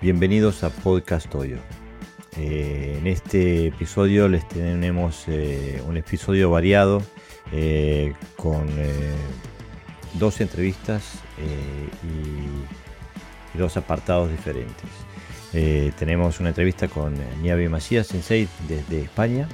[0.00, 1.58] bienvenidos a Podcast Toyo.
[2.38, 7.02] Eh, en este episodio les tenemos eh, un episodio variado
[7.52, 8.66] eh, con
[10.14, 11.20] dos entrevistas
[12.02, 14.88] y, dos apartados diferentes.
[15.98, 19.46] tenemos una entrevista con Niavi Macías Sensei desde España,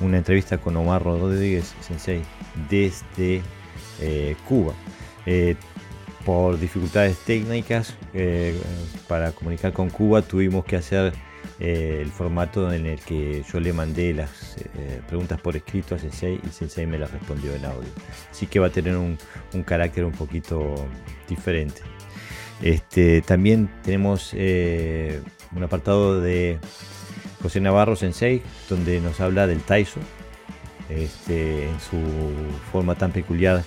[0.00, 2.22] una entrevista con Omar Rodríguez Sensei
[2.68, 3.42] desde
[4.48, 4.74] Cuba
[6.24, 8.58] por dificultades técnicas eh,
[9.08, 11.12] para comunicar con Cuba tuvimos que hacer
[11.60, 15.98] eh, el formato en el que yo le mandé las eh, preguntas por escrito a
[15.98, 17.88] Sensei y Sensei me las respondió en audio.
[18.30, 19.18] Así que va a tener un,
[19.64, 20.74] carácter un poquito
[21.28, 21.82] diferente.
[22.62, 26.58] Este, también tenemos un apartado de
[27.42, 30.00] José Navarro Sensei donde nos habla del Taiso
[30.88, 31.98] este, en su
[32.72, 33.62] forma tan peculiar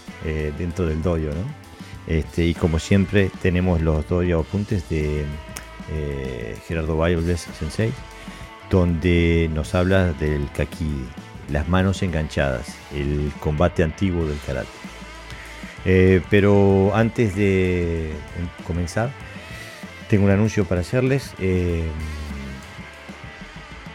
[0.57, 1.17] dentro del dojo.
[1.17, 1.66] ¿no?
[2.07, 5.25] Este, y como siempre tenemos los dos apuntes de
[5.91, 7.91] eh, Gerardo Bayoles Sensei,
[8.69, 11.05] donde nos habla del kaki,
[11.49, 14.69] las manos enganchadas, el combate antiguo del karate.
[15.85, 18.13] Eh, pero antes de
[18.65, 19.11] comenzar,
[20.09, 21.33] tengo un anuncio para hacerles.
[21.39, 21.83] Eh,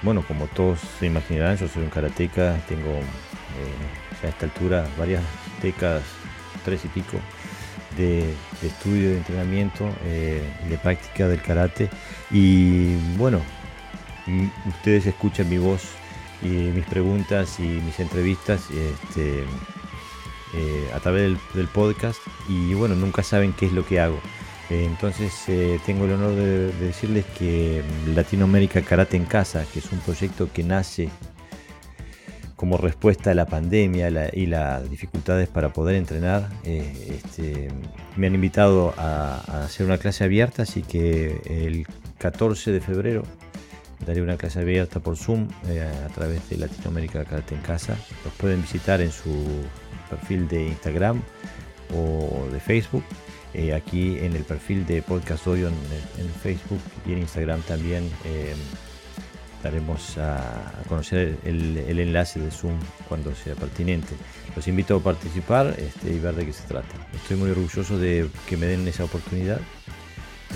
[0.02, 3.00] bueno, como todos se imaginarán, yo soy un karateca, tengo
[4.22, 5.22] a esta altura varias
[5.62, 6.02] décadas,
[6.64, 7.18] tres y pico,
[7.96, 11.88] de, estudio, de entrenamiento eh, de práctica del karate.
[12.30, 13.40] Y bueno,
[14.66, 15.82] ustedes escuchan mi voz
[16.42, 19.44] y mis preguntas y mis entrevistas este,
[20.54, 24.20] eh, a través del, podcast y bueno, nunca saben qué es lo que hago.
[24.70, 25.32] Eh, entonces
[25.84, 27.82] tengo el honor de, decirles que
[28.14, 31.10] Latinoamérica Karate en Casa, que es un proyecto que nace
[32.62, 37.66] como respuesta a la pandemia y las dificultades para poder entrenar, eh, este,
[38.16, 41.84] me han invitado a, hacer una clase abierta, así que el
[42.18, 43.24] 14 de febrero
[44.06, 47.96] daré una clase abierta por Zoom eh, a través de Latinoamérica Karate en Casa.
[48.24, 49.44] Los pueden visitar en su
[50.08, 51.20] perfil de Instagram
[51.92, 53.02] o de Facebook.
[53.54, 58.08] Eh, aquí en el perfil de Podcast Oyo en, Facebook y en Instagram también
[59.62, 62.78] daremos a, conocer el, enlace de Zoom
[63.08, 64.14] cuando sea pertinente.
[64.56, 66.94] Los invito a participar este, y ver de qué se trata.
[67.14, 69.60] Estoy muy orgulloso de que me den esa oportunidad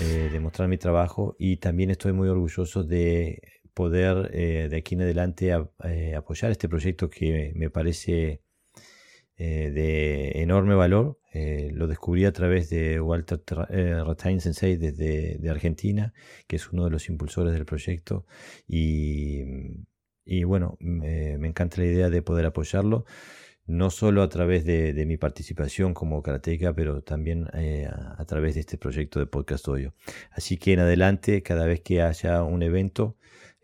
[0.01, 3.41] eh, de mostrar mi trabajo y también estoy muy orgulloso de
[3.73, 5.51] poder eh, de aquí en adelante
[5.83, 8.41] eh, apoyar este proyecto que me parece
[9.37, 13.39] de enorme valor eh, lo descubrí a través de Walter
[13.69, 16.13] eh, Sensei desde de Argentina,
[16.47, 18.25] que es uno de los impulsores del proyecto.
[18.67, 23.05] Y, bueno, me encanta la idea de poder apoyarlo,
[23.67, 28.61] no solo a través de, mi participación como karateca, pero también eh, a, través de
[28.61, 29.93] este proyecto de Podcast Oyo.
[30.31, 33.17] Así que en adelante, cada vez que haya un evento,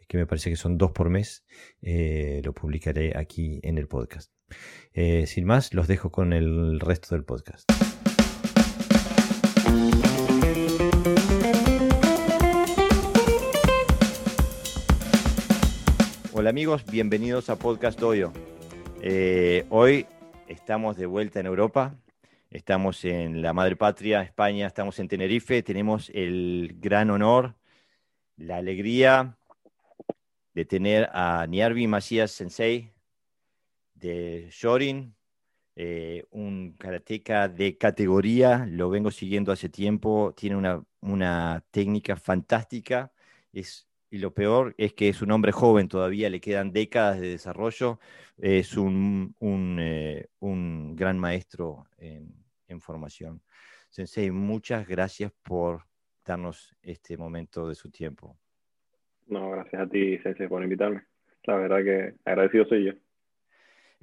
[0.07, 1.43] que me parece que son dos por mes,
[1.81, 4.31] lo publicaré aquí en el podcast.
[4.95, 7.67] Eh, sin más, los dejo con el resto del podcast.
[16.31, 18.33] Hola amigos, bienvenidos a Podcast Doyo.
[19.01, 20.05] Eh, hoy
[20.47, 21.95] estamos de vuelta en Europa,
[22.51, 27.55] estamos en la madre patria, España, estamos en Tenerife, tenemos el gran honor,
[28.37, 29.39] la alegría
[30.53, 32.92] de tener a Niarvi Macías Sensei,
[34.03, 35.15] de Shorin,
[35.75, 40.57] eh, un karateca de categoría, lo vengo siguiendo hace tiempo, tiene
[41.01, 43.11] una, técnica fantástica,
[43.53, 47.29] es, y lo peor es que es un hombre joven, todavía le quedan décadas de
[47.29, 47.99] desarrollo,
[48.37, 50.27] es un, un, eh,
[50.95, 52.43] gran maestro en,
[52.79, 53.39] formación.
[53.89, 55.83] Sensei, muchas gracias por
[56.25, 58.35] darnos este momento de su tiempo.
[59.27, 61.03] No, gracias a ti, Sensei, por invitarme.
[61.43, 62.93] La verdad que agradecido soy yo.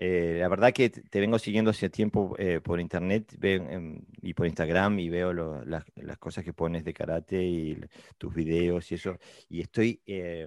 [0.03, 4.47] Eh, la verdad que te vengo siguiendo hace tiempo eh, por internet em, y por
[4.47, 5.85] Instagram y veo las,
[6.19, 7.79] cosas que pones de karate y
[8.17, 9.19] tus videos y eso.
[9.51, 10.47] Y estoy eh,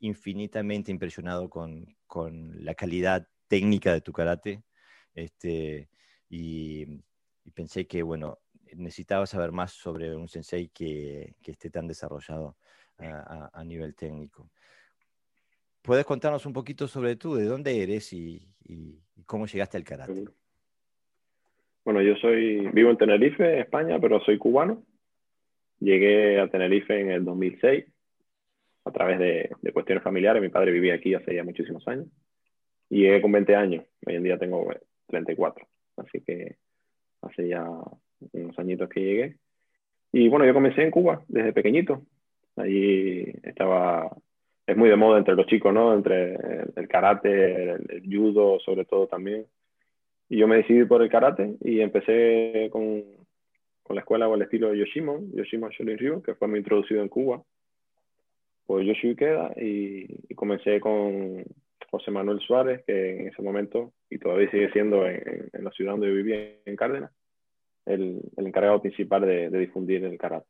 [0.00, 1.86] infinitamente impresionado con,
[2.64, 4.64] la calidad técnica de tu karate.
[5.14, 5.88] Este,
[6.28, 6.84] y,
[7.54, 8.40] pensé que, bueno,
[8.74, 12.56] necesitaba saber más sobre un sensei que, esté tan desarrollado
[12.98, 14.50] a nivel técnico.
[15.82, 18.46] ¿Puedes contarnos un poquito sobre tú, de dónde eres y,
[19.26, 20.24] cómo llegaste al karate?
[21.84, 24.82] Bueno, yo soy, vivo en Tenerife, España, pero soy cubano.
[25.78, 27.86] Llegué a Tenerife en el 2006
[28.84, 30.42] a través de, cuestiones familiares.
[30.42, 32.06] Mi padre vivía aquí hace ya muchísimos años.
[32.90, 33.84] Y llegué con 20 años.
[34.06, 34.68] Hoy en día tengo
[35.06, 35.66] 34.
[35.96, 36.56] Así que
[37.22, 37.66] hace ya
[38.32, 39.36] unos añitos que llegué.
[40.12, 42.02] Y bueno, yo comencé en Cuba desde pequeñito.
[42.56, 44.10] Allí estaba,
[44.70, 45.92] es muy de moda entre los chicos, ¿no?
[45.92, 46.34] Entre
[46.76, 49.46] el, karate, el, judo, sobre todo también.
[50.28, 53.02] Y yo me decidí por el karate y empecé con,
[53.82, 57.02] con la escuela o el estilo de Yoshimon, Yoshimon Shorin Ryu, que fue muy introducido
[57.02, 57.42] en Cuba
[58.64, 61.44] por Yoshi Ikeda y, y comencé con
[61.90, 65.92] José Manuel Suárez, que en ese momento, y todavía sigue siendo en, en la ciudad
[65.92, 67.10] donde yo vivía, en Cárdenas,
[67.86, 70.46] el, el encargado principal de, de, difundir el karate.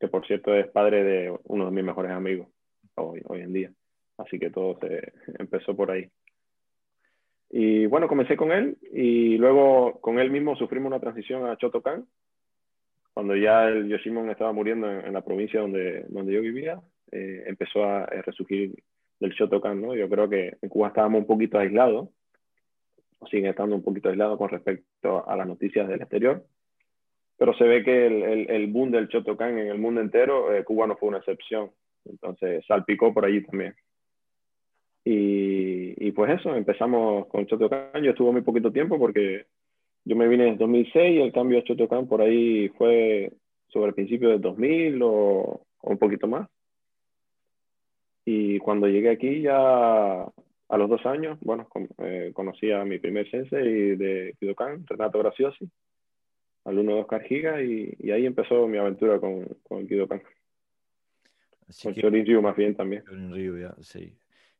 [0.00, 2.48] Que por cierto es padre de uno de mis mejores amigos
[2.96, 3.72] hoy, hoy en día.
[4.18, 6.10] Así que todo se empezó por ahí.
[7.50, 12.06] Y bueno, comencé con él y luego con él mismo sufrimos una transición a Shotokan.
[13.12, 16.80] Cuando ya el Yoshimon estaba muriendo en, en la provincia donde, donde yo vivía,
[17.10, 18.74] eh, empezó a, a, resurgir
[19.20, 19.94] del Shotokan, ¿no?
[19.94, 22.08] Yo creo que en Cuba estábamos un poquito aislados,
[23.18, 26.42] o siguen estando un poquito aislados con respecto a las noticias del exterior,
[27.36, 30.64] pero se ve que el, el, el boom del Shotokan en el mundo entero, eh,
[30.64, 31.70] Cuba no fue una excepción,
[32.04, 33.74] entonces salpicó por allí también.
[35.04, 38.02] Y, y, pues eso, empezamos con Shotokan.
[38.02, 39.46] Yo estuve muy poquito tiempo porque
[40.04, 43.32] yo me vine en 2006 y el cambio de Shotokan por ahí fue
[43.68, 46.48] sobre el principio del 2000 o, o, un poquito más.
[48.24, 50.22] Y cuando llegué aquí ya
[50.72, 55.18] a los dos años, bueno, con, eh, conocí a mi primer sensei de Kidokan, Renato
[55.18, 55.68] Graciosi,
[56.64, 60.22] alumno de Oscar Giga, y, y ahí empezó mi aventura con, con Kidokan.
[61.72, 63.02] Así con Shorin Ryu más bien también.
[63.04, 64.14] Shorin Ryu, ya, sí.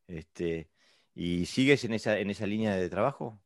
[0.07, 0.67] Este,
[1.13, 3.39] ¿Y sigues en esa, en esa línea de trabajo?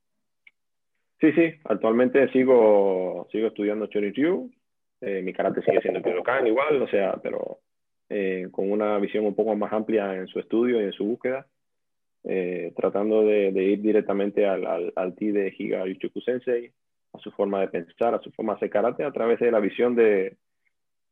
[1.20, 4.52] Sí, sí, actualmente sigo, sigo estudiando Shorin Ryu,
[5.02, 7.60] eh, mi karate sigue siendo Kidokan igual, o sea, pero
[8.10, 11.46] eh, con una visión un poco más amplia en su estudio y en su búsqueda,
[12.24, 16.72] eh, tratando de, de, ir directamente al, al, al ti de Higa Yuchuku Sensei,
[17.14, 19.60] a su forma de pensar, a su forma de hacer karate, a través de la
[19.60, 20.38] visión de,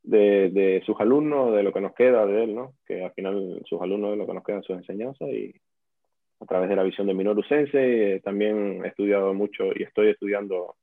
[0.05, 2.73] de, de, sus alumnos, de lo que nos queda de él, ¿no?
[2.85, 5.53] que al final sus alumnos es lo que nos queda en sus enseñanzas y
[6.39, 10.09] a través de la visión de Minoru Sensei, eh, también he estudiado mucho y estoy
[10.09, 10.75] estudiando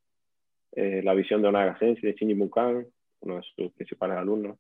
[0.72, 2.86] eh, la visión de Onaga Sensei, de Shinji Mukan,
[3.20, 4.58] uno de sus principales alumnos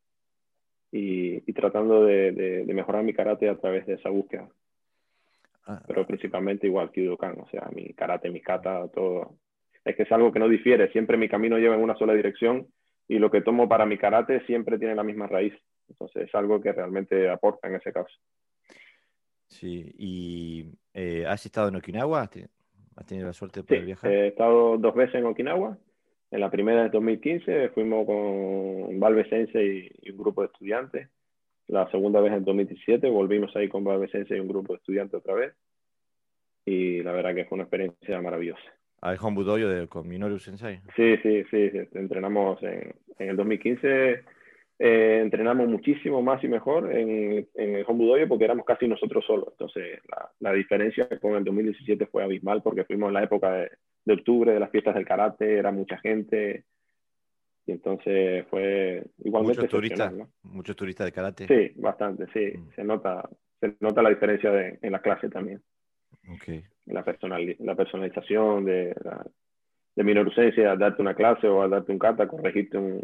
[0.92, 4.48] y, y tratando de, de, de, mejorar mi karate a través de esa búsqueda.
[5.66, 5.82] Ah.
[5.86, 9.36] Pero principalmente igual Kyudokan, o sea, mi karate, mi kata, todo.
[9.84, 12.68] Es que es algo que no difiere, siempre mi camino lleva en una sola dirección
[13.12, 15.54] y lo que tomo para mi karate siempre tiene la misma raíz.
[15.88, 18.14] Entonces es algo que realmente aporta en ese caso.
[19.48, 22.22] Sí, ¿y eh, has estado en Okinawa?
[22.96, 24.10] ¿Has tenido la suerte de poder sí, viajar?
[24.10, 25.76] He estado dos veces en Okinawa
[26.32, 31.10] en la primera de 2015 fuimos con Valve Sensei y un grupo de estudiantes.
[31.68, 35.20] La segunda vez en 2017 volvimos ahí con Valve Sensei y un grupo de estudiantes
[35.20, 35.54] otra vez.
[36.64, 38.62] Y la verdad que fue una experiencia maravillosa.
[39.02, 40.78] ¿Al Hombu Dojo de, con Minoru Sensei?
[40.94, 41.70] Sí, sí, sí.
[41.70, 41.78] sí.
[41.94, 44.24] Entrenamos en, en, el 2015.
[44.78, 49.24] Eh, entrenamos muchísimo más y mejor en, en el Hombu Dojo porque éramos casi nosotros
[49.26, 49.48] solos.
[49.50, 53.70] Entonces, la, la diferencia con el 2017 fue abismal porque fuimos en la época de,
[54.04, 56.64] de octubre, de las fiestas del karate, era mucha gente.
[57.66, 59.62] Y entonces fue igualmente.
[59.62, 60.28] Muchos turistas, ¿no?
[60.44, 61.46] muchos turistas de karate.
[61.48, 62.56] Sí, bastante, sí.
[62.56, 62.70] Mm.
[62.76, 63.28] Se nota,
[63.60, 65.60] se nota la diferencia de, en la clase también.
[66.28, 66.64] Okay.
[66.86, 69.26] La, personal, la personalización de, la,
[69.94, 73.02] de darte una clase o darte un kata, corregirte un,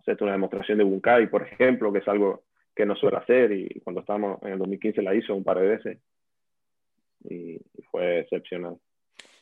[0.00, 3.80] hacerte una demostración de bunkai, por ejemplo, que es algo que no suele hacer y
[3.80, 5.98] cuando estábamos en el 2015 la hizo un par de veces
[7.24, 7.58] y
[7.90, 8.78] fue excepcional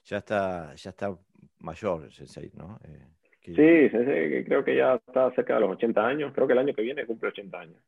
[0.04, 1.16] ya está, ya está
[1.60, 2.78] mayor Sensei, ¿no?
[2.84, 3.06] Eh,
[3.40, 3.54] que...
[3.54, 6.32] Sí, Sensei, creo que ya está cerca de los 80 años.
[6.34, 7.82] Creo que el año que viene cumple 80 años.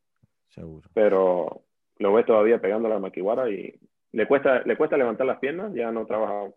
[0.48, 0.88] Seguro.
[0.94, 1.62] Pero
[1.98, 3.74] lo ves todavía pegando la maquiwara y
[4.12, 6.52] le cuesta, le cuesta levantar las piernas, ya no trabaja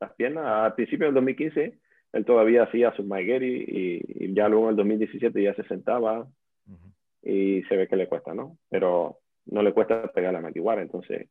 [0.00, 0.44] las piernas.
[0.46, 1.78] Al principio del 2015
[2.12, 6.20] él todavía hacía sus maigeri y, y, ya luego en el 2017 ya se sentaba
[6.20, 6.26] uh
[6.66, 6.92] -huh.
[7.22, 8.58] y se ve que le cuesta, ¿no?
[8.68, 11.28] Pero no le cuesta pegar la maquiwara, entonces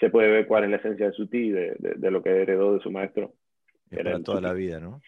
[0.00, 2.30] se puede ver cuál es la esencia de su ti, de, de, de lo que
[2.30, 3.34] heredó de su maestro.
[3.90, 5.00] Es para toda la vida, ¿no?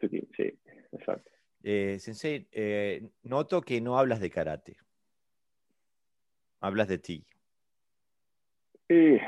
[0.00, 0.52] Sí, sí
[0.92, 1.30] exacto.
[1.62, 4.76] Eh, sensei, eh, noto que no hablas de karate.
[6.60, 7.26] Hablas de ti.
[8.88, 9.18] Sí,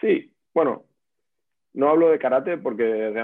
[0.00, 0.84] sí, bueno,
[1.72, 3.14] no hablo de karate porque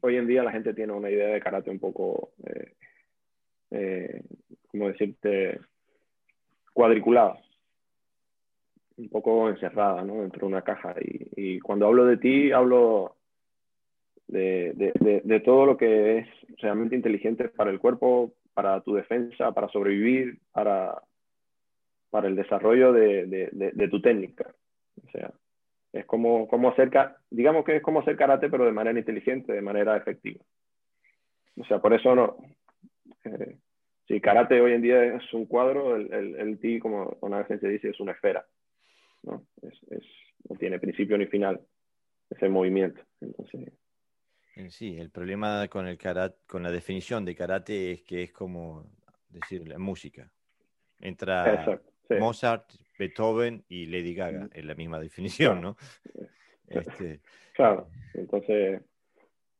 [0.00, 2.74] hoy en día la gente tiene una idea de karate un poco, eh,
[3.70, 4.22] eh,
[4.68, 5.60] ¿cómo decirte?
[6.72, 7.38] Cuadriculada
[8.96, 10.22] un poco encerrada ¿no?
[10.22, 10.94] dentro de una caja.
[11.00, 13.16] Y, y cuando hablo de ti, hablo
[14.28, 16.28] de, todo lo que es
[16.58, 21.02] realmente inteligente para el cuerpo, para tu defensa, para sobrevivir, para
[22.22, 24.54] el desarrollo de, tu técnica.
[25.02, 25.32] O sea,
[25.92, 26.90] es como, como hacer,
[27.30, 30.44] digamos que es como hacer karate, pero de manera inteligente, de manera efectiva.
[31.56, 32.36] O sea, por eso no,
[33.24, 33.56] eh,
[34.06, 37.60] si karate hoy en día es un cuadro, el, el, el ti, como una vez
[37.60, 38.44] se dice, es una esfera.
[39.22, 39.46] ¿no?
[39.62, 40.04] Es, es,
[40.48, 41.60] no tiene principio ni final
[42.30, 43.00] ese movimiento.
[43.20, 43.72] Entonces,
[44.68, 48.86] Sí, el problema con el karate, con la definición de karate es que es como
[49.28, 50.30] decir la música.
[51.00, 51.80] Entra
[52.20, 55.76] Mozart, Beethoven y Lady Gaga en la misma definición, ¿no?
[56.66, 57.20] Este...
[57.54, 58.82] Claro, entonces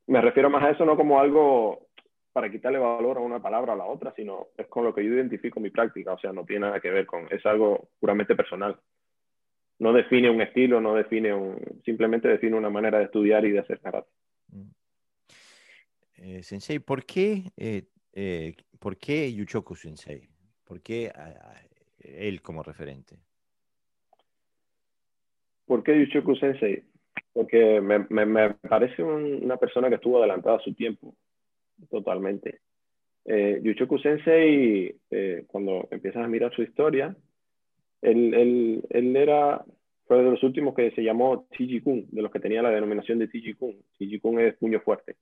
[0.06, 1.88] me refiero más a eso no como algo
[2.32, 5.12] para quitarle valor a una palabra a la otra, sino es con lo que yo
[5.12, 8.78] identifico mi práctica, o sea, no tiene nada que ver con, es algo puramente personal.
[9.78, 13.60] No define un estilo, no define un, simplemente define una manera de estudiar y de
[13.60, 14.10] hacer karate.
[14.48, 14.70] Mm.
[16.16, 20.28] Eh, sensei, ¿por qué, eh, eh, ¿por qué Yuchoku Sensei?
[20.64, 21.12] ¿Por qué
[22.04, 23.16] él como referente?
[25.66, 26.82] ¿Por qué Yuchoku Sensei?
[27.32, 31.14] Porque me, me, parece una persona que estuvo adelantada a su tiempo,
[31.90, 32.60] totalmente.
[33.24, 34.96] Eh, Yuchoku Sensei,
[35.46, 37.16] cuando empiezas a mirar su historia,
[38.04, 39.64] él, él, él, era,
[40.06, 43.28] fue de los últimos que se llamó Tiji-kun, de los que tenía la denominación de
[43.28, 43.76] Tiji-kun.
[43.98, 45.16] Tiji-kun es puño fuerte.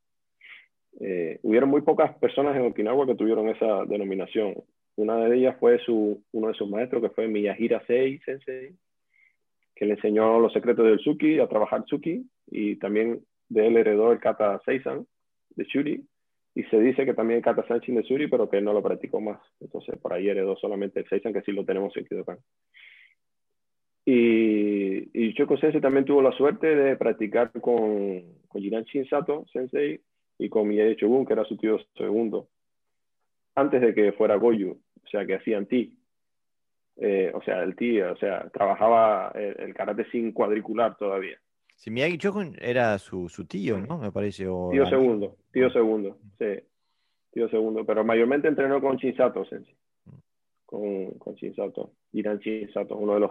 [1.01, 4.55] Eh, hubieron muy pocas personas en Okinawa que tuvieron esa denominación.
[4.97, 8.75] Una de ellas fue su, uno de sus maestros, que fue Miyahira Sei Sensei,
[9.75, 14.13] que le enseñó los secretos del Suki, a trabajar Suki, y también de él heredó
[14.13, 15.07] el Kata Seisan
[15.57, 16.05] de Shuri,
[16.55, 19.21] y se dice que también el Kata Sanchin de Shuri, pero que no lo practicó
[19.21, 19.41] más.
[19.61, 22.39] Entonces, por ahí heredó solamente el Seisan, que sí lo tenemos en Kidokan.
[24.05, 30.01] Y, y Choko Sensei también tuvo la suerte de practicar con, con Jiran Shinsato Sensei
[30.39, 32.49] y con Miyagi Shogun, que era su tío segundo,
[33.55, 35.99] antes de que fuera Goyu, o sea, que hacían ti.
[36.97, 41.39] Eh, o sea, el tío, o sea, trabajaba el, karate sin cuadricular todavía.
[41.75, 43.99] Si Miyagi Shogun era su, su, tío, ¿no?
[43.99, 44.45] Me parece.
[44.45, 46.61] tío segundo, tío segundo, sí.
[47.33, 49.75] Tío segundo, pero mayormente entrenó con Shinsato, Sensei.
[50.67, 51.93] Con, con Shinsato.
[52.13, 53.31] Irán Shinsato, uno de los...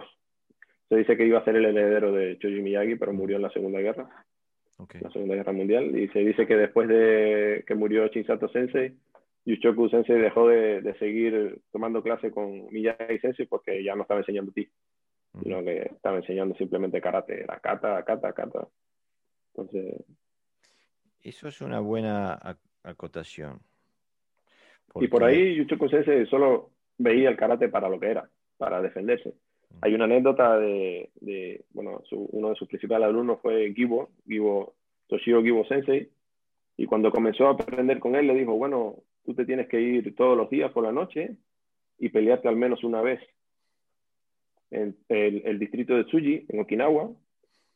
[0.88, 3.50] Se dice que iba a ser el heredero de Choji Miyagi, pero murió en la
[3.50, 4.08] Segunda Guerra
[5.00, 8.94] la Segunda Guerra Mundial, y se dice que después de que murió Shinsato Sensei,
[9.44, 14.20] Yuchoku Sensei dejó de, de seguir tomando clase con Miyagi Sensei porque ya no estaba
[14.20, 14.68] enseñando ti,
[15.42, 18.68] sino que estaba enseñando simplemente karate, era kata, kata, kata.
[19.54, 20.04] Entonces...
[21.22, 22.38] Eso es una buena
[22.82, 23.60] acotación.
[24.96, 29.34] Y por ahí Yuchoku Sensei solo veía el karate para lo que era, para defenderse.
[29.80, 34.74] Hay una anécdota de, de bueno, uno de sus principales alumnos fue Gibo, Gibo,
[35.08, 36.10] Toshiro Gibo Sensei,
[36.76, 40.14] y cuando comenzó a aprender con él le dijo, bueno, tú te tienes que ir
[40.14, 41.36] todos los días por la noche
[41.98, 43.20] y pelearte al menos una vez.
[44.70, 47.10] El, el distrito de Tsuji, en Okinawa,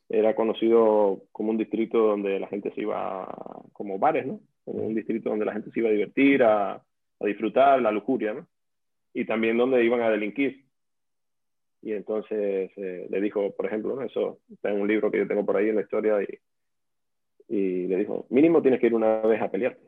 [0.09, 3.27] era conocido como un distrito donde la gente se iba
[3.73, 4.41] como bares, ¿no?
[4.65, 6.83] Como un distrito donde la gente se iba a divertir, a,
[7.21, 8.47] disfrutar, la lujuria, ¿no?
[9.13, 10.65] Y también donde iban a delinquir.
[11.83, 15.45] Y entonces eh, le dijo, por ejemplo, eso está en un libro que yo tengo
[15.45, 16.39] por ahí en la historia, y,
[17.49, 19.86] y le dijo, mínimo tienes que ir una vez a pelearte.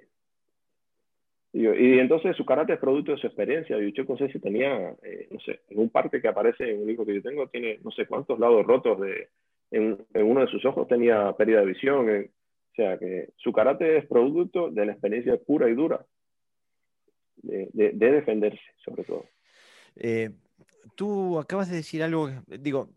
[1.58, 3.76] Y, entonces su karate es producto de su experiencia.
[3.78, 6.86] Yo no sé si tenía, eh, no sé, en un parte que aparece en un
[6.86, 9.28] libro que yo tengo, tiene no sé cuántos lados rotos de,
[9.72, 12.08] en, en uno de sus ojos tenía pérdida de visión.
[12.08, 16.06] o sea que su karate es producto de la experiencia pura y dura
[17.42, 19.24] de defenderse, sobre todo.
[19.96, 20.30] Eh,
[20.94, 22.90] tú acabas de decir algo, digo,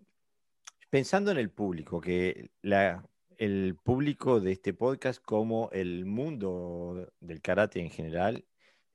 [0.91, 3.03] pensando en el público, que la,
[3.38, 8.46] el público de este podcast como el mundo del karate en general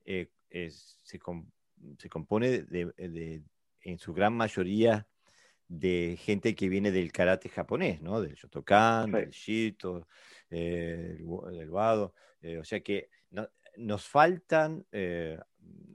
[0.07, 0.71] eh,
[1.03, 1.19] se,
[2.09, 3.43] compone de,
[3.83, 5.07] en su gran mayoría
[5.69, 8.21] de gente que viene del karate japonés, ¿no?
[8.21, 10.07] Del Shotokan, del Shito,
[10.49, 12.15] eh, del, Wado.
[12.41, 13.11] Eh, o sea que
[13.77, 14.87] nos faltan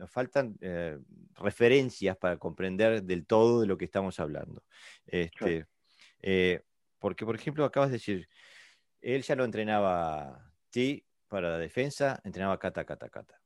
[0.01, 0.97] nos faltan eh,
[1.35, 4.63] referencias para comprender del todo de lo que estamos hablando.
[5.05, 5.67] Este,
[6.21, 6.63] eh,
[6.99, 8.27] porque, por ejemplo, acabas de decir,
[9.01, 13.40] él ya lo entrenaba ti para la defensa, entrenaba kata, kata, kata.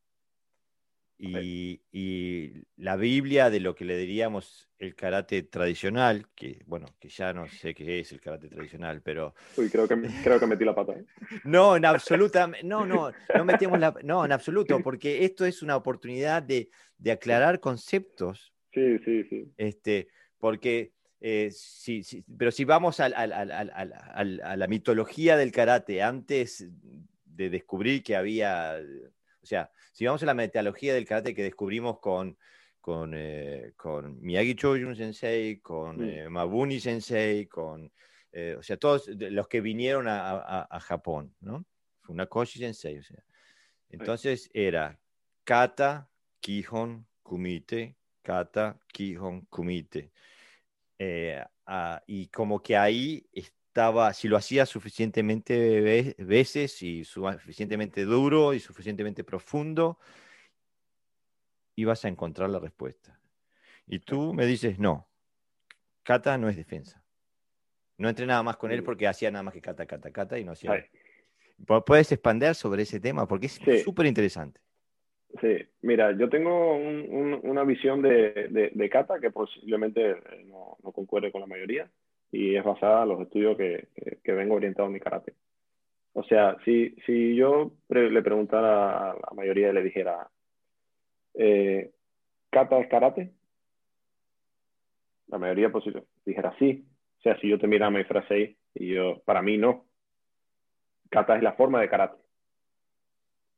[1.18, 7.34] Y, la Biblia de lo que le diríamos el karate tradicional, que bueno, que ya
[7.34, 9.34] no sé qué es el karate tradicional, pero...
[9.58, 10.94] Uy, creo que, creo que metí la pata.
[10.94, 11.06] ¿eh?
[11.46, 13.96] No, en absoluta, no, no, no metemos la...
[14.04, 18.54] No, en absoluto, porque esto es una oportunidad de, de aclarar conceptos.
[18.74, 19.52] Sí, sí, sí.
[19.58, 20.94] Este, porque...
[21.22, 22.04] Eh, sí,
[22.38, 26.68] pero si vamos a, a la mitología del karate, antes
[27.36, 28.80] de descubrir que había,
[29.46, 32.36] o sea, si vamos a la metodología del karate que descubrimos con,
[32.82, 37.94] con, eh, con Miyagi Chojun Sensei, con eh, Mabuni Sensei, con,
[38.32, 41.64] eh, o sea, todos los que vinieron a, a, Japón, ¿no?
[42.02, 43.24] Funakoshi Sensei, o sea.
[43.90, 45.00] Entonces era
[45.44, 46.10] kata,
[46.40, 50.12] Kihon, Kumite, Kata, Kihon, Kumite.
[51.68, 53.28] Ah, y como que ahí
[53.76, 60.00] estaba, si lo hacía suficientemente veces y suficientemente duro y suficientemente profundo,
[61.76, 63.20] ibas a encontrar la respuesta.
[63.86, 65.10] Y tú me dices, no,
[66.04, 67.04] Kata no es defensa.
[67.98, 70.54] No entrenaba más con él porque hacía nada más que Kata, Kata, Kata y no
[70.54, 70.88] hacía...
[71.86, 73.28] ¿Puedes expandir sobre ese tema?
[73.28, 74.62] Porque es súper interesante.
[75.42, 81.30] Sí, mira, yo tengo una visión de, de, kata que posiblemente eh, no, no, concuerde
[81.30, 81.92] con la mayoría
[82.36, 83.88] y es basada en los estudios que,
[84.22, 85.34] que, vengo orientado en mi karate.
[86.14, 90.30] O sea, si, si yo le preguntara a la mayoría y le dijera,
[91.34, 91.92] eh,
[92.50, 93.32] ¿kata es karate?
[95.28, 96.86] La mayoría posible dijera sí.
[97.20, 99.86] O sea, si yo te mirara mi frase y yo, para mí no.
[101.10, 102.18] Kata es la forma de karate.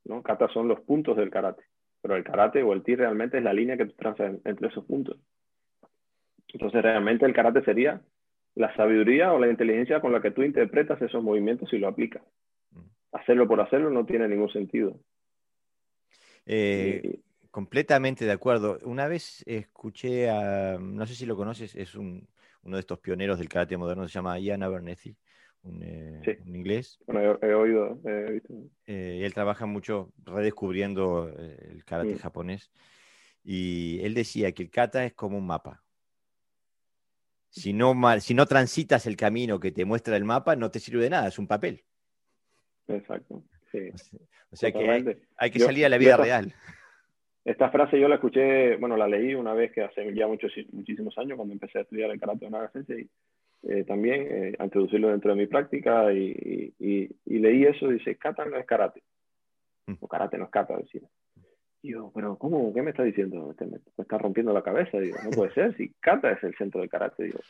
[0.04, 0.22] ¿no?
[0.22, 1.64] Kata son los puntos del karate,
[2.00, 4.84] pero el karate o el ti realmente es la línea que tú trazas entre esos
[4.84, 5.18] puntos.
[6.52, 8.00] Entonces realmente el karate sería
[8.58, 12.22] la sabiduría o la inteligencia con la que tú interpretas esos movimientos y lo aplicas.
[12.72, 12.80] Mm.
[13.12, 14.98] Hacerlo por hacerlo no tiene ningún sentido.
[16.44, 18.78] Eh, completamente de acuerdo.
[18.82, 22.26] Una vez escuché a, no sé si lo conoces, es uno
[22.64, 25.16] de estos pioneros del karate moderno, se llama Ian Abernethy
[25.62, 26.98] un, eh, inglés.
[27.06, 28.54] Bueno, he, oído, he visto.
[28.86, 32.18] Eh, él trabaja mucho redescubriendo eh, el karate mm.
[32.18, 32.70] japonés.
[33.44, 35.82] Y él decía que el kata es como un mapa.
[37.58, 41.02] Si no, si no transitas el camino que te muestra el mapa, no te sirve
[41.02, 41.82] de nada, es un papel.
[42.86, 43.42] Exacto.
[43.72, 43.90] Sí.
[44.50, 46.54] O sea que hay, que salir a la vida real.
[47.44, 51.16] Esta frase yo la escuché, bueno, la leí una vez que hace ya muchos, muchísimos
[51.18, 53.08] años, cuando empecé a estudiar el karate de Naga Sensei,
[53.62, 58.44] eh, también eh, a introducirlo dentro de mi práctica y, y, leí eso, dice, kata
[58.44, 59.02] no es karate.
[59.86, 59.94] Mm.
[60.00, 61.02] O karate no es kata, decía.
[61.82, 62.72] Y yo, pero ¿cómo?
[62.74, 63.50] ¿Qué me está diciendo?
[63.50, 64.98] Este, me, está rompiendo la cabeza.
[64.98, 67.24] Digo, no puede ser, si kata es el centro del karate.
[67.24, 67.40] Digo.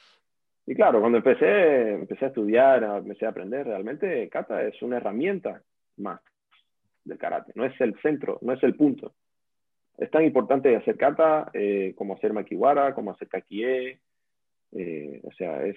[0.66, 5.62] Y claro, cuando empecé, empecé a estudiar, empecé a aprender, realmente kata es una herramienta
[5.96, 6.20] más
[7.04, 9.14] del karate, no es el centro, no es el punto.
[9.96, 13.98] Es tan importante hacer kata eh, como hacer makiwara, como hacer kakie,
[14.72, 15.76] eh, o sea, es,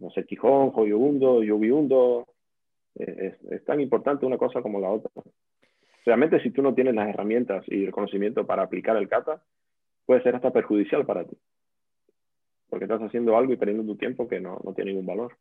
[0.00, 2.26] no sé, Quijón, Joyobundo, Yobiundo,
[2.96, 5.10] eh, es, es, tan importante una cosa como la otra.
[6.04, 9.42] Realmente si tú no tienes las herramientas y el conocimiento para aplicar el kata,
[10.06, 11.36] puede ser hasta perjudicial para ti.
[12.68, 15.36] Porque estás haciendo algo y perdiendo tu tiempo que no, no tiene ningún valor.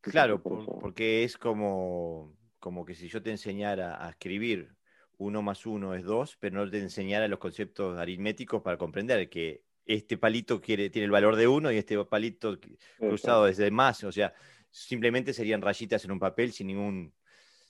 [0.00, 4.70] Claro, porque es como, como que si yo te enseñara a escribir
[5.18, 9.62] uno más uno es dos, pero no te enseñara los conceptos aritméticos para comprender que
[9.84, 12.58] este palito quiere, tiene el valor de uno y este palito
[12.98, 14.04] cruzado es de más.
[14.04, 14.32] O sea,
[14.70, 17.12] simplemente serían rayitas en un papel sin ningún,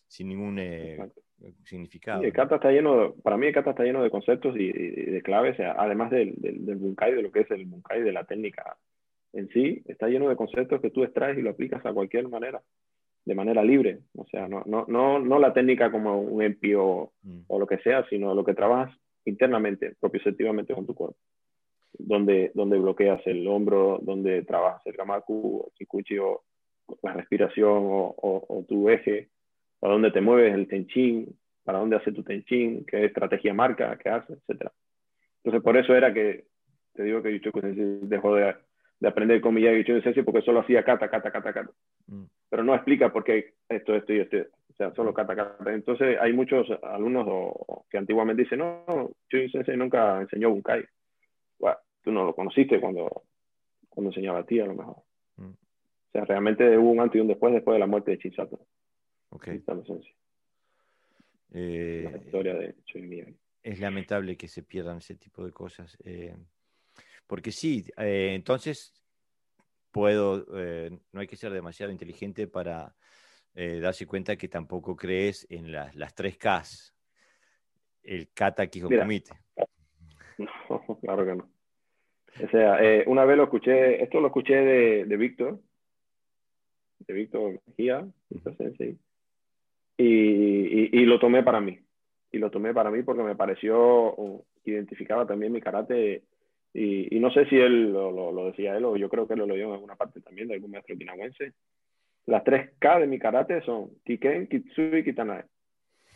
[0.06, 0.98] sin ningún eh,
[1.64, 2.22] significado.
[2.22, 5.58] el kata está lleno, para mí el kata está lleno de conceptos y, de claves,
[5.60, 8.76] además del, del, bunkai, de lo que es el bunkai, de la técnica
[9.32, 12.62] en sí, está lleno de conceptos que tú extraes y lo aplicas a cualquier manera,
[13.24, 14.00] de manera libre.
[14.16, 17.40] O sea, no, no, no, no la técnica como un empio mm.
[17.46, 18.96] o lo que sea, sino lo que trabajas
[19.26, 21.18] internamente, propioceptivamente con tu cuerpo
[21.98, 26.42] donde, donde bloqueas el hombro, donde trabajas el gamaku, el kikuchi o
[27.02, 29.28] la respiración o, o, tu eje,
[29.78, 34.08] para dónde te mueves el tenchin, para dónde hace tu tenchin, qué estrategia marca, qué
[34.08, 34.70] hace, etc.
[35.44, 36.46] Entonces, por eso era que
[36.94, 38.56] te digo que Yuchoku Sensei dejó de,
[38.98, 41.70] de aprender con Miyagi Sensei porque solo hacía kata, kata, kata, kata.
[42.06, 42.24] Mm.
[42.50, 44.36] Pero no explica por qué esto, esto y esto.
[44.70, 45.72] O sea, solo kata, kata.
[45.72, 47.52] Entonces, hay muchos alumnos
[47.88, 50.84] que antiguamente dicen, no, Yuchoku Sensei nunca enseñó Bunkai.
[51.58, 53.24] Bueno, tú no lo conociste cuando,
[53.88, 54.96] cuando enseñaba a ti, a lo mejor.
[55.36, 55.50] Mm.
[55.50, 58.58] O sea, realmente hubo un antes y un después después de la muerte de Chisato.
[59.30, 59.48] Ok.
[61.50, 62.74] Eh, la historia de
[63.62, 65.96] Es lamentable que se pierdan ese tipo de cosas.
[66.04, 66.36] Eh,
[67.26, 69.02] porque sí, eh, entonces
[69.90, 70.46] puedo,
[71.12, 72.94] no hay que ser demasiado inteligente para
[73.54, 76.94] darse cuenta que tampoco crees en las tres Ks.
[78.02, 79.32] El kata kihokumite.
[80.38, 81.50] No, claro que no.
[82.44, 85.60] O sea, una vez lo escuché, esto lo escuché de, de Víctor,
[87.00, 88.08] de Víctor Mejía,
[89.98, 91.78] y, y, lo tomé para mí.
[92.30, 94.14] Y lo tomé para mí porque me pareció,
[94.64, 96.22] identificaba también mi karate.
[96.72, 99.40] Y, y no sé si él lo, lo, decía él o yo creo que él
[99.40, 101.52] lo leyó en alguna parte también de algún maestro kinagüense.
[102.26, 105.44] Las tres K de mi karate son Kiken, Kitsui y Kitanae.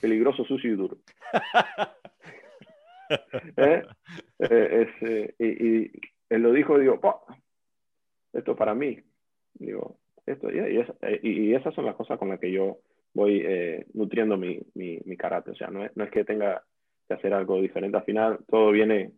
[0.01, 0.99] Peligroso, sucio y duro.
[3.57, 3.83] ¿Eh?
[4.39, 5.91] Eh, eh, y,
[6.29, 7.01] él lo dijo, digo,
[8.33, 8.99] esto para mí.
[9.55, 12.79] Digo, esto, y, esas son las cosas con las que yo
[13.15, 13.45] voy
[13.95, 15.51] nutriendo mi, mi, karate.
[15.51, 16.63] O sea, no es, no es que tenga,
[17.09, 17.97] hacer algo diferente.
[17.97, 19.13] Al final todo viene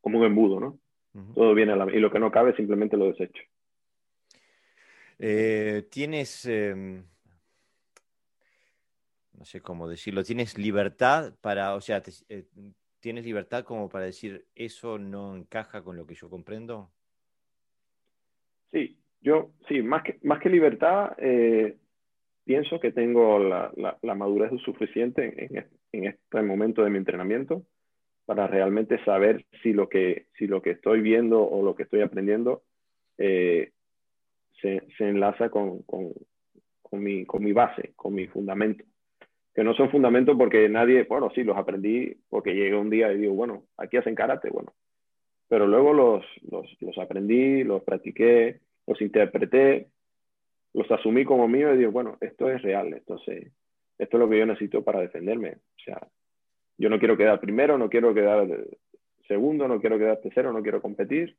[0.00, 0.78] como un embudo, ¿no?
[1.34, 1.92] Todo viene a la...
[1.94, 3.42] Y lo que no cabe simplemente lo desecho.
[5.18, 7.04] Eh, tienes, em,
[9.32, 12.44] no sé cómo decirlo, tienes libertad para, o sea, eh,
[12.98, 16.90] tienes libertad como para decir, eso no encaja con lo que yo comprendo.
[18.72, 21.76] Sí, yo, sí, más que, más que libertad, eh,
[22.44, 27.62] pienso que tengo la, la, madurez suficiente en, en, este momento de mi entrenamiento
[28.26, 32.02] para realmente saber si lo que, si lo que estoy viendo o lo que estoy
[32.02, 32.62] aprendiendo
[33.18, 33.72] eh,
[34.60, 36.12] se, se, enlaza con, con,
[36.82, 38.84] con, mi, con mi base, con mi fundamento.
[39.54, 43.18] Que no son fundamentos porque nadie, bueno, sí, los aprendí porque llegué un día y
[43.18, 44.72] digo, bueno, aquí hacen karate, bueno.
[45.48, 49.88] Pero luego los, los, los aprendí, los practiqué, los interpreté,
[50.74, 53.52] los asumí como mío y digo, bueno, esto es real, entonces,
[53.96, 55.52] esto es lo que yo necesito para defenderme.
[55.52, 56.08] O sea,
[56.76, 58.46] yo no quiero quedar primero, no quiero quedar
[59.28, 61.36] segundo, no quiero quedar tercero, no quiero competir,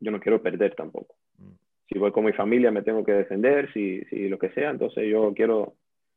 [0.00, 1.14] yo no quiero perder tampoco.
[1.36, 1.52] Mm.
[1.88, 5.08] Si voy con mi familia me tengo que defender, si, si lo que sea, entonces
[5.08, 5.74] yo quiero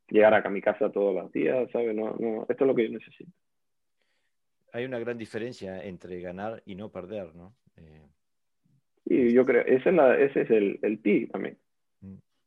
[0.08, 1.94] llegar a mi casa todos los días, ¿sabes?
[1.94, 3.30] No, no, esto es lo que yo necesito.
[4.72, 7.54] Hay una gran diferencia entre ganar y no perder, ¿no?
[7.76, 8.06] Eh...
[9.06, 11.58] Sí, yo creo, ese es, la, ese es el, el ti también.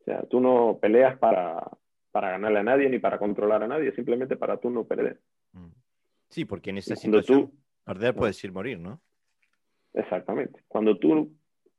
[0.06, 0.12] Mm.
[0.12, 1.63] O sea, tú no peleas para,
[2.12, 5.20] para ganarle a nadie ni para controlar a nadie, simplemente para tú no perder.
[5.54, 5.72] Mm.
[6.30, 7.52] Sí, porque en esta situación
[7.84, 9.02] perder puede decir morir, ¿no?
[9.94, 10.62] Exactamente.
[10.68, 11.32] Cuando tú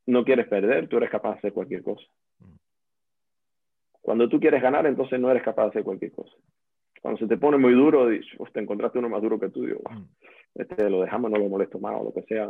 [0.06, 2.06] no quieres perder, tú eres capaz de hacer cualquier cosa.
[2.38, 2.56] Mm.
[4.00, 6.34] Cuando tú quieres ganar, entonces no eres capaz de hacer cualquier cosa.
[7.02, 9.80] Cuando se te pone muy duro, dices, te encontraste uno más duro que tú, digo,
[10.54, 12.48] este lo dejamos, no lo molesto más o lo que sea.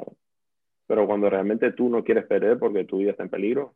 [0.87, 3.75] Pero cuando realmente tú no quieres perder porque tu vida está en peligro,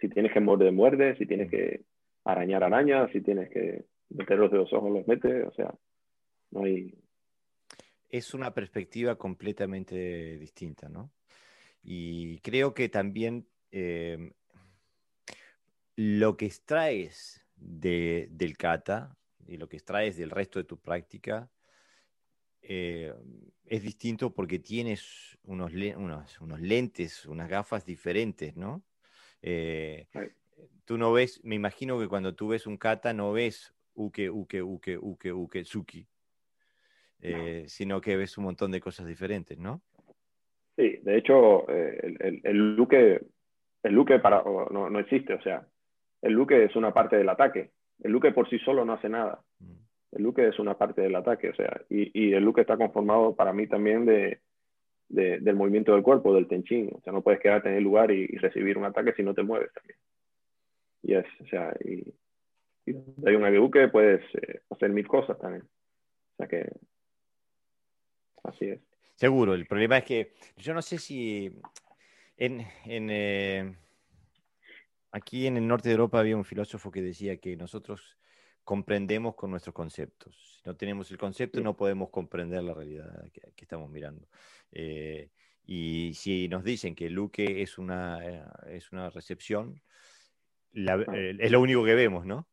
[0.00, 1.82] si tienes que morder, muerde, si tienes que
[2.24, 5.74] arañar, araña, si tienes que meter los de los ojos, los metes, o sea,
[6.50, 6.94] no hay...
[8.08, 11.12] Es una perspectiva completamente distinta, ¿no?
[11.82, 14.32] Y creo que también em,
[15.96, 21.50] lo que extraes de, del kata y lo que extraes del resto de tu práctica
[22.62, 23.14] eh,
[23.64, 28.82] es distinto porque tienes unos, unos, unos, lentes, unas gafas diferentes, ¿no?
[29.42, 30.06] Eh,
[30.84, 34.62] tú no ves, me imagino que cuando tú ves un kata no ves uke, uke,
[34.62, 36.06] uke, uke, uke, tsuki,
[37.22, 39.82] eh, sino que ves un montón de cosas diferentes, ¿no?
[40.76, 43.20] Sí, de hecho, el, el, el luke,
[43.82, 45.66] el luke para, no, no, existe, o sea,
[46.22, 47.70] el luke es una parte del ataque.
[48.02, 49.42] El luke por sí solo no hace nada.
[49.58, 50.16] Mm.
[50.16, 53.34] El luke es una parte del ataque, o sea, y, y el luke está conformado
[53.36, 54.40] para mí también de,
[55.10, 56.90] de, del movimiento del cuerpo, del tenchin.
[56.94, 59.42] O sea, no puedes quedarte en el lugar y, recibir un ataque si no te
[59.42, 59.98] mueves también.
[61.02, 62.14] Y es, o sea, y,
[63.26, 65.62] hay un agebuque puedes eh, hacer mil cosas también.
[65.62, 66.72] O sea que,
[68.44, 68.80] así es.
[69.16, 71.52] Seguro, el problema es que yo no sé si
[72.38, 73.74] en, en eh,
[75.12, 78.16] aquí en el norte de Europa había un filósofo que decía que nosotros
[78.70, 80.32] comprendemos con nuestros conceptos.
[80.54, 84.28] Si no tenemos el concepto, no podemos comprender la realidad que, estamos mirando.
[84.70, 85.30] Eh,
[85.66, 89.80] y si nos dicen que Luque es una, eh, es una recepción,
[90.72, 92.46] eh, es lo único que vemos, ¿no?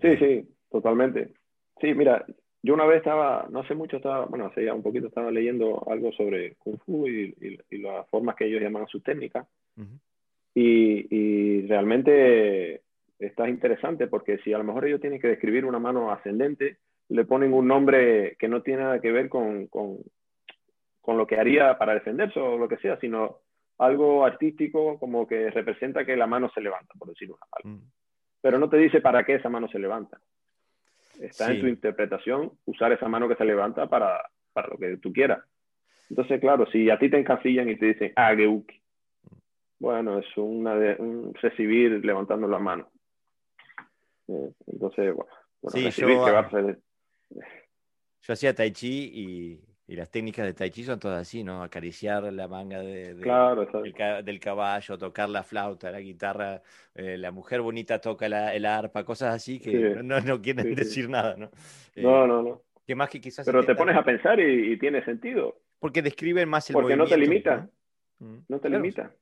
[0.00, 1.32] Sí, sí, totalmente.
[1.80, 2.24] Sí, mira,
[2.62, 5.84] yo una vez estaba, no hace mucho estaba, bueno, hace ya un poquito estaba leyendo
[5.90, 7.34] algo sobre Kung Fu y,
[7.70, 9.48] y, las formas que ellos llaman a su técnica.
[10.54, 12.82] y, y, realmente
[13.18, 17.24] está interesante porque si a lo mejor ellos tienen que describir una mano ascendente, le
[17.24, 19.98] ponen un nombre que no tiene nada que ver con, con,
[21.00, 23.38] con lo que haría para defenderse o lo que sea, sino
[23.78, 27.82] algo artístico como que representa que la mano se levanta, por decirlo una mm.
[28.40, 30.20] Pero no te dice para qué esa mano se levanta.
[31.20, 35.12] Está en tu interpretación usar esa mano que se levanta para, para lo que tú
[35.12, 35.42] quieras.
[36.10, 38.80] Entonces, claro, si a ti te encasillan y te dicen, ah, Geuki,
[39.78, 42.88] bueno, es una de, un recibir levantando la mano.
[44.28, 45.30] Eh, entonces, bueno,
[45.68, 46.08] sí, yo,
[48.20, 51.62] yo hacía tai chi y, y, las técnicas de tai chi son todas así, ¿no?
[51.62, 56.62] Acariciar la manga de, del, caballo, tocar la flauta, la guitarra,
[56.94, 61.08] eh, la mujer bonita toca la, el arpa, cosas así que no, no, quieren decir
[61.08, 61.50] nada, ¿no?
[61.96, 62.62] no, eh, no, no.
[62.86, 65.60] Que más que quizás Pero te pones a pensar y, tiene sentido.
[65.80, 67.68] Porque describen más el Porque no te limita.
[68.20, 68.60] ¿no?
[68.60, 69.12] te limita.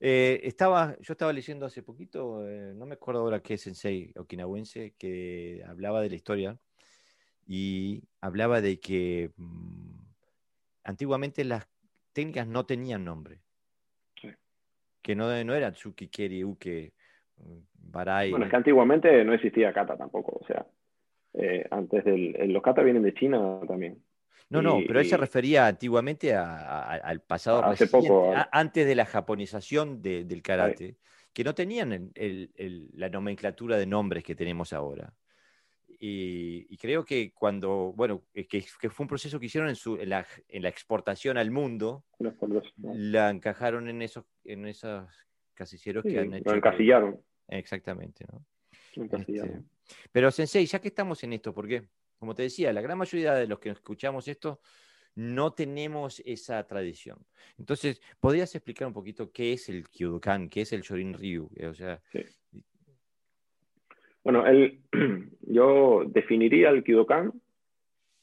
[0.00, 4.94] Eh, estaba, yo estaba leyendo hace poquito, eh, no me acuerdo ahora qué sensei okinawense,
[4.98, 6.58] que hablaba de la historia
[7.46, 9.98] y hablaba de que mm,
[10.84, 11.66] antiguamente las
[12.12, 13.40] técnicas no tenían nombre.
[15.02, 16.92] Que no, no era Tsuki, Keri, Uke,
[17.36, 17.58] mm,
[17.92, 18.30] Barai.
[18.30, 20.66] Bueno, es que antiguamente no existía kata tampoco, o sea,
[21.34, 22.32] eh, antes del.
[22.52, 24.02] Los kata vienen de China también.
[24.48, 30.00] No, no, pero él se refería antiguamente al pasado hace poco, antes de la japonización
[30.00, 30.96] del karate,
[31.32, 32.12] que no tenían
[32.94, 35.12] la nomenclatura de nombres que tenemos ahora.
[35.98, 40.24] Y, creo que cuando, bueno, que, fue un proceso que hicieron en, su, en, la,
[40.68, 42.04] exportación al mundo,
[42.78, 45.08] la encajaron en esos, en esos
[45.54, 46.50] casilleros que han hecho.
[46.50, 47.20] Lo encasillaron.
[47.48, 48.44] exactamente, ¿no?
[48.96, 49.62] Este,
[50.10, 53.46] pero Sensei, ya que estamos en esto, porque, como te decía, la gran mayoría de
[53.46, 54.60] los que escuchamos esto
[55.14, 57.18] no tenemos esa tradición.
[57.58, 61.48] Entonces, ¿podrías explicar un poquito qué es el Kyodokan, qué es el Shorin Ryu?
[61.68, 62.00] O sea,
[64.22, 64.80] Bueno, el,
[65.40, 67.32] yo definiría el Kyodokan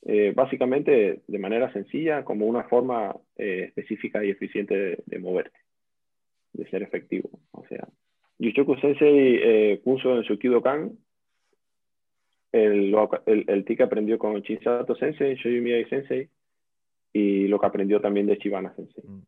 [0.06, 5.58] eh, básicamente de manera sencilla como una forma eh, específica y eficiente de, moverte,
[6.52, 7.30] de ser efectivo.
[7.52, 7.88] O sea,
[8.38, 10.92] Yushoku Sensei eh, puso en su Kyodokan
[12.54, 16.30] el, el, el ti que aprendió con Shinsato Sensei, Shoyu Miyagi Sensei,
[17.12, 19.04] y lo que aprendió también de Chibana Sensei.
[19.04, 19.24] Mm.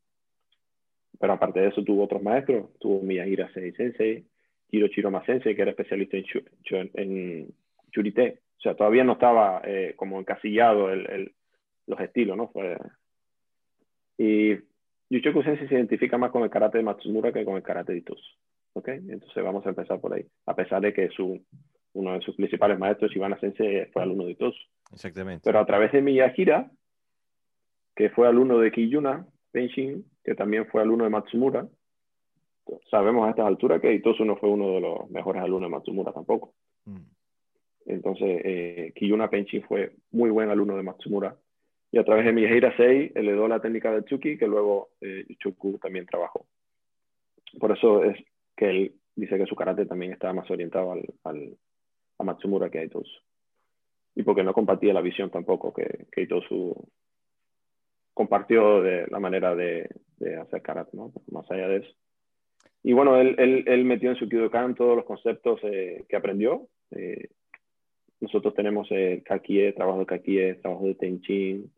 [1.20, 4.26] Pero aparte de eso tuvo otros maestros, tuvo Miyahira Sensei,
[4.70, 7.48] Hiro Chiroma Sensei, que era especialista en, en,
[7.92, 8.40] Churite.
[8.58, 11.32] O sea, todavía no estaba eh, como encasillado el, el,
[11.88, 12.50] los estilos, ¿no?
[12.50, 12.78] Fue...
[14.18, 14.56] Y
[15.10, 18.00] Yuchoku Sensei se identifica más con el karate de Matsumura que con el karate de
[18.00, 18.24] Itosu.
[18.74, 18.90] ¿Ok?
[18.90, 20.26] Entonces vamos a empezar por ahí.
[20.46, 21.42] A pesar de que su,
[21.96, 24.60] uno de sus principales maestros, Shibana Sensei, fue alumno de Itosu.
[24.92, 25.42] Exactamente.
[25.44, 26.70] Pero a través de Miyahira,
[27.96, 31.68] que fue alumno de Kiyuna Tenshin, que también fue alumno de Matsumura.
[32.92, 36.12] Sabemos a estas alturas que Itosu no fue uno de los mejores alumnos de Matsumura
[36.12, 36.54] tampoco.
[36.86, 37.06] Mm.
[37.86, 41.38] Entonces, eh, Kiyuna Tenshin fue muy buen alumno de Matsumura.
[41.92, 45.26] Y a través de Miyahira Sei le dio la técnica del Chuki, que luego eh,
[45.40, 46.46] Chuku también trabajó.
[47.58, 48.18] Por eso es
[48.58, 51.58] que él dice que su karate también estaba más orientado al, al
[52.18, 53.20] a Matsumura que a Itosu.
[54.16, 56.88] Y porque no compartía la visión tampoco que, que Itosu
[58.16, 59.90] compartió de la manera de,
[60.42, 61.12] hacer karate, ¿no?
[61.32, 61.94] Más allá de eso.
[62.82, 63.36] Y bueno, él,
[63.68, 66.68] él, metió en su Kyudokan todos los conceptos eh, que aprendió.
[66.92, 67.30] Eh,
[68.22, 71.72] nosotros tenemos el Kakie, trabajo de Kakie, trabajo de Tenchin.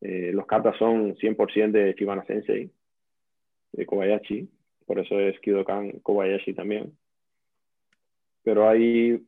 [0.00, 2.70] Eh, los katas son 100% de Shibana Sensei,
[3.72, 4.48] de Kobayashi.
[4.86, 6.96] Por eso es Kyudokan Kobayashi también.
[8.42, 9.22] Pero hay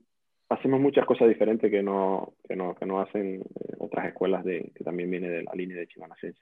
[0.53, 4.73] hacemos muchas cosas diferentes que no, que no, que no hacen eh, otras escuelas de,
[4.75, 6.41] que también viene de la línea de Chimanasense.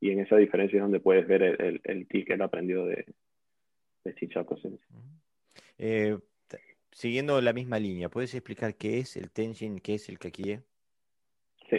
[0.00, 3.04] Y en esa diferencia es donde puedes ver el, el, el él aprendió de,
[4.04, 4.56] de Chichato
[5.78, 6.18] eh,
[6.90, 10.60] siguiendo la misma línea, ¿puedes explicar qué es el Tenshin, qué es el Kakie?
[11.68, 11.78] Sí.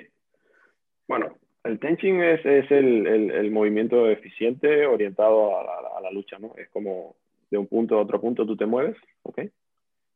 [1.08, 6.40] Bueno, el Tenshin es, es el, el, movimiento eficiente orientado a la, a la, lucha,
[6.40, 6.54] ¿no?
[6.58, 7.16] Es como
[7.50, 9.42] de un punto a otro punto tú te mueves, ¿ok?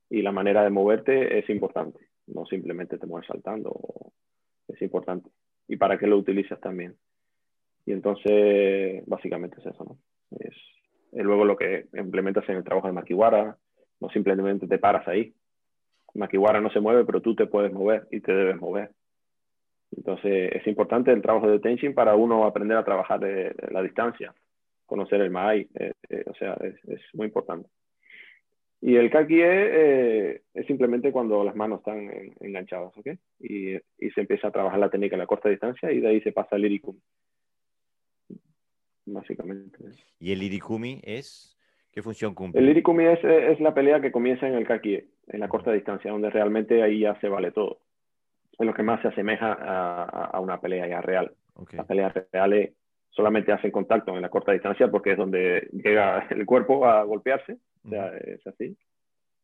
[0.09, 4.11] Y la manera de moverte es importante, no simplemente te mueves saltando,
[4.67, 5.29] es importante.
[5.67, 6.95] Y para qué lo utilizas también.
[7.85, 9.97] Y entonces, básicamente es eso, ¿no?
[10.39, 10.53] Es,
[11.11, 13.57] luego lo que implementas en el trabajo de Makiwara,
[13.99, 15.33] no simplemente te paras ahí.
[16.13, 18.91] Makiwara no se mueve, pero tú te puedes mover y te debes mover.
[19.95, 24.33] Entonces, es importante el trabajo de Tenshin para uno aprender a trabajar de, la distancia,
[24.85, 27.69] conocer el Mai, eh, eh, o sea, es, es muy importante.
[28.87, 32.07] Y el kaki eh, es simplemente cuando las manos están
[32.39, 33.07] enganchadas, ¿ok?
[33.39, 36.21] Y, y, se empieza a trabajar la técnica en la corta distancia y de ahí
[36.21, 36.99] se pasa al irikumi.
[39.07, 39.79] Básicamente.
[40.19, 41.57] ¿Y el irikumi es?
[41.91, 42.61] ¿Qué función cumple?
[42.61, 46.11] El irikumi es, es la pelea que comienza en el kaki, en la corta distancia,
[46.11, 47.79] donde realmente ahí ya se vale todo.
[48.59, 51.33] Es lo que más se asemeja a, a una pelea ya real.
[51.55, 51.77] Okay.
[51.77, 52.73] Las peleas reales
[53.09, 57.57] solamente hacen contacto en la corta distancia porque es donde llega el cuerpo a golpearse
[57.85, 58.75] o sea, es así.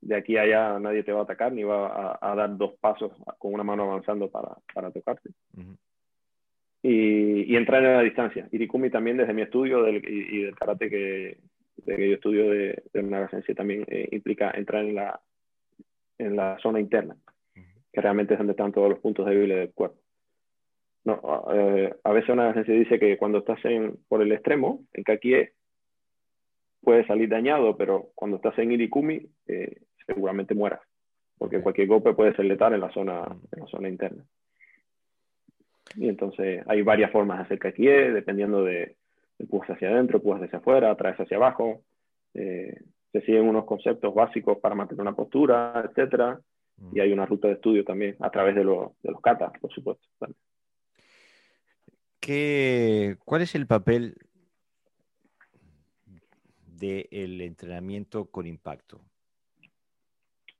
[0.01, 3.11] De aquí a allá nadie te va a atacar ni va a, dar dos pasos
[3.37, 5.29] con una mano avanzando para, para tocarte.
[6.81, 8.47] y, y, entrar en la distancia.
[8.51, 11.37] Irikumi también desde mi estudio del, y, del karate que,
[11.85, 15.21] que, yo estudio de, de una también eh, implica entrar en la,
[16.17, 17.15] en la zona interna,
[17.53, 19.99] que realmente es donde están todos los puntos débiles del cuerpo.
[21.03, 25.03] No, eh, a veces una agencia dice que cuando estás en, por el extremo, en
[25.03, 25.49] Kakie,
[26.81, 30.81] puede salir dañado, pero cuando estás en Irikumi, eh, seguramente mueras,
[31.37, 34.23] porque cualquier golpe puede ser letal en la zona, en la zona interna.
[35.95, 38.95] Y entonces hay varias formas de hacer kakie, dependiendo de
[39.39, 41.81] empujas hacia adentro, empujas hacia afuera, traes hacia abajo.
[42.33, 42.79] Eh,
[43.11, 46.39] se siguen unos conceptos básicos para mantener una postura, etcétera.
[46.93, 50.07] Y hay una ruta de estudio también a través de, de los katas, por supuesto.
[52.19, 54.15] ¿Qué, ¿Cuál es el papel
[56.81, 59.01] del entrenamiento con impacto?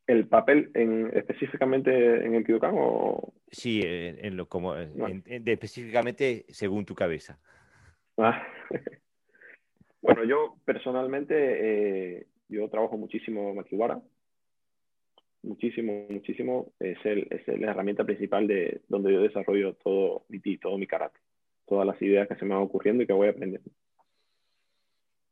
[0.07, 3.33] ¿El papel en, específicamente en el Kyokan o...?
[3.49, 7.39] Sí, en, lo, como, específicamente según tu cabeza.
[8.17, 8.45] Ah.
[10.01, 14.01] bueno, yo personalmente, eh, yo trabajo muchísimo Makiwara.
[15.43, 16.71] Muchísimo, muchísimo.
[16.79, 21.19] Es, el, es la herramienta principal de donde yo desarrollo todo mi todo mi karate.
[21.65, 23.69] Todas las ideas que se me van ocurriendo y que voy aprendiendo.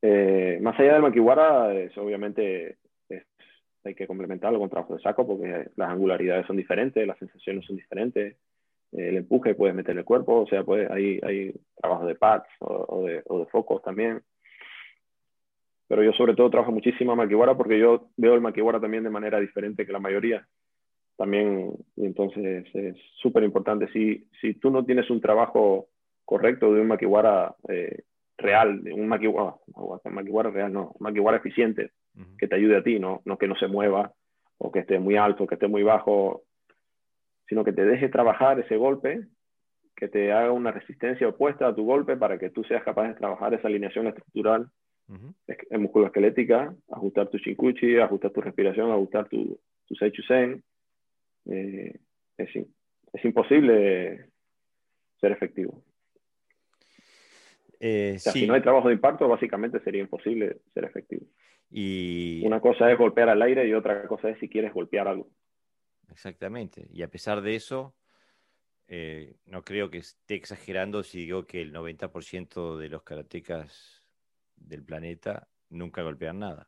[0.01, 2.77] Eh, más allá del Makiwara, es, obviamente
[3.83, 7.77] hay que complementarlo con trabajo de saco porque las angularidades son diferentes, las sensaciones son
[7.77, 8.35] diferentes,
[8.91, 13.03] el empuje puedes meter el cuerpo, o sea, puede, hay, hay trabajo de pads o,
[13.05, 14.21] de, o, de, focos también.
[15.87, 19.39] Pero yo sobre todo trabajo muchísimo Makiwara porque yo veo el Makiwara también de manera
[19.39, 20.47] diferente que la mayoría.
[21.17, 23.91] También, entonces es súper importante.
[23.91, 25.89] Si, si tú no tienes un trabajo
[26.25, 28.03] correcto de un Makiwara eh,
[28.39, 29.55] real, un Makiwara,
[30.05, 31.91] Makiwara real, no, Makiwara eficiente,
[32.37, 33.21] que te ayude a ti, ¿no?
[33.25, 34.11] no que no se mueva
[34.57, 36.43] o que esté muy alto, que esté muy bajo,
[37.47, 39.27] sino que te deje trabajar ese golpe,
[39.95, 43.15] que te haga una resistencia opuesta a tu golpe para que tú seas capaz de
[43.15, 44.69] trabajar esa alineación estructural
[45.47, 50.63] en musculoesquelética, ajustar tu shinkuchi, ajustar tu respiración, ajustar tu, tu seichusen.
[51.45, 51.99] Eh,
[52.37, 52.49] es,
[53.13, 54.29] es imposible
[55.19, 55.83] ser efectivo.
[57.79, 61.25] Eh, Si no hay trabajo de impacto, básicamente sería imposible ser efectivo.
[61.71, 62.43] Y...
[62.45, 65.29] Una cosa es golpear al aire y otra cosa es si quieres golpear algo.
[66.11, 66.87] Exactamente.
[66.91, 67.95] Y a pesar de eso,
[68.87, 74.03] eh, no creo que esté exagerando si digo que el 90% de los karatecas
[74.55, 76.67] del planeta nunca golpean nada.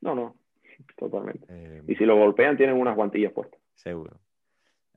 [0.00, 0.36] No, no,
[0.96, 1.46] totalmente.
[1.48, 3.60] Eh, y si lo golpean, tienen unas guantillas puestas.
[3.74, 4.18] Seguro.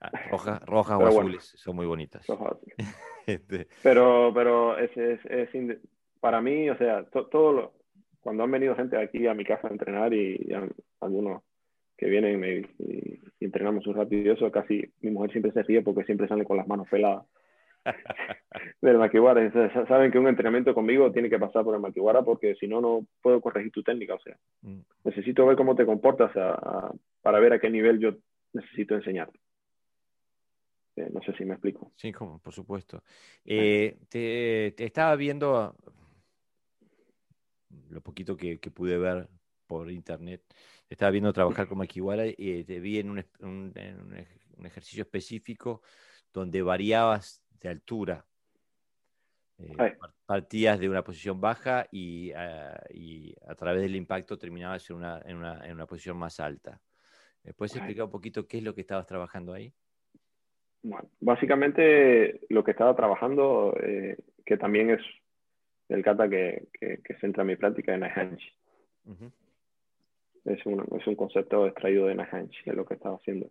[0.01, 2.25] Ah, rojas, rojas o azules, son muy bonitas.
[3.27, 3.67] Este.
[3.81, 5.49] Pero, pero es, es, es,
[6.19, 7.73] para mí, o sea, todo lo,
[8.25, 10.51] cuando han venido gente aquí a mi casa a entrenar y,
[10.99, 11.43] algunos
[11.95, 12.43] que vienen
[12.79, 16.43] y, entrenamos un rato y eso, casi mi mujer siempre se ríe porque siempre sale
[16.43, 17.25] con las manos peladas
[18.81, 19.51] del maquiwara.
[19.87, 23.05] Saben que un entrenamiento conmigo tiene que pasar por el maquiwara porque si no, no
[23.21, 24.15] puedo corregir tu técnica.
[24.15, 24.79] O sea, mm.
[25.03, 26.31] necesito ver cómo te comportas
[27.21, 28.15] para ver a qué nivel yo
[28.53, 29.37] necesito enseñarte.
[30.95, 31.91] Eh, no sé si me explico.
[31.95, 33.03] Sí, como, por supuesto.
[33.43, 35.75] Eh, te, estaba viendo
[37.89, 39.29] lo poquito que, pude ver
[39.67, 40.43] por internet.
[40.89, 43.73] Estaba viendo trabajar con Makiwara y te vi en un,
[44.63, 45.81] ejercicio específico
[46.31, 48.25] donde variabas de altura.
[49.57, 52.77] Eh, partías de una posición baja y, ah,
[53.47, 56.81] a través del impacto terminabas en una, en una, posición más alta.
[57.55, 59.73] ¿Puedes explicar un poquito qué es lo que estabas trabajando ahí?
[60.87, 65.01] Bueno, básicamente lo que estaba trabajando, eh, que también es
[65.89, 68.47] el kata que, que, que centra mi práctica en Nahanchi.
[70.45, 73.49] es, un, es un concepto extraído de Nahanchi, es lo que estaba haciendo.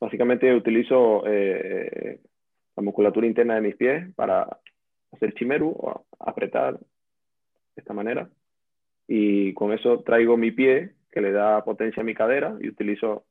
[0.00, 2.18] Básicamente utilizo eh,
[2.74, 4.48] la musculatura interna de mis pies para
[5.12, 6.86] hacer chimeru o apretar de
[7.76, 8.30] esta manera.
[9.06, 13.26] Y con eso traigo mi pie, que le da potencia a mi cadera, y utilizo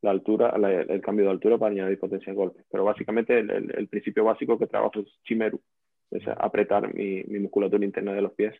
[0.00, 0.54] la altura,
[0.88, 2.64] el cambio de altura para añadir potencia de golpe.
[2.70, 5.60] Pero básicamente el, el, principio básico que trabajo es chimeru,
[6.10, 8.54] es apretar mi, mi, musculatura interna de los pies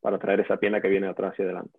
[0.00, 1.78] para traer esa pierna que viene atrás hacia adelante.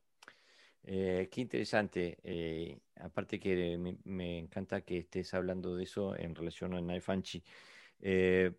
[0.84, 2.18] Eh, qué interesante.
[2.24, 7.42] Eh, aparte que me, me, encanta que estés hablando de eso en relación a Naifanchi.
[8.02, 8.52] Eh,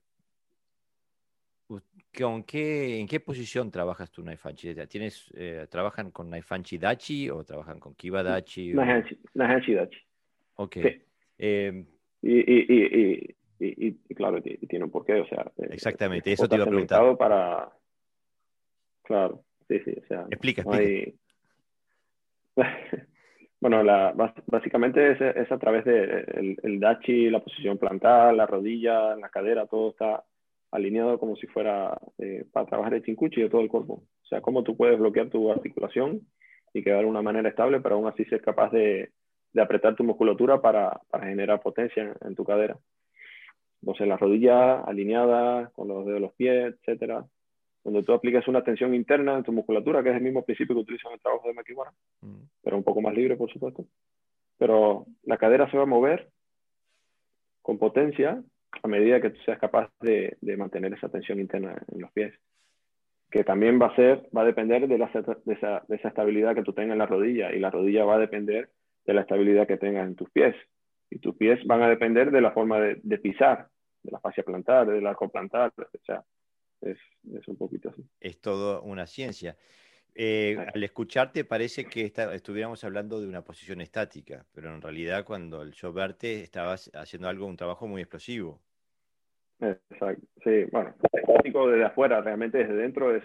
[2.16, 4.74] ¿con qué, ¿En qué posición trabajas tú Naifanchi?
[4.86, 8.72] ¿Tienes, eh, ¿Trabajan con Naifanchi Dachi o trabajan con Kiba Dachi?
[8.72, 9.98] Naifanchi Dachi.
[10.62, 10.76] Ok.
[11.38, 11.86] Em,
[12.22, 15.50] y, y, y, y, claro, tiene un porqué, o sea.
[15.58, 17.16] Eh, Exactamente, eso te iba a preguntar.
[17.16, 17.72] para.
[19.02, 20.26] Claro, sí, sí, o sea.
[20.30, 20.62] Explica,
[23.60, 24.12] bueno, la,
[24.46, 29.30] básicamente es, es, a través del de el dachi, la posición plantar, la rodilla, la
[29.30, 30.22] cadera, todo está
[30.70, 34.02] alineado como si fuera eh, para trabajar el chincuchi de todo el cuerpo.
[34.22, 36.20] O sea, cómo tú puedes bloquear tu articulación
[36.74, 39.10] y quedar de una manera estable, pero aún así ser capaz de,
[39.52, 42.76] de apretar tu musculatura para, para generar potencia en, tu cadera.
[43.80, 47.24] Entonces, la rodilla alineada con los dedos de los pies, etcétera,
[47.84, 50.82] donde tú aplicas una tensión interna en tu musculatura, que es el mismo principio que
[50.82, 52.40] utilizan en el trabajo de Makiwara, mm.
[52.62, 53.86] pero un poco más libre, por supuesto.
[54.58, 56.30] Pero la cadera se va a mover
[57.60, 58.42] con potencia
[58.82, 62.32] a medida que tú seas capaz de, de mantener esa tensión interna en los pies
[63.32, 66.54] que también va a ser, va a depender de, la, de, esa, de, esa, estabilidad
[66.54, 68.68] que tú tengas en la rodilla y la rodilla va a depender
[69.04, 70.54] de la estabilidad que tengas en tus pies.
[71.10, 73.68] Y tus pies van a depender de la forma de, de pisar,
[74.02, 76.24] de la fascia plantar, del arco plantar, o sea,
[76.80, 76.98] es,
[77.32, 78.02] es, un poquito así.
[78.20, 79.56] Es todo una ciencia.
[80.14, 85.66] Eh, al escucharte parece que estuviéramos hablando de una posición estática, pero en realidad cuando
[85.70, 88.60] yo verte estabas haciendo algo, un trabajo muy explosivo.
[89.60, 93.22] Exacto, sí, bueno, estático desde afuera, realmente desde dentro es,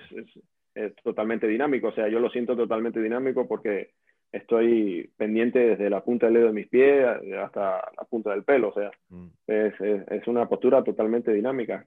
[0.76, 3.96] es, totalmente dinámico, o sea, yo lo siento totalmente dinámico porque
[4.32, 7.06] estoy pendiente desde la punta del dedo de mis pies
[7.40, 9.28] hasta la punta del pelo, o sea, mm.
[9.48, 11.86] es, es, una postura totalmente dinámica,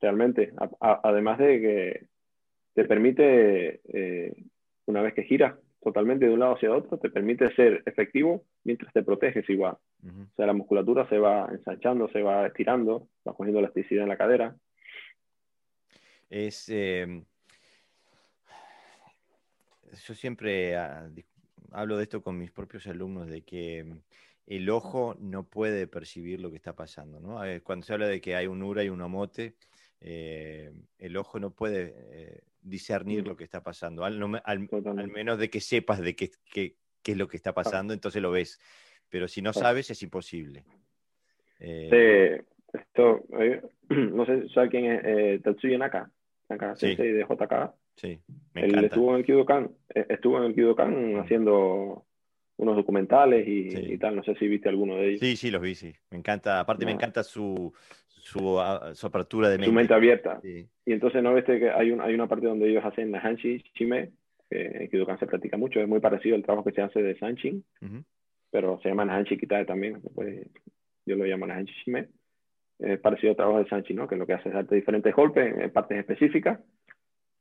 [0.00, 2.06] realmente, además de que
[2.74, 4.34] te permite, eh,
[4.86, 8.92] una vez que giras totalmente de un lado hacia otro, te permite ser efectivo mientras
[8.92, 9.76] te proteges igual.
[10.02, 14.16] O sea, la musculatura se va ensanchando, se va estirando, va cogiendo elasticidad en la
[14.16, 14.56] cadera.
[16.28, 17.24] Es, em,
[20.06, 21.08] yo siempre ah,
[21.72, 24.00] hablo de esto con mis propios alumnos, de que em,
[24.46, 27.20] el ojo no puede percibir lo que está pasando.
[27.20, 27.40] ¿no?
[27.62, 29.54] Cuando se habla de que hay un ura y un omote,
[30.00, 34.18] eh, el ojo no puede eh, discernir lo que está pasando, al,
[35.10, 38.60] menos de que sepas de qué, qué, es lo que está pasando, entonces lo ves.
[39.08, 40.64] Pero si no sabes, es imposible.
[41.60, 42.42] Eh,
[42.72, 43.24] esto,
[43.88, 46.10] no sé, ¿sabes quién es eh, Tetsuya Naka?
[46.48, 46.94] Naka sí.
[46.96, 47.74] de JK.
[47.96, 48.20] Sí,
[48.54, 52.04] me Él estuvo en el Kyudokan, estuvo en el Kyudokan haciendo
[52.56, 54.16] unos documentales y, tal.
[54.16, 55.20] No sé si viste alguno de ellos.
[55.20, 55.92] Sí, sí, los vi, sí.
[56.10, 57.72] Me encanta, aparte me encanta su,
[58.08, 59.66] su, apertura de mente.
[59.66, 60.40] Su mente abierta.
[60.42, 64.10] Y entonces, ¿no viste que hay, un, hay una parte donde ellos hacen Nahanshi Shime,
[64.50, 67.18] que en Kidokan se practica mucho, es muy parecido al trabajo que se hace de
[67.18, 67.64] Sanchin,
[68.50, 70.46] pero se llama Nahanshi Kitae también, pues,
[71.06, 72.08] yo lo llamo Nahanshi Shime.
[72.78, 74.08] Es parecido al trabajo de Sanchin, ¿no?
[74.08, 76.58] que lo que hace es darte diferentes golpes en partes específicas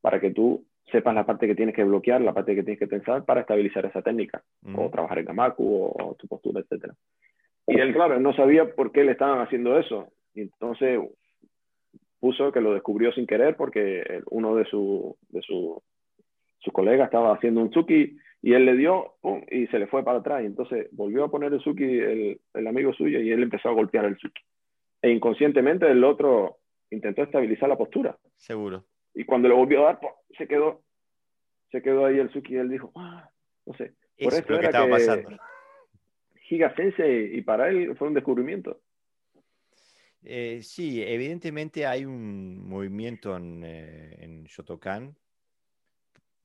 [0.03, 2.87] para que tú sepas la parte que tienes que bloquear, la parte que tienes que
[2.87, 4.43] pensar para estabilizar esa técnica,
[4.75, 6.91] o trabajar en Kamaku, o, tu postura, etc.
[7.67, 10.09] Y él, claro, no sabía por qué le estaban haciendo eso.
[10.33, 10.99] Y entonces
[12.19, 15.81] puso que lo descubrió sin querer porque uno de sus de su,
[16.59, 19.13] su colegas estaba haciendo un tsuki y él le dio
[19.49, 20.43] y se le fue para atrás.
[20.43, 23.73] Y entonces volvió a poner el tsuki el, el amigo suyo y él empezó a
[23.73, 24.41] golpear el tsuki.
[25.01, 26.57] E inconscientemente el otro
[26.89, 28.17] intentó estabilizar la postura.
[28.35, 28.83] Seguro.
[29.13, 29.99] Y cuando lo volvió a dar,
[30.37, 30.83] se quedó,
[31.71, 33.29] se quedó ahí el Suki y él dijo, ah,
[33.65, 33.93] no sé.
[34.19, 35.37] Por eso, lo que estaba pasando.
[36.43, 38.79] Giga y para él fue un descubrimiento.
[40.23, 45.15] Eh, sí, evidentemente hay un movimiento en, eh, Shotokan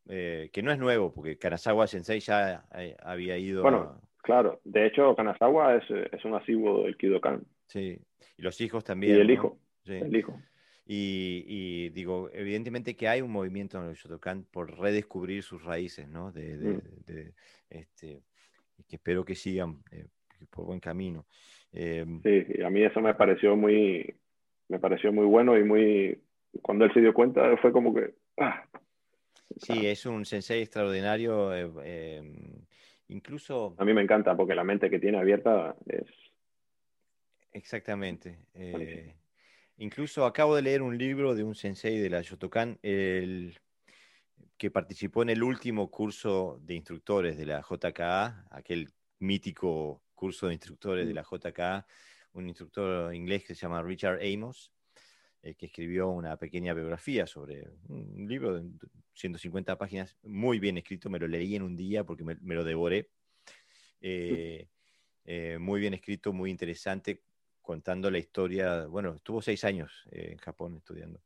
[0.09, 2.65] eh, que no es nuevo, porque Kanazawa Sensei ya
[3.03, 3.63] había ido.
[3.63, 7.45] Bueno, claro, de hecho, Kanazawa es, es, un asiduo del Kidokan.
[7.67, 8.01] Sí,
[8.37, 9.17] y los hijos también.
[9.17, 9.59] Y el hijo.
[9.85, 10.41] El hijo.
[10.91, 16.33] Y, digo, evidentemente que hay un movimiento en el Shotokan por redescubrir sus raíces, ¿no?
[16.33, 16.81] De, mm.
[17.69, 18.23] este,
[18.89, 19.83] que espero que sigan
[20.49, 21.27] por buen camino.
[21.73, 24.17] Em, sí, a mí eso me pareció muy,
[24.69, 26.23] me pareció muy bueno y muy,
[26.63, 28.15] cuando él se dio cuenta fue como que...
[28.39, 28.65] Ah,
[29.59, 32.65] sí, es un sensei extraordinario, eh, em,
[33.09, 33.75] incluso...
[33.77, 36.07] A mí me encanta porque la mente que tiene abierta es...
[37.53, 38.39] Exactamente.
[38.55, 39.15] Eh,
[39.79, 43.59] incluso acabo de leer un libro de un sensei de la Shotokan, el,
[44.57, 50.55] que participó en el último curso de instructores de la JKA, aquel mítico curso de
[50.55, 51.17] instructores de mm.
[51.17, 51.87] la JK,
[52.33, 54.73] un instructor inglés que se llama Richard Amos,
[55.43, 58.69] eh, que escribió una pequeña biografía sobre un libro de
[59.15, 63.11] 150 páginas, muy bien escrito, me lo leí en un día porque me, lo devoré.
[64.01, 64.69] Eh,
[65.25, 67.23] eh, muy bien escrito, muy interesante,
[67.69, 68.87] contando la historia.
[68.87, 71.21] Bueno, estuvo seis años en Japón estudiando.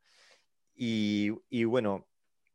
[0.74, 2.08] Y, y, bueno,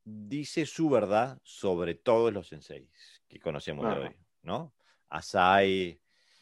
[0.03, 2.89] dice su verdad sobre todos los senseis
[3.29, 4.73] que conocemos de hoy, ¿no?
[5.07, 6.01] Asai,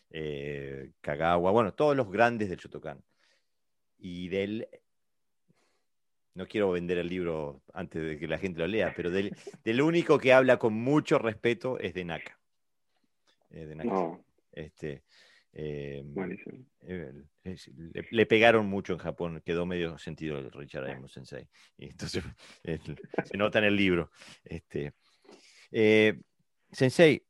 [0.10, 3.04] eh, Kagawa, bueno, todos los grandes del Shotokan.
[4.00, 4.68] Y del,
[6.34, 9.30] no quiero vender el libro antes de que la gente lo lea, pero del,
[9.64, 12.40] del único que habla con mucho respeto es de Naka.
[13.52, 14.20] Eh, de Naka.
[14.52, 15.04] Este,
[15.56, 16.04] eh,
[18.12, 21.48] le, pegaron mucho en Japón, quedó medio sentido el Richard Amos Sensei.
[21.78, 22.24] Y entonces
[23.24, 24.12] se nota en el libro.
[24.44, 24.94] Este,
[26.72, 27.26] sensei,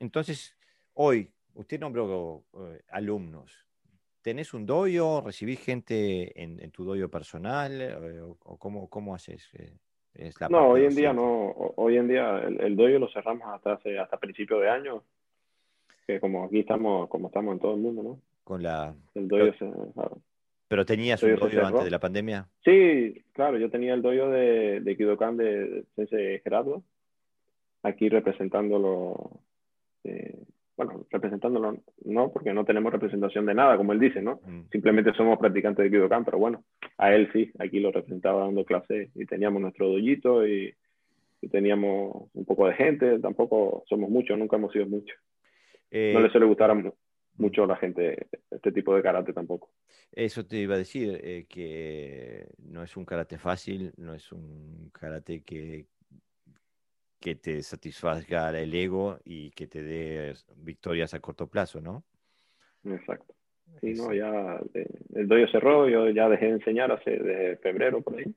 [0.00, 0.56] entonces,
[0.94, 3.66] hoy, usted nombró eh, alumnos.
[4.22, 5.22] ¿Tenés un doyo?
[5.24, 7.80] ¿Recibís gente en, tu doyo personal?
[7.80, 9.48] Eh, ¿O, cómo, cómo, haces?
[9.54, 11.52] Eh, no, hoy en día no.
[11.76, 15.04] Hoy en día el, el doyo lo cerramos hasta hace, hasta principio de año.
[16.08, 18.20] Que como aquí estamos, como estamos en todo el mundo, ¿no?
[18.42, 18.94] Con la.
[19.14, 20.20] El doyo pero,
[20.66, 22.48] ¿Pero tenías un doyo antes de la pandemia?
[22.64, 26.82] Sí, claro, yo tenía el doyo de, de Kidokan de Sensei Gerardo,
[27.82, 29.42] aquí representándolo
[30.04, 30.34] eh,
[30.78, 34.40] bueno, representándolo no, porque no tenemos representación de nada, como él dice, ¿no?
[34.46, 34.70] Mm.
[34.70, 36.62] Simplemente somos practicantes de Kidokan, pero bueno,
[36.98, 40.72] a él sí, aquí lo representaba dando clases y teníamos nuestro doyito y,
[41.52, 45.16] teníamos un poco de gente, tampoco somos muchos, nunca hemos sido muchos.
[45.90, 46.74] Eh, no le suele gustar
[47.36, 49.70] mucho a la gente este tipo de karate tampoco.
[50.12, 54.90] Eso te iba a decir, eh, que no es un karate fácil, no es un
[54.92, 55.86] karate que,
[57.20, 62.04] que te satisfaga el ego y que te dé victorias a corto plazo, ¿no?
[62.84, 63.34] Exacto.
[63.80, 64.60] Sí, no, ya
[65.14, 68.34] el doyo cerró, yo ya dejé de enseñar hace de febrero por ahí,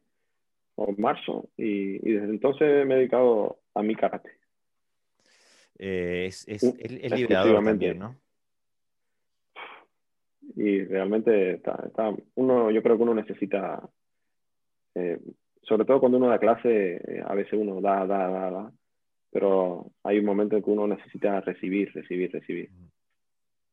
[0.76, 4.41] o marzo, y, desde entonces me he dedicado a mi karate.
[5.84, 8.15] Eh, es, es, es, liberador también, ¿no?
[10.55, 13.82] Y realmente está, está, uno, yo creo que uno necesita,
[14.93, 15.19] eh,
[15.63, 18.71] sobre todo cuando uno da clase, eh, a veces uno da, da, da, da,
[19.32, 22.69] pero hay un momento en que uno necesita recibir, recibir, recibir.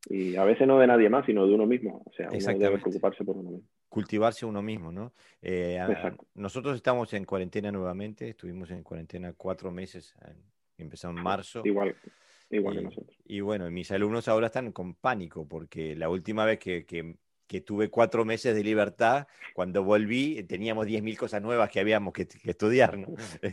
[0.08, 2.02] Y a veces no de nadie más, sino de uno mismo.
[2.06, 3.68] O sea, uno debe preocuparse por uno mismo.
[3.90, 5.12] Cultivarse uno mismo, ¿no?
[5.42, 5.78] Eh,
[6.36, 10.14] nosotros estamos en cuarentena nuevamente, estuvimos en cuarentena cuatro meses,
[10.82, 11.62] empezamos en marzo.
[11.64, 11.94] Igual,
[12.50, 13.16] igual que nosotros.
[13.24, 17.16] Y bueno, mis alumnos ahora están con pánico, porque la última vez que, que
[17.48, 22.28] que tuve cuatro meses de libertad, cuando volví teníamos 10.000 cosas nuevas que habíamos que,
[22.44, 23.08] estudiar, ¿no?
[23.42, 23.50] Este,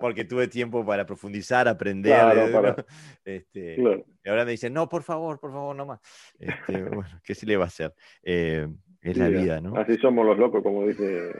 [0.00, 2.10] porque tuve tiempo para profundizar, aprender.
[3.24, 3.76] Este,
[4.24, 6.00] y ahora me dicen, no, por favor, por favor, no más.
[6.38, 7.94] Este, bueno, ¿qué se le va a hacer?
[8.22, 8.66] Eh,
[9.00, 9.76] es la vida, ¿no?
[9.76, 11.30] Así somos los locos, como dice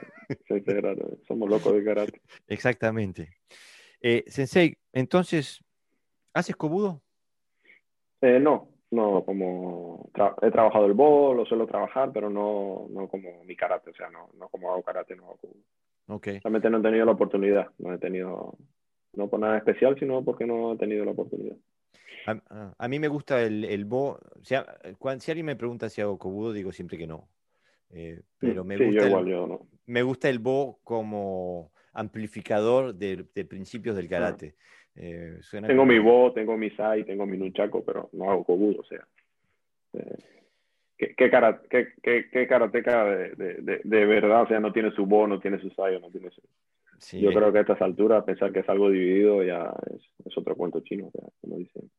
[1.27, 2.21] somos locos de karate.
[2.47, 3.37] Exactamente.
[4.01, 5.63] Eh, sensei, entonces,
[6.33, 7.01] ¿haces cobudo?
[8.21, 10.09] Eh, no, no como
[10.41, 14.09] he trabajado el bol, lo suelo trabajar, pero no, no como mi karate, o sea,
[14.09, 15.39] no, no como hago karate, no hago
[16.07, 16.39] okay.
[16.43, 18.57] Realmente no he tenido la oportunidad, no he tenido,
[19.13, 21.57] no por nada especial, sino porque no he tenido la oportunidad.
[22.77, 24.65] A, mí me gusta el, el bo, o sea,
[25.19, 27.27] si alguien me pregunta si hago kobudo, digo siempre que no.
[27.89, 34.09] Eh, pero me, gusta el, me gusta el bo como amplificador de, de principios del
[34.09, 34.55] karate.
[34.95, 38.85] Eh, tengo mi Bo, tengo mi Sai, tengo mi Nunchaku, pero no hago Kobudo, o
[38.85, 39.07] sea.
[39.93, 40.17] Eh,
[40.97, 44.43] ¿qué, qué, qué, karateca de, de, verdad?
[44.43, 46.41] O sea, no tiene su Bo, no tiene su Sai, no tiene su...
[47.17, 50.81] Yo creo que a estas alturas pensar que es algo dividido ya es, otro cuento
[50.81, 51.89] chino, o sea, como dicen.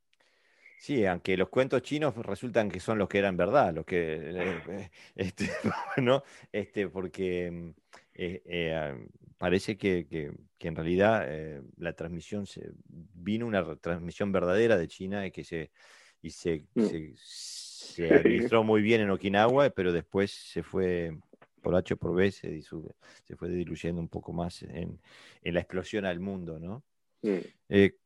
[0.78, 4.90] Sí, aunque los cuentos chinos resultan que son los que eran verdad, los que, eh,
[5.16, 5.46] este,
[6.00, 6.22] ¿no?
[6.52, 7.72] Este, porque
[8.14, 9.08] mm, eh,
[9.38, 15.32] parece que, en realidad eh, la transmisión se, vino una transmisión verdadera de China y
[15.32, 15.72] que se,
[16.20, 17.14] y se, mm.
[17.16, 21.16] se, administró muy bien en Okinawa, pero después se fue
[21.60, 25.00] por H por B, se, se fue diluyendo un poco más en,
[25.42, 26.84] la explosión al mundo, ¿no?
[27.22, 27.38] Mm.
[27.68, 27.96] Eh,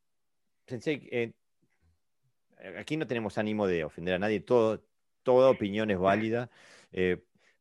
[0.68, 1.32] eh,
[2.78, 4.82] aquí no tenemos ánimo de ofender a nadie, todo,
[5.22, 6.50] toda opinión es válida,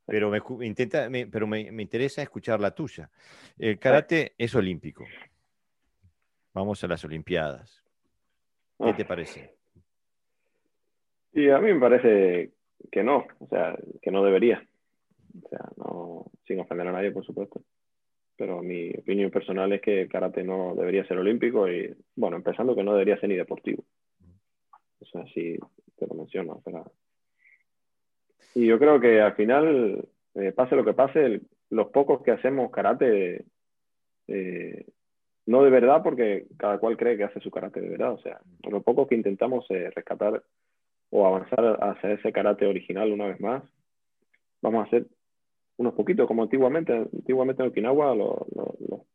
[0.06, 3.10] pero me, intenta, pero me, interesa escuchar la tuya.
[3.58, 5.06] El karate es olímpico.
[6.54, 7.84] Vamos a las Olimpiadas.
[8.80, 9.56] ¿Qué te parece?
[11.34, 12.52] Y a mí me parece
[12.92, 14.66] que no, o sea, que no debería.
[15.44, 17.62] O sea, no, sin ofender a nadie, por supuesto.
[18.38, 22.76] Pero mi opinión personal es que el karate no debería ser olímpico y, bueno, empezando
[22.76, 23.84] que no debería ser ni deportivo.
[25.00, 25.58] O sea, sí
[25.98, 26.92] te lo menciono, pero
[28.56, 32.72] y yo creo que al final, eh, pase lo que pase, los pocos que hacemos
[32.72, 33.46] karate,
[34.28, 34.86] eh,
[35.46, 38.40] no de verdad, porque cada cual cree que hace su karate de verdad, o sea,
[38.64, 40.42] los pocos que intentamos eh, rescatar
[41.10, 43.62] o avanzar hacia ese karate original una vez más,
[44.62, 45.06] vamos a hacer
[45.78, 48.38] unos poquitos, como antiguamente, antiguamente en Okinawa, los,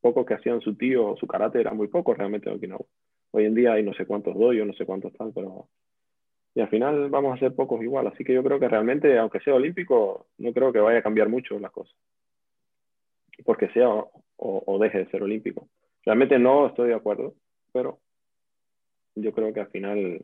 [0.03, 2.84] pocos que hacían su tío, su karate, eran muy pocos realmente en Okinawa.
[3.32, 5.68] Hoy en día hay no sé cuántos doyos, no sé cuántos tal, pero
[6.55, 8.07] y al final vamos a ser pocos igual.
[8.07, 11.28] Así que yo creo que realmente, aunque sea olímpico, no creo que vaya a cambiar
[11.28, 11.94] mucho las cosas.
[13.44, 13.88] Porque sea
[14.36, 15.68] o, deje de ser olímpico.
[16.05, 17.34] Realmente no estoy de acuerdo,
[17.72, 17.98] pero
[19.14, 20.22] yo creo que al final,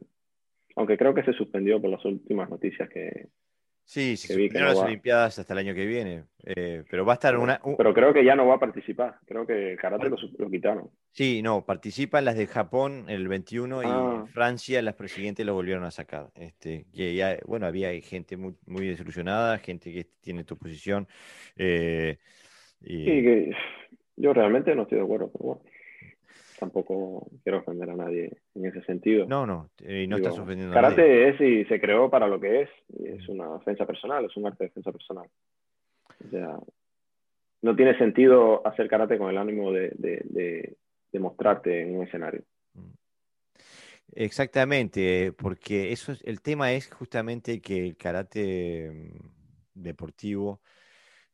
[0.75, 3.29] aunque creo que se suspendió por las últimas noticias que,
[3.87, 7.37] Sí, se suspendieron las Olimpiadas hasta el año que viene, eh, pero va a estar
[7.39, 7.61] una...
[7.79, 10.91] Pero creo que ya no va a participar, creo que el karate lo, quitaron.
[11.13, 14.25] Sí, no, participan las de Japón el 21 y ah.
[14.33, 16.31] Francia las siguientes lo volvieron a sacar.
[16.35, 21.07] Este, que ya, bueno, había gente muy, muy desilusionada, gente que tiene tu posición.
[21.57, 22.19] Eh,
[22.81, 23.05] y...
[23.05, 23.51] Sí, que
[24.17, 25.76] yo realmente no estoy de acuerdo, pero bueno
[26.59, 29.27] tampoco quiero ofender a nadie en ese sentido.
[29.27, 30.97] No, no, y no estás ofendiendo a nadie.
[30.97, 32.71] Karate es y se creó para lo que es,
[33.05, 35.29] es una defensa personal, es un arte de defensa personal.
[36.25, 36.59] O sea,
[37.63, 40.77] no tiene sentido hacer karate con el ánimo de, de, de,
[41.19, 42.43] mostrarte en un escenario.
[42.75, 42.93] Mm.
[44.15, 50.61] Exactamente, porque eso es, el tema es justamente que el karate mm, deportivo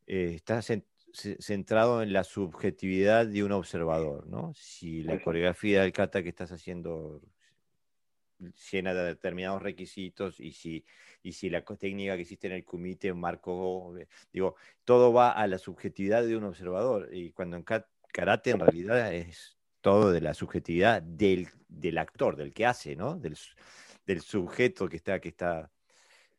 [0.06, 0.58] eh, está
[1.12, 4.52] centrado en la subjetividad de un observador, ¿no?
[4.54, 7.20] Si la coreografía del kata que estás haciendo
[8.72, 10.84] llena de determinados requisitos y si,
[11.22, 15.46] y si la técnica que existe en el comité marcó, eh, digo, todo va a
[15.46, 17.64] la subjetividad de un observador y cuando en
[18.12, 23.16] karate en realidad es todo de la subjetividad del, del actor, del que hace, ¿no?
[23.16, 23.36] Del,
[24.06, 25.20] del sujeto que está...
[25.20, 25.70] Que está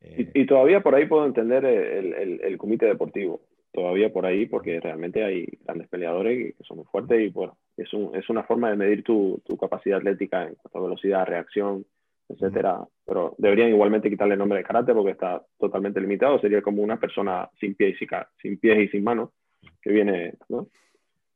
[0.02, 3.42] eh, y, todavía por ahí puedo entender el, el, el comité deportivo
[3.74, 7.92] todavía por ahí porque realmente hay grandes peleadores que son muy fuertes y bueno, es,
[7.94, 11.86] un, es una forma de medir tu, tu, capacidad atlética en cuanto a velocidad, reacción,
[12.30, 12.88] etcétera.
[13.06, 16.40] Pero deberían igualmente quitarle el nombre de karate porque está totalmente limitado.
[16.40, 18.08] Sería como una persona sin pies y,
[18.42, 19.32] sin pies y sin manos
[19.82, 20.68] que viene, ¿no?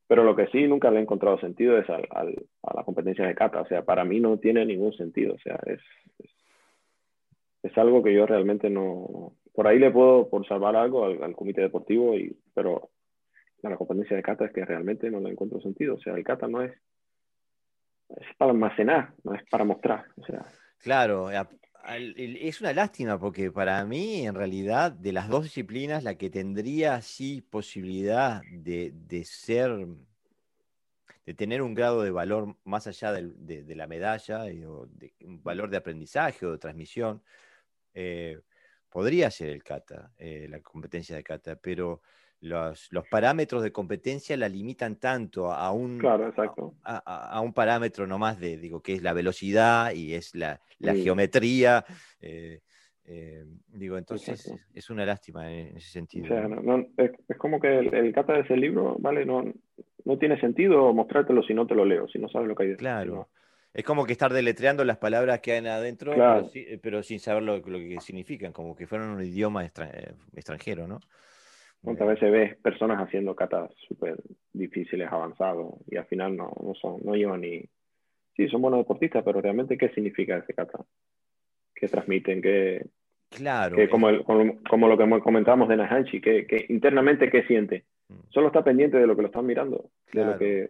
[0.08, 2.34] Pero lo que sí nunca le he encontrado sentido es al, al,
[2.64, 3.62] a la competencia de kata.
[3.62, 5.34] O sea, para mí no tiene ningún sentido.
[5.34, 5.82] O sea, es,
[6.20, 6.30] es,
[7.64, 11.62] es algo que yo realmente no, por ahí le puedo por salvar algo al, comité
[11.62, 12.92] deportivo, y, pero
[13.64, 15.96] la competencia de kata es que realmente no le encuentro sentido.
[15.96, 16.74] O sea, el kata no es,
[18.10, 20.06] es para almacenar, no es para mostrar.
[20.16, 20.46] O sea.
[20.78, 26.30] Claro, es una lástima porque para mí, en realidad, de las dos disciplinas, la que
[26.30, 29.88] tendría sí posibilidad de, de ser,
[31.26, 35.42] de tener un grado de valor más allá de, de, la medalla, o de, un
[35.42, 37.24] valor de aprendizaje o de transmisión,
[37.96, 38.40] eh,
[38.90, 42.02] podría ser el kata, eh, la competencia de kata, pero
[42.42, 46.00] los, los, parámetros de competencia la limitan tanto a un,
[46.84, 51.84] a, un parámetro nomás de, digo, que es la velocidad y es la, la geometría.
[52.22, 52.62] Eh,
[53.06, 56.28] eh, digo, entonces es, una lástima en ese sentido.
[56.98, 59.26] es, como que el, kata de ese libro, ¿vale?
[59.26, 59.46] No,
[60.06, 62.70] no tiene sentido mostrártelo si no te lo leo, si no sabes lo que hay
[62.70, 62.84] dentro.
[62.84, 63.30] Claro.
[63.74, 66.14] Es como que estar deletreando las palabras que hay adentro,
[66.82, 71.00] pero, sin saber lo, que significan, como que fueran un idioma eh, extranjero, ¿no?
[71.84, 74.18] ¿Cuántas veces ves personas haciendo catas súper
[74.52, 77.64] difíciles, avanzados, y al final no, no, son, no llevan ni...
[78.36, 80.80] Sí, son buenos deportistas, pero realmente, ¿qué significa ese kata?
[81.76, 82.42] ¿Qué transmiten?
[82.42, 82.82] ¿Qué,
[83.30, 83.76] Claro.
[83.76, 87.86] Que como, como, lo que comentábamos de Nahanchi, que, que, internamente qué siente.
[88.08, 88.30] Mm.
[88.30, 90.70] Solo está pendiente de lo que lo están mirando, de lo que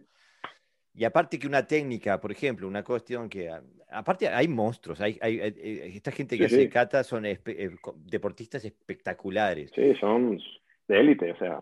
[0.94, 3.50] y aparte que una técnica, por ejemplo, una cuestión que...
[3.90, 7.38] Aparte hay monstruos, hay, hay, eh, esta gente que hace kata son eh,
[7.96, 9.70] deportistas espectaculares.
[9.74, 10.38] Sí, son
[10.88, 11.60] de élite, o sea,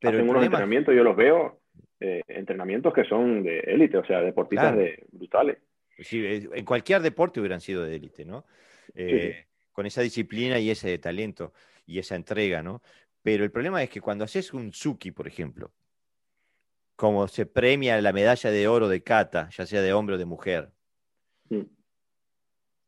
[0.00, 1.60] pero hacen unos entrenamientos, yo los veo,
[2.00, 5.58] eh, entrenamientos que son de élite, o sea, deportistas de, brutales.
[5.98, 8.44] Sí, en cualquier deporte hubieran sido de élite, ¿no?
[9.72, 11.52] con esa disciplina y ese talento
[11.86, 12.82] y esa entrega, ¿no?
[13.22, 15.72] Pero el problema es que cuando haces un Suki, por ejemplo,
[16.96, 20.24] como se premia la medalla de oro de Cata, ya sea de hombre o de
[20.24, 20.72] mujer.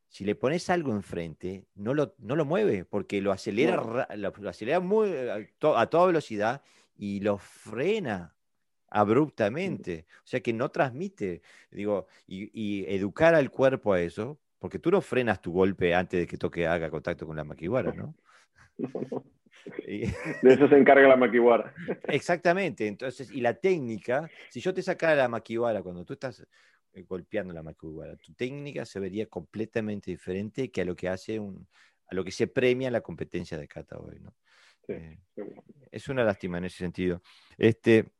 [0.09, 4.78] Si le pones algo enfrente, no lo, no lo mueve, porque lo acelera, lo, acelera
[4.78, 6.62] muy, a, toda velocidad
[6.96, 8.36] y lo frena
[8.88, 10.07] abruptamente.
[10.18, 15.00] O sea que no transmite, digo, y, educar al cuerpo a eso, porque tú no
[15.00, 18.14] frenas tu golpe antes de que toque, haga contacto con la maquiwara, ¿no?
[20.43, 21.75] De eso se encarga la maquiwara.
[22.09, 26.47] Exactamente, entonces, y la técnica, si yo te sacara la maquiwara cuando tú estás
[26.93, 31.39] eh, golpeando la maquiwara, tu técnica se vería completamente diferente que a lo que hace
[31.39, 31.67] un,
[32.07, 34.35] a lo que se premia la competencia de kata hoy, ¿no?
[34.89, 35.19] Eh,
[35.91, 37.23] es una lástima en ese sentido.
[37.57, 38.12] Este,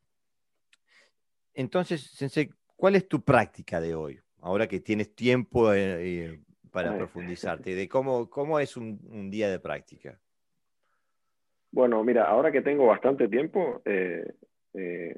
[1.53, 4.19] entonces, Sensei, ¿cuál es tu práctica de hoy?
[4.41, 6.41] Ahora que tienes tiempo eh,
[6.71, 10.19] para profundizarte, de cómo, cómo es un día de práctica.
[11.75, 14.33] Bueno, mira, ahora que tengo bastante tiempo, eh,
[14.75, 15.17] eh,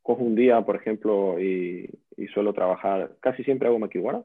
[0.00, 1.90] cojo un día, por ejemplo, y,
[2.32, 4.22] suelo trabajar, casi siempre hago makiwara,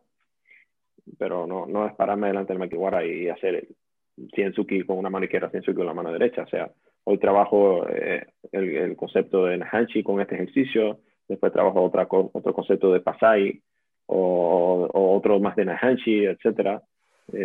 [1.18, 5.26] pero no, no es pararme delante del makiwara y hacer el Cienzuki con una mano
[5.26, 6.44] izquierda, con la mano derecha.
[6.44, 6.72] O sea,
[7.06, 12.94] hoy trabajo eh, el, concepto de Nahanchi con este ejercicio, después trabajo otra, otro concepto
[12.94, 13.64] de Pasai
[14.06, 16.82] o, otro más de Nahanchi, etc.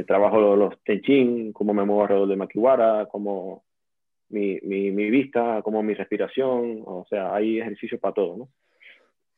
[0.06, 3.62] trabajo los Tenchin, cómo me muevo alrededor de makiwara, cómo
[4.30, 8.48] mi, mi, mi, vista, como mi respiración, o sea, hay ejercicios para todo, ¿no?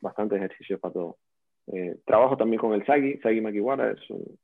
[0.00, 1.18] Bastantes ejercicios para todo.
[1.68, 4.38] Eh, trabajo también con el sagi, sagi makiwara, es un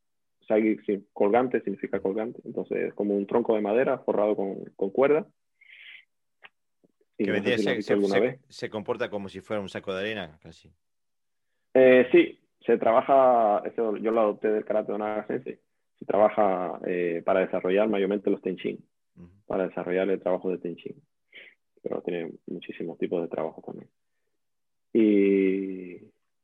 [0.46, 0.76] sagi
[1.12, 5.26] colgante, significa colgante, entonces es como un tronco de madera forrado con, con cuerda.
[7.18, 7.82] Y se,
[8.48, 10.70] se, comporta como si fuera un saco de arena, casi.
[11.72, 17.22] Eh, sí, se trabaja, eso yo lo adopté del karate de Naga se trabaja eh,
[17.24, 18.84] para desarrollar mayormente los tenchin
[19.46, 21.02] para desarrollar el trabajo de Tenchin.
[21.82, 23.88] Pero tiene muchísimos tipos de trabajo también.
[24.92, 25.96] Y,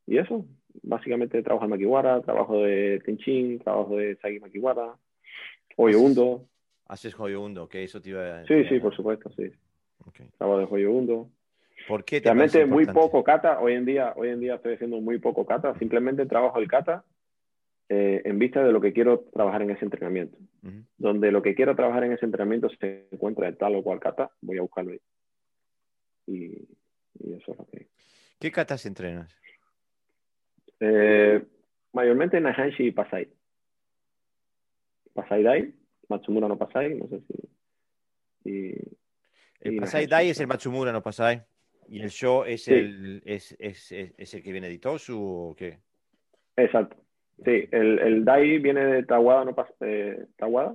[0.07, 0.45] y eso,
[0.83, 4.95] básicamente trabajo de Makiwara, trabajo de Tenchin, trabajo de Sagi Makiwara,
[5.77, 6.47] Hoyo Undo.
[6.87, 7.68] ¿Haces Hoyo Undo?
[7.68, 9.51] Que eso te iba a Sí, sí, por supuesto, sí.
[10.37, 11.31] Trabajo de Hoyo Undo.
[11.89, 13.61] ¿Por qué Realmente muy poco kata.
[13.61, 15.77] Hoy en día, hoy en día estoy haciendo muy poco kata.
[15.79, 17.05] Simplemente trabajo el kata
[17.89, 20.39] eh, en vista de lo que quiero trabajar en ese entrenamiento.
[20.97, 24.30] Donde lo que quiero trabajar en ese entrenamiento se encuentra de tal o cual kata,
[24.41, 25.01] voy a buscarlo ahí.
[26.26, 26.53] Y,
[27.35, 27.89] eso es lo que...
[28.39, 29.37] ¿Qué katas entrenas?
[30.78, 31.45] Eh,
[31.93, 33.28] mayormente Nahanshi y Pasai.
[35.12, 35.74] Pasai Dai,
[36.09, 37.20] Matsumura no Pasai, no sé
[38.45, 38.74] si...
[39.61, 41.43] el Pasai Dai es el Matsumura no Pasai.
[41.89, 45.80] ¿Y el show es, el, es, es, es, el que viene de Itosu o qué?
[46.57, 46.97] Exacto.
[47.45, 50.74] Sí, el, el Dai viene de Tawada, no eh, Tawada.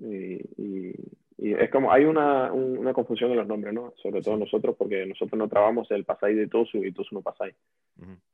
[0.00, 0.94] y, y,
[1.38, 3.92] es como, hay una, una, confusión en los nombres, ¿no?
[3.96, 7.52] Sobre todo nosotros, porque nosotros no trabajamos el Pasai de Itosu y Itosu no Pasai.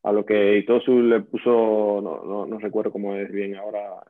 [0.03, 4.03] A lo que Itosu le puso, no, no, no, recuerdo cómo es bien ahora,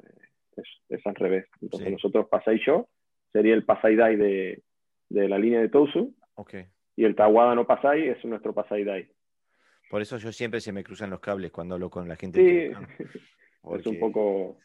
[0.56, 1.46] es, es al revés.
[1.62, 2.88] Entonces nosotros Pasai Show
[3.32, 4.62] sería el Pasai Dai de,
[5.08, 6.14] de la línea de Tosu.
[6.34, 6.66] Okay
[6.98, 9.08] y el Tawada no Pasai es nuestro Pasai Dai.
[9.88, 12.38] Por eso yo siempre se me cruzan los cables cuando hablo con la gente.
[12.38, 12.72] Sí,
[13.78, 14.58] es un poco...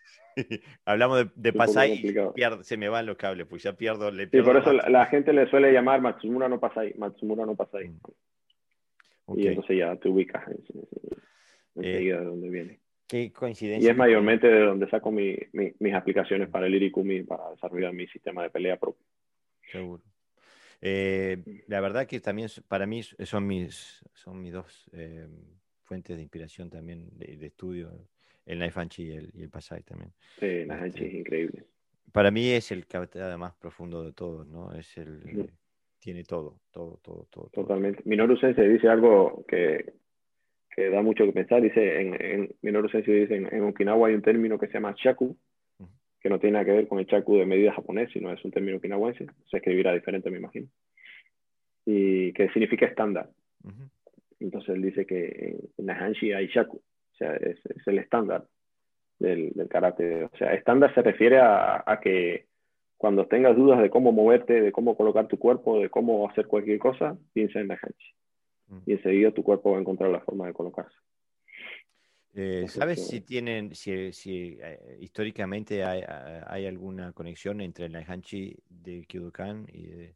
[0.86, 4.10] Hablamos de, de Pasai y se me van los cables, pues ya pierdo...
[4.10, 7.90] Le sí, por eso la, gente le suele llamar Matsumura no Pasai, Matsumura no Pasai.
[7.90, 9.40] Mm.
[9.40, 10.44] Y entonces ya te ubicas
[11.76, 12.80] enseguida de dónde viene.
[13.08, 13.88] Qué coincidencia.
[13.88, 18.08] Y es mayormente de donde saco mi, mis aplicaciones para el Irikumi, para desarrollar mi
[18.08, 19.06] sistema de pelea propio.
[19.72, 20.04] Seguro.
[20.86, 25.26] Eh, la verdad que también para mí son mis, son mis dos eh,
[25.84, 27.90] fuentes de inspiración también de, estudio,
[28.46, 30.12] el Naifanchi y el, y el Pasai también.
[30.42, 31.64] Sí, Naifanchi es increíble.
[32.12, 34.74] Para mí es el cabetada más profundo de todos, ¿no?
[34.74, 35.50] Es el,
[36.00, 37.50] tiene todo, todo, todo, todo.
[37.54, 38.02] Totalmente.
[38.04, 39.94] Minoru Sensei dice algo que,
[40.76, 41.62] que da mucho que pensar.
[41.62, 45.38] Dice, en, en Minoru Sensei dice, en, Okinawa hay un término que se llama shaku,
[46.24, 48.52] que no tiene nada que ver con el chaku de medida japonés, sino es un
[48.52, 50.68] término okinawense, se escribirá diferente, me imagino,
[51.86, 53.30] y que significa estándar.
[54.40, 58.46] Entonces él dice que en Nahanshi hay shaku, o sea, es, el estándar
[59.20, 60.24] del, karate.
[60.24, 62.46] O sea, estándar se refiere a, que
[62.98, 66.80] cuando tengas dudas de cómo moverte, de cómo colocar tu cuerpo, de cómo hacer cualquier
[66.80, 68.14] cosa, piensa en Nahanshi.
[68.86, 70.96] Y enseguida tu cuerpo va a encontrar la forma de colocarse.
[72.36, 76.04] Eh, ¿Sabes si tienen, si, si eh, históricamente hay,
[76.48, 80.16] hay, alguna conexión entre el Naihanchi de Kyodokan y de,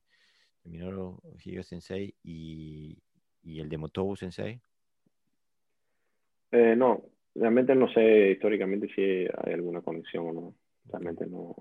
[0.63, 2.97] Minoru Higa Sensei y,
[3.43, 4.59] y, el de Motobu Sensei?
[6.51, 7.03] Eh, no,
[7.35, 10.55] realmente no sé históricamente si hay alguna conexión o no.
[10.89, 11.55] Realmente no.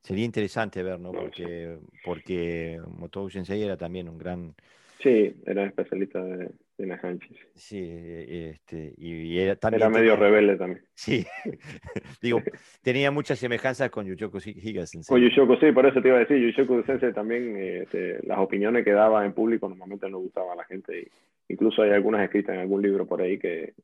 [0.00, 1.12] Sería interesante ver, ¿no?
[1.12, 4.54] Porque, porque Motobu Sensei era también un gran
[5.02, 7.18] Sí, era especialista de, de
[7.54, 10.82] Sí, este, y, era, también era medio rebelde también.
[10.94, 11.26] Sí,
[12.22, 12.40] digo,
[12.82, 15.12] tenía muchas semejanzas con Yuchoku Higa Sensei.
[15.12, 18.84] Con Yuchoku, sí, por eso te iba a decir, Yuchoku Sensei también, este, las opiniones
[18.84, 21.00] que daba en público normalmente no gustaban a la gente.
[21.00, 21.08] Y
[21.52, 23.74] incluso hay algunas escritas en algún libro por ahí que,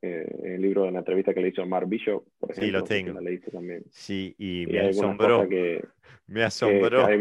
[0.00, 2.66] en el libro de la entrevista que le hizo Mark Bishop, por ejemplo.
[2.66, 3.12] Sí, lo tengo.
[3.12, 3.82] La leíste también.
[3.90, 5.46] Sí, y, me asombró.
[6.26, 7.04] me asombró.
[7.04, 7.18] hay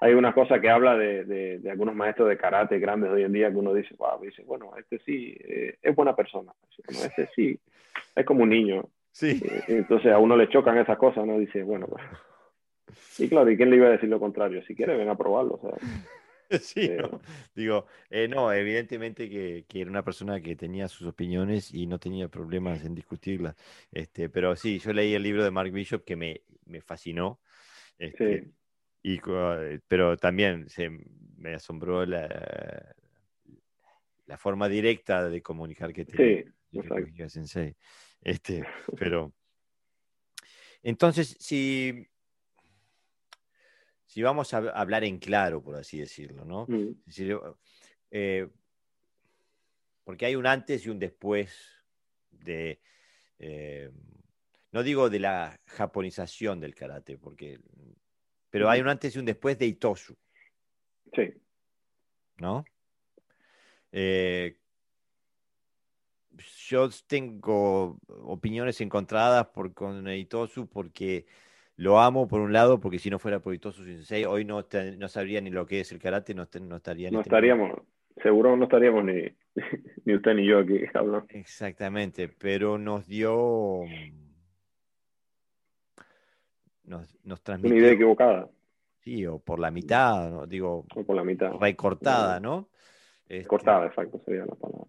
[0.00, 3.50] hay una cosa que habla de, de, algunos maestros de karate grandes hoy en día
[3.50, 6.52] que uno dice, wow, dice, bueno, este sí eh, es buena persona,
[6.86, 7.58] este sí
[8.14, 8.88] es como un niño.
[9.10, 9.40] Sí.
[9.44, 12.02] Eh, entonces a uno le chocan esas cosas, uno dice, bueno, pues".
[13.18, 14.62] y claro, ¿y quién le iba a decir lo contrario?
[14.66, 15.60] Si quiere, ven a probarlo.
[16.62, 17.02] Sí, eh,
[17.54, 17.84] digo,
[18.30, 22.86] no, evidentemente que, que, era una persona que tenía sus opiniones y no tenía problemas
[22.86, 23.54] en discutirlas.
[23.92, 27.38] Este, pero sí, yo leí el libro de Mark Bishop que me, me fascinó.
[27.98, 28.50] Este, sí.
[29.08, 30.90] Y, eh, pero también se,
[31.38, 32.94] me asombró la,
[34.26, 37.74] la forma directa de comunicar que tiene sí, Sensei.
[38.20, 38.66] Este,
[38.98, 39.32] pero
[40.82, 42.06] entonces, si,
[44.04, 46.66] si vamos a hablar en claro, por así decirlo, ¿no?
[46.68, 46.92] Mm.
[48.10, 48.46] Eh,
[50.04, 51.56] porque hay un antes y un después
[52.30, 52.78] de,
[53.38, 53.90] eh,
[54.72, 57.58] no digo de la japonización del karate, porque
[58.50, 60.16] pero hay un antes y un después de Itosu.
[61.14, 61.34] Sí.
[62.38, 62.64] ¿No?
[63.92, 64.56] Eh,
[66.68, 71.26] yo tengo opiniones encontradas por, con Itosu porque
[71.76, 74.66] lo amo por un lado, porque si no fuera por Itosu Sensei, hoy no,
[74.98, 77.80] no sabría ni lo que es el karate, no, no estaría No este estaríamos,
[78.22, 79.22] seguro no estaríamos ni,
[80.04, 81.26] ni usted ni yo aquí hablando.
[81.30, 83.82] Exactamente, pero nos dio
[86.88, 87.76] nos, transmitió.
[87.76, 88.48] Una idea equivocada.
[89.00, 90.46] Sí, o por la mitad, ¿no?
[90.46, 90.86] digo.
[90.94, 91.52] O por la mitad.
[91.60, 92.68] Recortada, ¿no?
[93.28, 94.86] Este, Cortada, exacto, sería la palabra.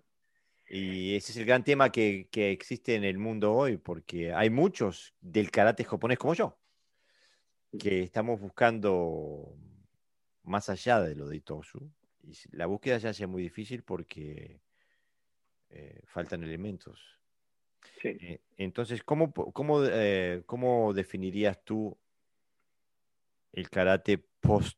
[0.70, 4.50] Y ese es el gran tema que, que, existe en el mundo hoy, porque hay
[4.50, 6.58] muchos del karate japonés como yo,
[7.78, 9.56] que estamos buscando
[10.43, 11.91] más allá de lo de Itosu.
[12.24, 14.62] Y la búsqueda ya sea muy difícil porque
[15.70, 17.18] eh, faltan elementos.
[18.04, 21.96] Eh, entonces, ¿cómo, cómo, eh, ¿cómo definirías tú
[23.54, 24.78] el karate post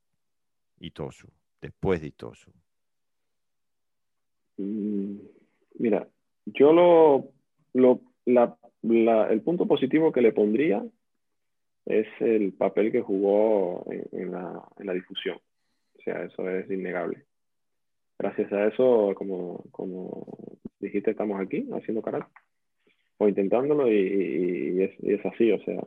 [0.79, 1.27] Itosu,
[1.61, 2.51] después de Itosu?
[4.57, 5.17] Mm,
[5.79, 6.07] mira,
[6.45, 7.31] yo lo,
[7.73, 8.01] lo
[8.83, 10.83] el punto positivo que le pondría
[11.85, 15.37] es el papel que jugó en, la, en, la, difusión.
[15.97, 17.25] O sea, eso es innegable.
[18.17, 20.27] Gracias a eso, como, como
[20.79, 22.27] dijiste, estamos aquí haciendo karate
[23.21, 25.81] o intentándolo y, es, así, o sea.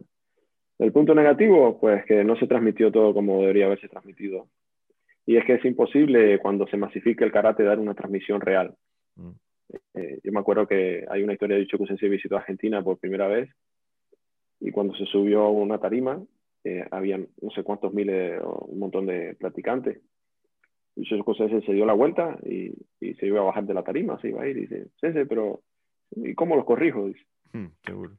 [0.78, 4.48] El punto negativo, pues que no se transmitió todo como debería haberse transmitido.
[5.26, 8.74] Y es que es imposible cuando se masifique el karate dar una transmisión real.
[9.16, 9.30] Mm.
[9.94, 13.26] Eh, yo me acuerdo que hay una historia de Choku Sensei visitó Argentina por primera
[13.26, 13.50] vez
[14.60, 16.22] y cuando se subió a una tarima,
[16.62, 20.00] eh, había no sé cuántos miles o un montón de platicantes.
[20.96, 23.82] Y Choku Sensei se dio la vuelta y, y, se iba a bajar de la
[23.82, 25.62] tarima, se iba a ir y dice, Sensei, pero
[26.10, 27.06] ¿Y cómo los corrijo?
[27.06, 27.24] Dice.
[27.52, 28.12] Hmm, seguro.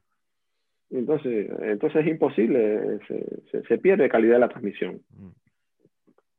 [0.90, 5.00] Entonces, entonces es imposible, se, se, pierde calidad de la transmisión.
[5.10, 5.30] Hmm.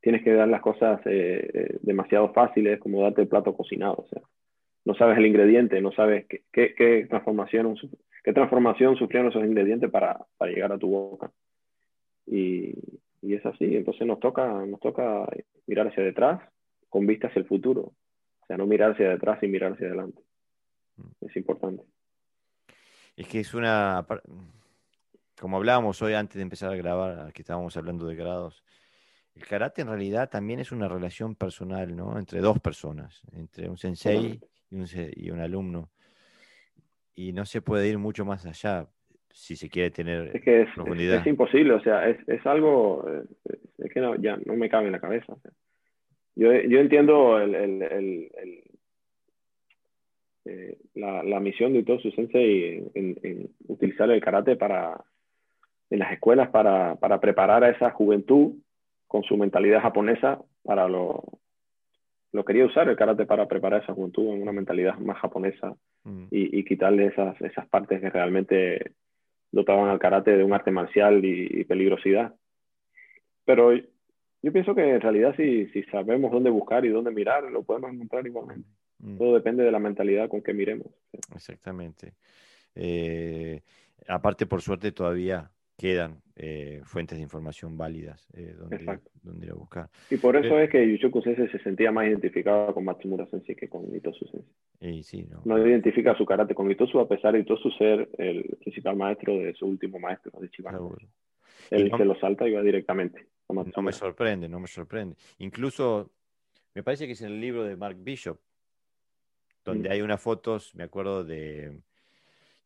[0.01, 3.95] Tienes que dar las cosas eh, eh, demasiado fáciles, como darte el plato cocinado.
[3.97, 4.21] O sea,
[4.85, 7.75] no sabes el ingrediente, no sabes qué, qué, qué transformación,
[8.23, 11.29] qué transformación sufrieron esos ingredientes para, para llegar a tu boca.
[12.25, 12.73] Y,
[13.21, 15.27] y, es así, entonces nos toca, nos toca
[15.65, 16.41] mirar hacia detrás
[16.89, 17.81] con vista hacia el futuro.
[17.81, 20.21] O sea, no mirar hacia detrás y mirar hacia adelante.
[21.21, 21.83] Es importante.
[23.15, 24.05] Es que es una,
[25.39, 28.63] como hablábamos hoy antes de empezar a grabar, que estábamos hablando de grados,
[29.35, 32.17] el karate en realidad también es una relación personal, ¿no?
[32.17, 34.39] Entre dos personas, entre un sensei
[34.71, 34.85] y un,
[35.15, 35.89] y un alumno.
[37.15, 38.87] Y no se puede ir mucho más allá
[39.29, 41.21] si se quiere tener es que es, profundidad.
[41.21, 43.07] Es, imposible, o sea, es, es algo,
[43.77, 45.37] es, que no, ya no me cabe en la cabeza.
[46.35, 48.63] yo, yo entiendo el, el, el,
[50.47, 55.03] eh, la, la, misión de Itosu Sensei en, en, utilizar el karate para,
[55.89, 58.53] en las escuelas para, para, preparar a esa juventud
[59.07, 61.23] con su mentalidad japonesa para lo,
[62.31, 65.75] lo quería usar el karate para preparar a esa juventud en una mentalidad más japonesa
[66.03, 66.25] mm.
[66.31, 68.91] y, y, quitarle esas, esas partes que realmente
[69.51, 72.35] dotaban al karate de un arte marcial y, peligrosidad.
[73.45, 77.63] Pero yo pienso que en realidad si, si sabemos dónde buscar y dónde mirar, lo
[77.63, 78.69] podemos encontrar igualmente.
[78.99, 79.17] Mm.
[79.17, 80.87] Todo depende de la mentalidad con que miremos.
[81.35, 82.13] Exactamente.
[82.75, 83.61] Eh,
[84.07, 89.89] aparte, por suerte, todavía quedan eh, fuentes de información válidas eh, donde, ir a buscar.
[90.09, 93.69] Y por eso es que Yushoku Sensei se sentía más identificado con Matsumura Sensei que
[93.69, 95.03] con Itosu Sensei.
[95.03, 95.41] sí, no.
[95.45, 99.53] no identifica su karate con Itosu a pesar de Itosu ser el principal maestro de
[99.53, 100.75] su último maestro, de Chiban.
[101.69, 103.27] Él se lo salta y va directamente.
[103.49, 105.15] No me sorprende, no me sorprende.
[105.37, 106.11] Incluso,
[106.73, 108.39] me parece que es en el libro de Mark Bishop,
[109.67, 111.81] donde hay unas fotos, me acuerdo, de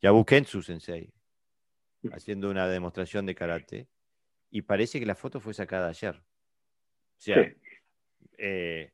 [0.02, 1.12] Yabukensu Sensei
[2.12, 3.88] haciendo una demostración de karate
[4.50, 6.16] y parece que la foto fue sacada ayer.
[6.16, 7.52] O sea,
[8.38, 8.92] eh,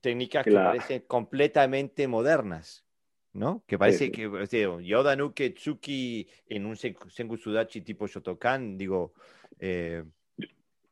[0.00, 2.84] técnicas que parecen completamente modernas,
[3.32, 3.62] ¿no?
[3.66, 9.12] Que parece que o sea, Yoda Nuke Tsuki en un Sengu Sudachi tipo Shotokan, digo...
[9.58, 10.02] Eh,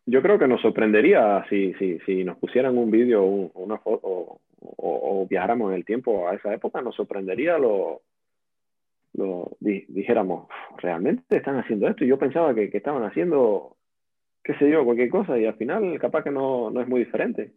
[0.07, 4.41] yo creo que nos sorprendería si, si, si nos pusieran un vídeo o una foto
[4.77, 8.03] o, viajáramos en el tiempo a esa época, nos sorprendería lo,
[9.15, 10.49] lo dijéramos,
[10.79, 12.05] realmente están haciendo esto.
[12.05, 13.77] Y yo pensaba que, que, estaban haciendo,
[14.43, 17.53] qué sé yo, cualquier cosa, y al final capaz que no, no es muy diferente.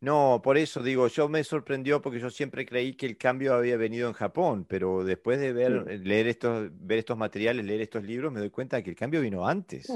[0.00, 3.76] No, por eso digo, yo me sorprendió porque yo siempre creí que el cambio había
[3.76, 8.32] venido en Japón, pero después de ver, leer estos, ver estos materiales, leer estos libros,
[8.32, 9.92] me doy cuenta que el cambio vino antes.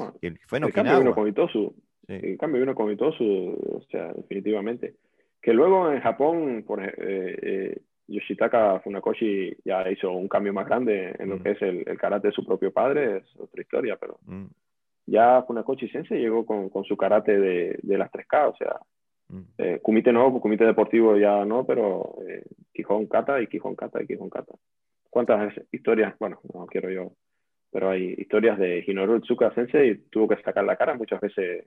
[0.47, 1.75] fue el cambio vino con Itosu.
[2.07, 4.95] El cambio vino con Itosu, o sea, definitivamente.
[5.45, 11.15] Que luego en Japón, por, eh, eh, Yoshitaka Funakoshi ya hizo un cambio más grande
[11.19, 11.43] en lo mm.
[11.43, 14.47] que es el, el, karate de su propio padre, es otra historia, pero mm.
[15.05, 18.81] ya Funakoshi Sensei llegó con, con su karate de, de, las 3K, o sea,
[19.29, 19.43] mm.
[19.59, 24.07] eh, kumite no, kumite deportivo ya no, pero eh, Kihon Kata y Kihon Kata y
[24.07, 24.55] Kihon Kata.
[25.11, 26.15] ¿Cuántas historias?
[26.19, 27.13] Bueno, no quiero yo,
[27.71, 31.67] pero hay historias de Hinoru Tsuka Sensei, tuvo que sacar la cara muchas veces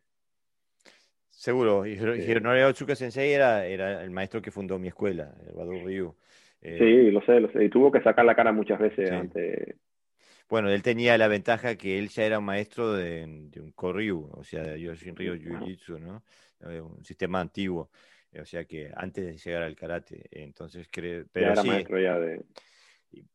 [1.38, 6.16] Seguro, Hironori Otsuka Sensei era, era el maestro que fundó mi escuela, el Badu Ryu.
[6.64, 7.64] Eh, sí, lo sé, lo sé.
[7.64, 9.76] Y tuvo que sacar la cara muchas veces ante...
[10.50, 14.32] Bueno, él tenía la ventaja que él ya era un maestro de, de un Koryu,
[14.34, 16.24] o sea, de Yoshin Ryu Jiu-Jitsu, ¿no?
[16.68, 17.92] Eh, un sistema antiguo,
[18.36, 20.24] o sea que antes de llegar al karate.
[20.32, 21.24] Entonces, creo.
[21.32, 22.42] Pero ya era maestro ya de.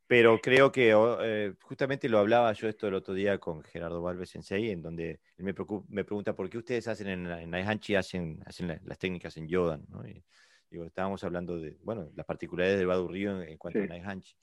[0.06, 4.30] Pero creo que eh, justamente lo hablaba yo esto el otro día con Gerardo Valves
[4.30, 5.54] Sensei, en donde él me,
[5.88, 9.84] me pregunta por qué ustedes hacen en, en hacen, hacen las técnicas en Yodan.
[9.88, 10.06] ¿no?
[10.06, 10.22] Y,
[10.70, 14.36] digo, estábamos hablando de bueno, las particularidades del Wadu Ryu en, cuanto a Naihanchi.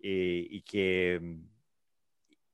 [0.00, 1.20] Eh, y que,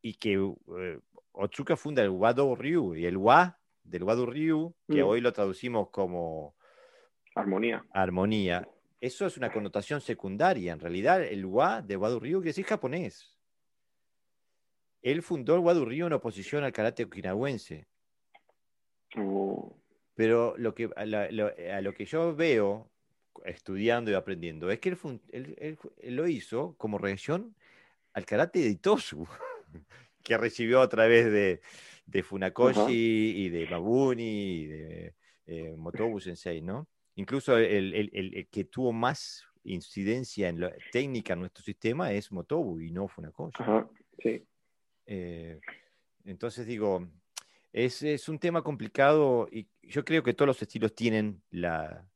[0.01, 0.99] y que eh,
[1.33, 5.07] Otsuka funda el Wado Ryu y el Wa del Wadu Ryu, que mm.
[5.07, 6.57] hoy lo traducimos como
[7.35, 7.85] armonía.
[7.91, 8.69] Armonía,
[9.05, 10.73] eso es una connotación secundaria.
[10.73, 13.37] En realidad, el wa de Wadu Ryu quiere decir japonés.
[15.03, 17.87] Él fundó el Ryu en oposición al karate okinawense.
[19.19, 19.77] Oh.
[20.15, 22.91] Pero lo que, a, lo, que yo veo
[23.45, 24.97] estudiando y aprendiendo es que
[25.33, 27.55] él, lo hizo como reacción
[28.15, 29.29] al karate de Itosu,
[30.23, 31.61] que recibió a través de,
[32.07, 35.15] de Funakoshi y de Mabuni y de
[35.47, 36.89] eh, Motobu Sensei, ¿no?
[37.17, 42.91] Incluso el, que tuvo más incidencia en la técnica en nuestro sistema es Motobu y
[42.91, 43.63] no Funakoshi.
[43.63, 43.89] Ajá,
[44.23, 44.45] sí.
[45.07, 45.61] Eh,
[46.25, 47.07] entonces digo,
[47.73, 52.07] es, un tema complicado y yo creo que todos los estilos tienen la,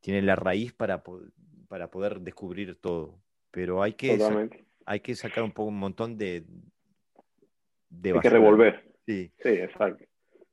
[0.00, 1.02] tienen la raíz para,
[1.68, 4.18] para poder descubrir todo, pero hay que,
[4.84, 6.44] hay que sacar un, poco, un montón de...
[7.88, 8.84] de hay que revolver.
[9.06, 9.30] Sí.
[9.38, 10.04] sí, exacto.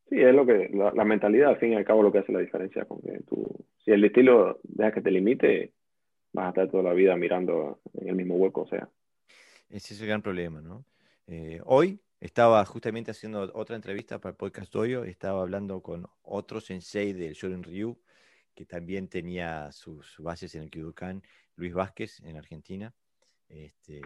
[0.09, 2.39] Sí, es lo que, la, mentalidad al fin y al cabo lo que hace la
[2.39, 2.85] diferencia.
[2.85, 5.73] Porque tú, si el estilo deja que te limite,
[6.33, 8.89] vas a estar toda la vida mirando en el mismo hueco, o sea.
[9.69, 10.85] Ese es el gran problema, ¿no?
[11.27, 16.59] Eh, hoy estaba justamente haciendo otra entrevista para el podcast Doyo, estaba hablando con otro
[16.59, 17.97] sensei del Shorin Ryu,
[18.53, 21.23] que también tenía sus bases en el Kyudokan,
[21.55, 22.93] Luis Vázquez, en Argentina,
[23.49, 24.01] este,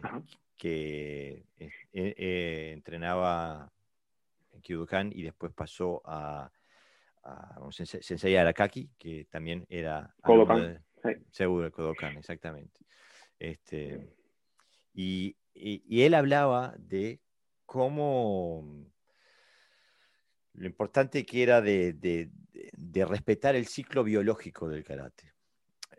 [0.58, 3.72] que eh, eh, entrenaba
[4.64, 6.51] Y después pasó a,
[7.24, 10.14] a un sensei, Arakaki, que también era...
[10.22, 10.84] Kodokan.
[11.32, 12.82] Seguro, Kodokan, exactamente.
[13.39, 14.10] Este,
[14.93, 17.22] y, y, él hablaba de
[17.66, 18.88] cómo
[20.53, 22.32] lo importante que era de, de,
[22.76, 25.34] de respetar el ciclo biológico del karate,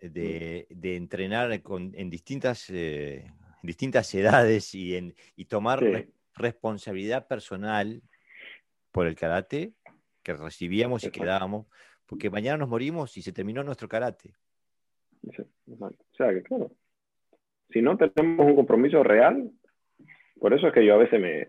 [0.02, 0.80] de, mm.
[0.80, 3.30] de entrenar con, en distintas, eh,
[3.62, 5.80] distintas edades y, en, y tomar
[6.34, 8.02] responsabilidad personal
[8.98, 9.74] por el karate
[10.24, 11.66] que recibíamos y que dábamos,
[12.04, 14.34] porque mañana nos morimos y se terminó nuestro karate.
[15.24, 16.72] O sea que, claro,
[17.70, 19.52] si no tenemos un compromiso real,
[20.40, 21.46] por eso es que yo a veces me,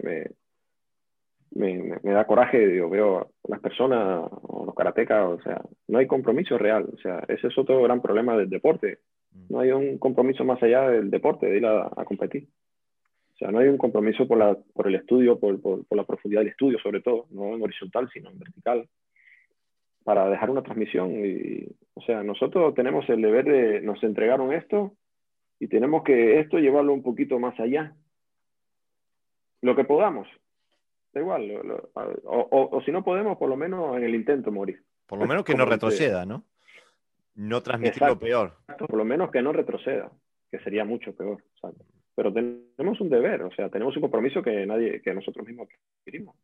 [1.56, 6.06] me, me, da coraje, digo, veo las personas o los karatecas, o sea, no hay
[6.06, 9.00] compromiso real, o sea, ese es otro gran problema del deporte.
[9.32, 9.46] Mm.
[9.50, 12.48] No hay un compromiso más allá del deporte, de ir a competir.
[13.40, 16.42] O sea, no hay un compromiso por, la, por el estudio, por, por, la profundidad
[16.42, 18.90] del estudio, sobre todo, no en horizontal, sino en vertical,
[20.04, 21.12] para dejar una transmisión.
[21.26, 24.92] Y, o sea, nosotros tenemos el deber de, nos entregaron esto
[25.58, 27.96] y tenemos que esto llevarlo un poquito más allá.
[29.62, 30.28] Lo que podamos,
[31.14, 31.50] da igual,
[32.26, 34.84] o, o, si no podemos, por lo menos en el intento morir.
[35.08, 36.44] Por lo menos que no retroceda, ¿no?
[37.36, 38.58] No transmitir lo peor.
[38.78, 40.12] Por lo menos que no retroceda,
[40.52, 41.42] que sería mucho peor.
[41.62, 41.78] ¿sabes?
[42.20, 45.70] Pero tenemos un deber, o sea, tenemos un compromiso que nadie, que nosotros mismos
[46.02, 46.36] adquirimos,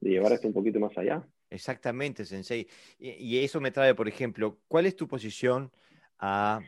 [0.00, 1.22] de llevar esto un poquito más allá.
[1.50, 2.66] Exactamente, Sensei.
[2.98, 5.70] Y, eso me trae, por ejemplo, ¿cuál es tu posición
[6.18, 6.58] a,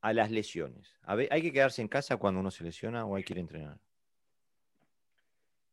[0.00, 0.98] a las lesiones?
[1.04, 3.76] ¿Hay que quedarse en casa cuando uno se lesiona o hay que ir a entrenar?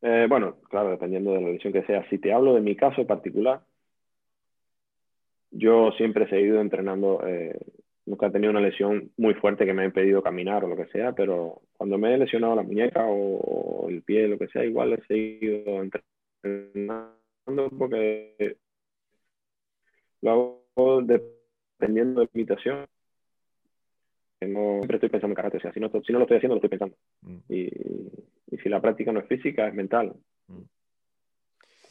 [0.04, 2.08] Eh, bueno, claro, dependiendo de la lesión que sea.
[2.08, 3.62] Si te hablo de mi caso particular,
[5.50, 7.58] yo siempre he seguido entrenando eh,
[8.06, 10.86] nunca he tenido una lesión muy fuerte que me ha impedido caminar o lo que
[10.88, 14.94] sea, pero cuando me he lesionado la muñeca o, el pie, lo que sea, igual
[14.94, 18.58] he seguido entrenando porque
[20.22, 20.32] lo
[20.76, 22.86] hago dependiendo de mi situación.
[24.42, 26.56] No siempre estoy pensando en karate, o sea, si no, si no lo estoy haciendo,
[26.56, 26.96] lo estoy pensando.
[27.22, 27.38] Mm.
[27.50, 27.66] Y,
[28.52, 30.14] y, si la práctica no es física, es mental.
[30.48, 30.62] Mm.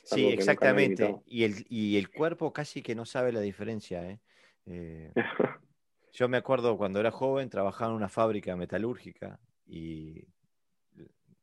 [0.05, 1.17] Sí, exactamente.
[1.27, 4.09] Y el, y el cuerpo casi que no sabe la diferencia.
[4.09, 4.21] ¿eh?
[4.67, 5.13] eh
[6.15, 10.25] Yo me acuerdo cuando era joven, trabajaba en una fábrica metalúrgica y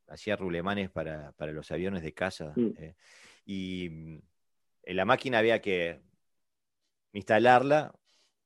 [0.08, 2.54] hacía rulemanes para, los aviones de casa.
[2.56, 2.70] Mm.
[2.78, 2.96] Eh,
[3.46, 6.00] y en la máquina había que
[7.12, 7.94] instalarla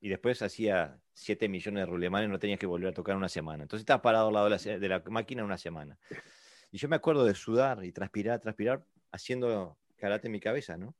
[0.00, 3.62] y después hacía 7 millones de rulemanes, no tenías que volver a tocar una semana.
[3.62, 5.96] Entonces estabas parado al lado de la, máquina una semana.
[6.72, 10.96] Y yo me acuerdo de sudar y transpirar, transpirar, haciendo karate en mi cabeza, ¿no?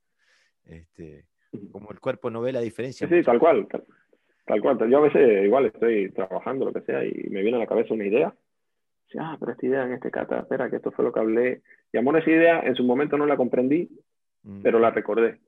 [0.64, 1.27] Este,
[1.72, 3.09] como el cuerpo no ve la diferencia.
[3.09, 3.66] Sí, tal cual.
[3.68, 3.85] Tal
[4.47, 7.66] cual, yo a veces igual estoy trabajando, lo que sea, y me viene a la
[7.66, 8.34] cabeza una idea.
[9.07, 11.62] Dice, ah, pero esta idea en este kata, espera, que esto fue lo que hablé.
[11.92, 13.88] Y amor, esa idea en su momento no la comprendí,
[14.42, 14.62] mm.
[14.62, 15.40] pero la recordé.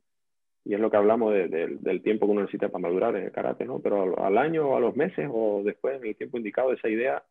[0.65, 3.65] y es lo que hablamos del tiempo que uno necesita para madurar en el karate,
[3.65, 3.81] ¿no?
[3.81, 7.25] Pero al año, o a los meses o después, en el tiempo indicado, esa idea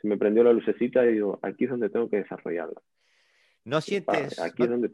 [0.00, 2.80] se me prendió la lucecita y digo, aquí es donde tengo que desarrollarla.
[3.64, 4.90] ¿No sientes, aquí es donde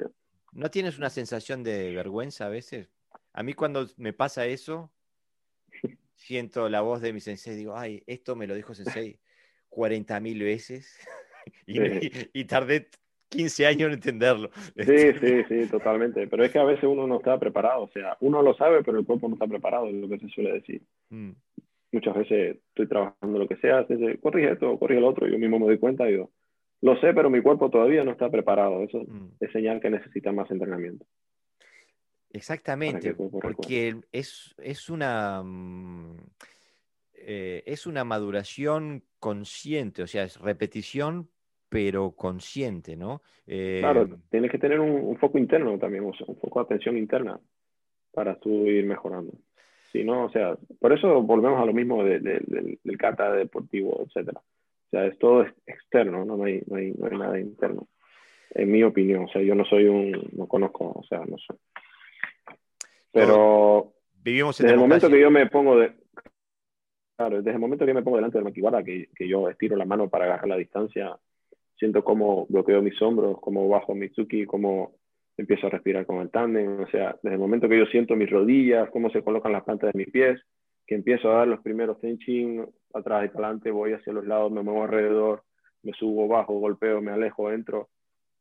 [0.52, 2.90] ¿no tienes una sensación de vergüenza a veces?
[3.32, 4.90] A mí cuando me pasa eso,
[6.16, 9.20] siento la voz de mi sensei y digo, ay, esto me lo dijo sensei
[9.68, 10.98] 40 mil veces
[11.66, 12.88] y, tardé
[13.28, 14.50] 15 años en entenderlo.
[14.76, 16.26] Sí, sí, sí, totalmente.
[16.26, 17.84] Pero es que a veces uno no está preparado.
[17.84, 20.28] O sea, uno lo sabe, pero el cuerpo no está preparado, es lo que se
[20.28, 20.82] suele decir.
[21.10, 21.32] Mm.
[21.92, 25.26] Muchas veces estoy trabajando lo que sea, dice, corrige esto, corrige lo otro.
[25.28, 26.30] Yo mismo me doy cuenta y digo,
[26.82, 28.82] lo sé, pero mi cuerpo todavía no está preparado.
[28.82, 29.36] Eso mm.
[29.40, 31.06] es señal que necesita más entrenamiento.
[32.36, 36.16] Exactamente, porque es, es, una, mm,
[37.14, 41.28] eh, es una maduración consciente, o sea, es repetición,
[41.68, 43.22] pero consciente, ¿no?
[43.46, 47.40] claro, em, tienes que tener un, foco interno también, un foco de atención interna
[48.12, 49.32] para tú ir mejorando.
[49.92, 52.22] Si no, o sea, por eso volvemos a lo mismo del,
[52.82, 54.40] del kata deportivo, etcétera.
[54.40, 56.36] O sea, es todo externo, ¿no?
[56.36, 57.88] No, hay, no, hay, no hay nada interno.
[58.50, 61.54] En mi opinión, o sea, yo no soy un, no conozco, o sea, no sé.
[63.16, 65.92] Pero vivimos desde el momento que yo me pongo de,
[67.16, 69.76] claro, desde el momento que yo me pongo delante del maquiwara, que, que yo estiro
[69.76, 71.16] la mano para agarrar la distancia,
[71.78, 74.96] siento cómo bloqueo mis hombros, cómo bajo mi tsuki, cómo
[75.36, 78.30] empiezo a respirar con el tándem, o sea, desde el momento que yo siento mis
[78.30, 80.40] rodillas, cómo se colocan las plantas de mis pies,
[80.86, 84.52] que empiezo a dar los primeros tenchin, atrás y para adelante, voy hacia los lados,
[84.52, 85.42] me muevo alrededor,
[85.82, 87.88] me subo, bajo, golpeo, me alejo, entro,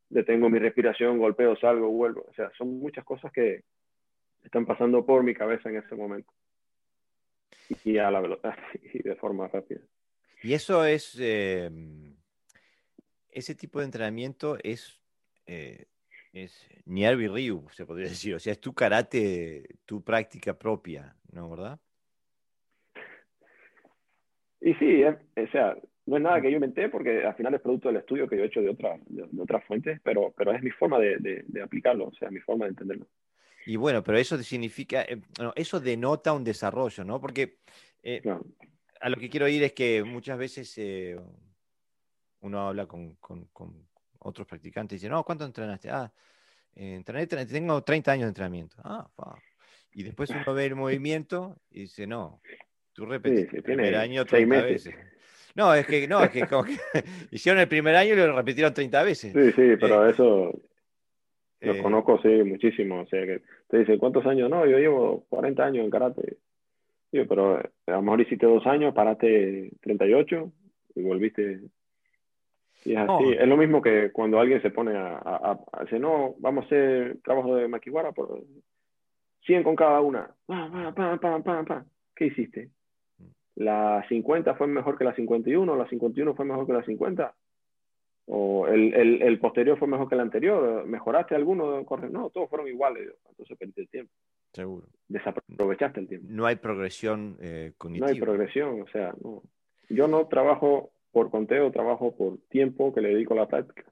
[0.09, 2.26] detengo mi respiración, golpeo, salgo, vuelvo.
[2.30, 3.63] O sea, son muchas cosas que
[4.45, 6.31] están pasando por mi cabeza en ese momento.
[7.83, 8.55] Y a la velocidad
[8.93, 9.81] y de forma rápida.
[10.43, 11.69] Y eso es, eh,
[13.29, 15.01] ese tipo de entrenamiento es,
[15.47, 15.87] eh,
[16.33, 18.35] es Nyarbi Ryu, se podría decir.
[18.35, 21.49] O sea, es tu karate, tu práctica propia, ¿no?
[21.49, 21.79] ¿Verdad?
[24.61, 27.89] Y sí, o sea, no es nada que yo inventé porque al final es producto
[27.89, 30.71] del estudio que yo he hecho de, otra, de, otras fuentes, pero, pero es mi
[30.71, 33.07] forma de, de, aplicarlo, o sea, mi forma de entenderlo.
[33.66, 35.22] Y bueno, pero eso significa, eh,
[35.55, 37.20] eso denota un desarrollo, ¿no?
[37.20, 37.59] Porque
[38.03, 38.22] eh,
[39.01, 41.20] a lo que quiero ir es que muchas veces eh,
[42.41, 43.88] uno habla con, con, con,
[44.20, 45.89] otros practicantes y dice, no, ¿cuánto entrenaste?
[45.91, 46.11] Ah,
[46.74, 48.76] entrené, tengo 30 años de entrenamiento.
[48.84, 49.07] Ah,
[49.91, 52.41] Y después uno ve el movimiento y dice, no,
[52.95, 54.95] Tú repetiste el primer año 30 veces.
[55.53, 56.78] No, es que, no, es que, como que
[57.32, 59.34] hicieron el primer año y lo repitieron 30 veces.
[59.34, 60.51] Sí, sí, pero eso
[61.61, 63.01] lo eh, conozco, sí, muchísimo.
[63.01, 64.49] O sea, que te dice, ¿cuántos años?
[64.49, 66.37] No, yo llevo 40 años en karate.
[67.11, 70.51] Yo, pero a lo mejor hiciste dos años, paraste 38
[70.95, 71.61] y volviste.
[72.83, 73.31] Y es así.
[73.39, 77.17] Es lo mismo que cuando alguien se pone a, a, decir, no, vamos a hacer
[77.23, 78.43] trabajo de maquiwara por
[79.45, 80.29] 100 con cada una.
[82.15, 82.69] ¿Qué hiciste?
[83.55, 87.33] la 50 fue mejor que la 51, la 51 fue mejor que la 50,
[88.28, 91.86] o el, el, el posterior fue mejor que el anterior, ¿mejoraste alguno?
[92.09, 94.13] No, todos fueron iguales, entonces perdiste el tiempo.
[94.51, 94.88] Seguro.
[95.07, 96.28] Desaprovechaste el tiempo.
[96.30, 98.07] No hay progresión eh, cognitiva.
[98.07, 99.43] No hay progresión, o sea, no.
[99.89, 103.84] yo no trabajo por conteo, trabajo por tiempo que le dedico a la práctica.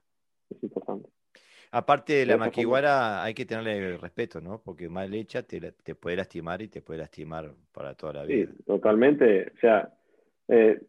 [0.50, 1.08] Es importante.
[1.70, 4.62] Aparte de la maquihuara hay que tenerle respeto, ¿no?
[4.62, 8.46] Porque mal hecha te, te, puede lastimar y te puede lastimar para toda la vida.
[8.46, 9.50] Sí, totalmente.
[9.56, 9.92] O sea,
[10.46, 10.80] eh,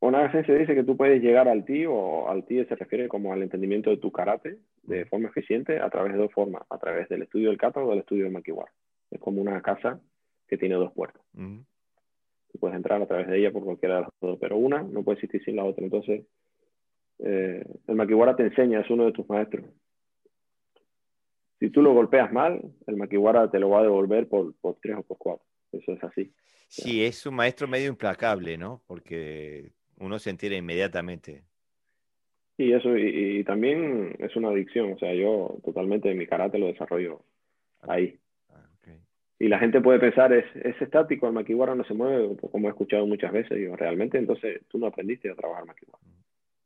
[0.00, 3.08] una vez se dice que tú puedes llegar al ti, o al ti se refiere
[3.08, 6.78] como al entendimiento de tu karate de forma eficiente a través de dos formas, a
[6.78, 8.72] través del estudio del kata o del estudio del maquihuara.
[9.10, 10.00] Es como una casa
[10.48, 11.22] que tiene dos puertas.
[11.32, 15.02] Tú puedes entrar a través de ella por cualquiera de las dos, pero una no
[15.02, 15.84] puede existir sin la otra.
[15.84, 16.26] Entonces,
[17.18, 19.64] eh, el maquihuara te enseña, es uno de tus maestros
[21.58, 24.96] si tú lo golpeas mal, el maquiwara te lo va a devolver por, por tres
[24.98, 25.46] o por cuatro.
[25.72, 26.32] Eso es así.
[26.68, 28.82] Sí, es un maestro medio implacable, ¿no?
[28.86, 31.42] Porque uno se entera inmediatamente.
[32.58, 34.92] Y eso, y, también es una adicción.
[34.92, 37.22] O sea, yo totalmente mi karate lo desarrollo
[37.82, 38.18] ah, ahí.
[38.48, 38.62] Ah,
[39.38, 42.70] y la gente puede pensar, es, es estático, el maquiwara no se mueve, como he
[42.70, 43.58] escuchado muchas veces.
[43.58, 46.02] Digo, realmente entonces tú no aprendiste a trabajar maquiwara.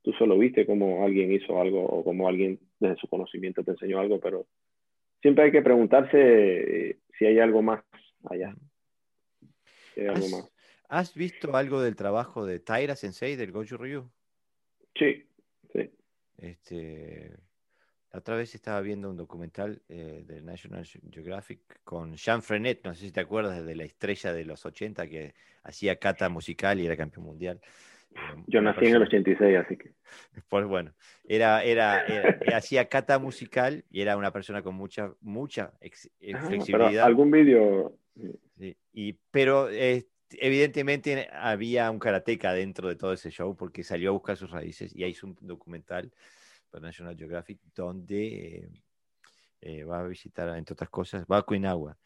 [0.02, 3.98] Tú solo viste cómo alguien hizo algo o cómo alguien desde su conocimiento te enseñó
[3.98, 4.46] algo, pero
[5.20, 6.16] siempre hay que preguntarse
[6.90, 7.82] eh, si hay algo más
[8.30, 8.54] allá.
[10.90, 14.10] ¿Has, visto algo del trabajo de Taira Sensei del Goju Ryu?
[14.96, 15.24] Sí,
[15.72, 15.88] sí.
[16.36, 17.30] Este,
[18.12, 22.92] la otra vez estaba viendo un documental eh, de National Geographic con Jean Frenet, no
[22.94, 26.86] sé si te acuerdas de la estrella de los 80 que hacía cata musical y
[26.86, 27.60] era campeón mundial.
[28.48, 29.92] Yo nací en el 86, así que.
[30.48, 30.92] Pues bueno,
[31.24, 32.04] era, era,
[32.52, 35.72] hacía cata musical y era una persona con mucha, mucha
[36.48, 37.04] flexibilidad.
[37.04, 37.96] algún vídeo.
[38.92, 39.68] y, pero
[40.32, 44.94] evidentemente había un karateca dentro de todo ese show porque salió a buscar sus raíces
[44.94, 46.12] y hizo un documental
[46.70, 48.70] para National Geographic donde
[49.60, 51.98] eh, va a visitar, entre otras cosas, va a Cuinagua.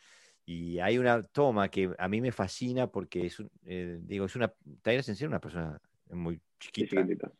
[0.47, 4.53] Y hay una toma que a mí me fascina porque es, eh, digo, es una,
[4.83, 5.81] Taira Sensei una persona
[6.11, 7.33] muy chiquita.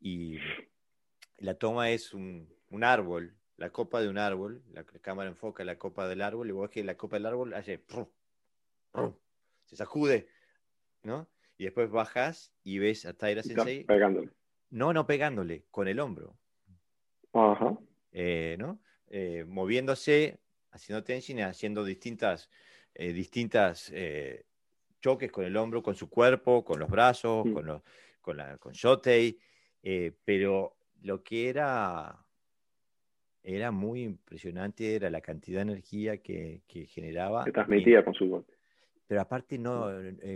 [0.00, 0.38] Y
[1.38, 5.78] la toma es un, un, árbol, la copa de un árbol, la, cámara enfoca la
[5.78, 7.82] copa del árbol y vos ves que la copa del árbol hace,
[9.66, 10.28] se sacude,
[11.02, 11.28] ¿no?
[11.58, 13.84] Y después bajas y ves a Taira Sensei.
[13.84, 14.30] Pegándole.
[14.70, 16.36] No, no pegándole, con el hombro.
[17.32, 17.78] Ajá.
[18.12, 18.80] Eh, ¿no?
[19.08, 20.40] Eh, moviéndose,
[20.70, 22.50] haciendo tension, haciendo distintas,
[22.94, 23.92] eh, distintas
[25.00, 27.52] choques con el hombro, con su cuerpo, con los brazos, mm.
[27.52, 27.82] con, los,
[28.20, 29.38] con, la, con Shotei,
[30.24, 32.18] pero lo que era,
[33.42, 37.44] era muy impresionante era la cantidad de energía que, generaba.
[37.44, 38.54] Que transmitía con su golpe.
[39.06, 39.88] Pero aparte no,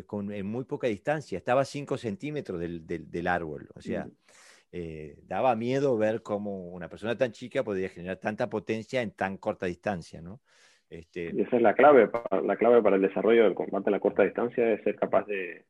[0.06, 4.12] con, en muy poca distancia, estaba a 5 centímetros del, del, árbol, o sea, mm.
[4.72, 9.36] Eh, daba miedo ver cómo una persona tan chica podía generar tanta potencia en tan
[9.36, 10.40] corta distancia, ¿no?
[10.88, 11.32] Este...
[11.34, 14.00] Y esa es la clave, para, la clave para el desarrollo del combate a la
[14.00, 15.64] corta distancia, es ser capaz de,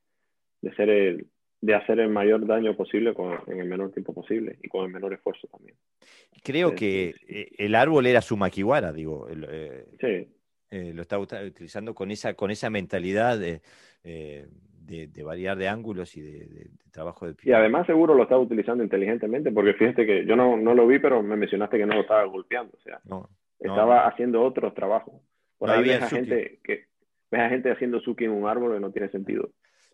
[0.60, 1.26] de, ser el,
[1.62, 4.92] de hacer el mayor daño posible con, en el menor tiempo posible y con el
[4.92, 5.76] menor esfuerzo también.
[6.42, 9.28] Creo que eh, el árbol era su maquiwara, digo.
[9.30, 10.28] Eh, sí.
[10.70, 13.60] Lo estaba utilizando con esa, con esa mentalidad de,
[14.90, 19.52] de, variar de ángulos y de, trabajo de Y además seguro lo estaba utilizando inteligentemente,
[19.52, 22.24] porque fíjate que yo no, no, lo vi, pero me mencionaste que no lo estaba
[22.24, 23.00] golpeando, o sea,
[23.58, 25.14] estaba haciendo otros trabajos.
[25.58, 26.86] Por ahí ves a gente que
[27.30, 29.50] ves a gente haciendo suki en un árbol y no tiene sentido.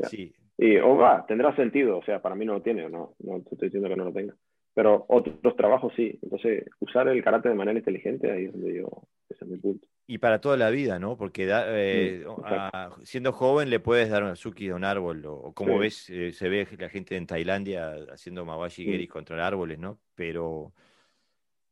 [0.09, 0.35] sí.
[0.59, 3.51] Y, o va, tendrá sentido, o sea, para mí no lo tiene, no, no te
[3.57, 4.35] estoy diciendo que no lo tenga.
[4.73, 6.19] Pero otros trabajos sí.
[6.23, 8.89] Entonces, usar el carácter de manera inteligente, ahí es donde yo,
[9.29, 11.17] ese es mi punto y para toda la vida, ¿no?
[11.17, 12.25] Porque eh,
[13.03, 16.49] siendo joven le puedes dar un suki de un árbol, o, como ves, eh, se
[16.49, 19.99] ve la gente en Tailandia haciendo mawashi geri contra árboles, ¿no?
[20.15, 20.73] Pero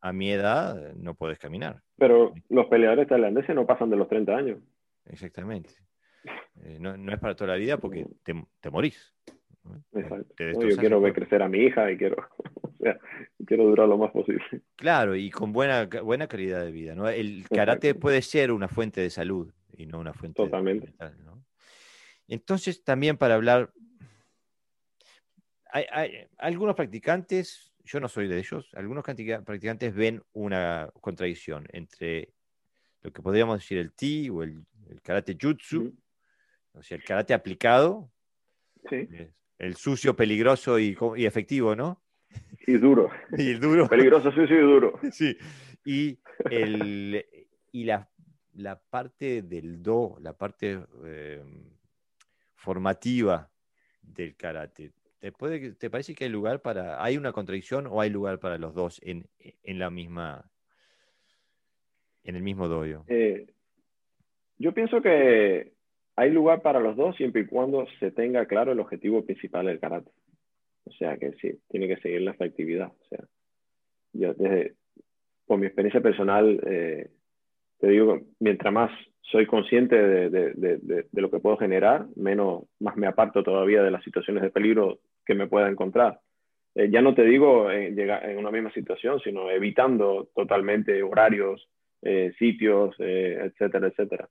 [0.01, 1.81] a mi edad no puedes caminar.
[1.97, 4.59] Pero los peleadores tailandeses no pasan de los 30 años.
[5.07, 5.71] Exactamente.
[6.63, 9.15] Eh, no, es para toda la vida porque te, te morís.
[9.95, 10.35] Exacto.
[10.39, 12.17] yo quiero ver crecer a mi hija y quiero
[13.47, 14.45] quiero durar lo más posible.
[14.77, 16.95] Claro, y con buena, buena calidad de vida.
[16.95, 17.09] ¿no?
[17.09, 20.93] El karate puede ser una fuente de salud y no una fuente Totalmente.
[20.99, 21.45] de ¿no?
[22.29, 23.73] Entonces, también para hablar,
[25.71, 32.33] hay, algunos practicantes, yo no soy de ellos, algunos practicantes ven una contradicción entre
[33.03, 34.65] lo que podríamos decir el ti o el,
[35.03, 35.95] karate jutsu,
[36.73, 38.11] o sea, el karate aplicado,
[39.59, 42.04] el sucio, peligroso y, y efectivo, ¿no?
[42.67, 43.11] Y duro.
[43.37, 43.89] Y duro.
[43.89, 45.01] Peligroso, sucio y duro.
[45.13, 45.37] Sí.
[45.85, 46.19] Y,
[46.51, 47.25] el,
[47.73, 48.09] y la,
[48.55, 51.65] la, parte del do, la parte em,
[52.55, 53.51] formativa
[54.03, 54.93] del karate.
[55.19, 58.57] ¿Te, puede, ¿Te parece que hay lugar para, hay una contradicción o hay lugar para
[58.59, 60.51] los dos en, en la misma,
[62.23, 63.05] en el mismo doyo?
[63.09, 63.47] Eh,
[64.59, 65.75] yo pienso que
[66.17, 69.81] hay lugar para los dos siempre y cuando se tenga claro el objetivo principal del
[69.81, 70.11] karate.
[70.87, 72.89] O sea que sí, tiene que seguir la efectividad.
[72.89, 73.25] O sea,
[74.13, 74.75] yo desde,
[75.47, 77.11] por mi experiencia personal, eh,
[77.79, 78.91] te digo, mientras más
[79.23, 84.05] soy consciente de, de, lo que puedo generar, menos, más me aparto todavía de las
[84.05, 86.21] situaciones de peligro que me pueda encontrar.
[86.75, 91.69] Eh, ya no te digo en, llegar en una misma situación, sino evitando totalmente horarios,
[92.03, 94.29] eh, sitios, etcétera, etcétera.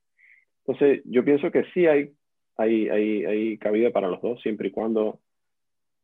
[0.66, 2.12] Entonces, yo pienso que sí hay,
[2.56, 5.20] hay, hay, hay cabida para los dos, siempre y cuando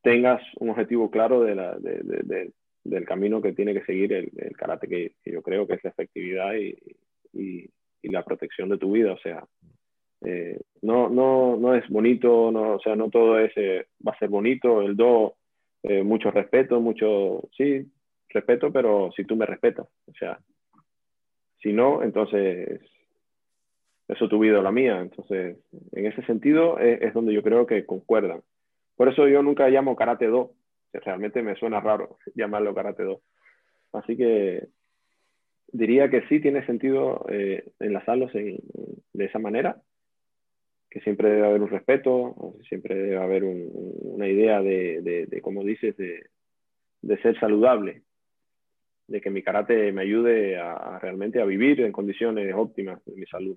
[0.02, 2.52] tengas un objetivo claro de la, de, de,
[2.84, 5.90] del camino que tiene que seguir el, el karate, que, yo creo que es la
[5.90, 6.76] efectividad y,
[7.32, 7.68] y,
[8.02, 9.12] la protección de tu vida.
[9.12, 9.44] O sea,
[10.22, 14.18] eh, no, no, no es bonito, no, o sea, no todo es, eh, va a
[14.18, 15.36] ser bonito, el do,
[15.82, 17.86] eh, mucho respeto, mucho, sí,
[18.30, 20.40] respeto, pero si tú me respetas, o sea,
[21.62, 22.80] si no, entonces
[24.08, 25.00] eso tu vida o la mía.
[25.00, 25.58] Entonces,
[25.92, 28.42] en ese sentido es, es donde yo creo que concuerdan.
[29.00, 30.52] Por eso yo nunca llamo Karate Do.
[30.92, 33.22] Realmente me suena raro llamarlo Karate Do.
[33.94, 34.68] Así que
[35.68, 39.80] diría que sí tiene sentido eh, enlazarlos de esa manera,
[40.90, 45.00] que siempre debe haber un respeto, siempre debe haber una idea de,
[45.30, 46.26] de, como dices, de,
[47.00, 48.02] de, ser saludable,
[49.06, 53.24] de que mi karate me ayude a, realmente a vivir en condiciones óptimas de mi
[53.24, 53.56] salud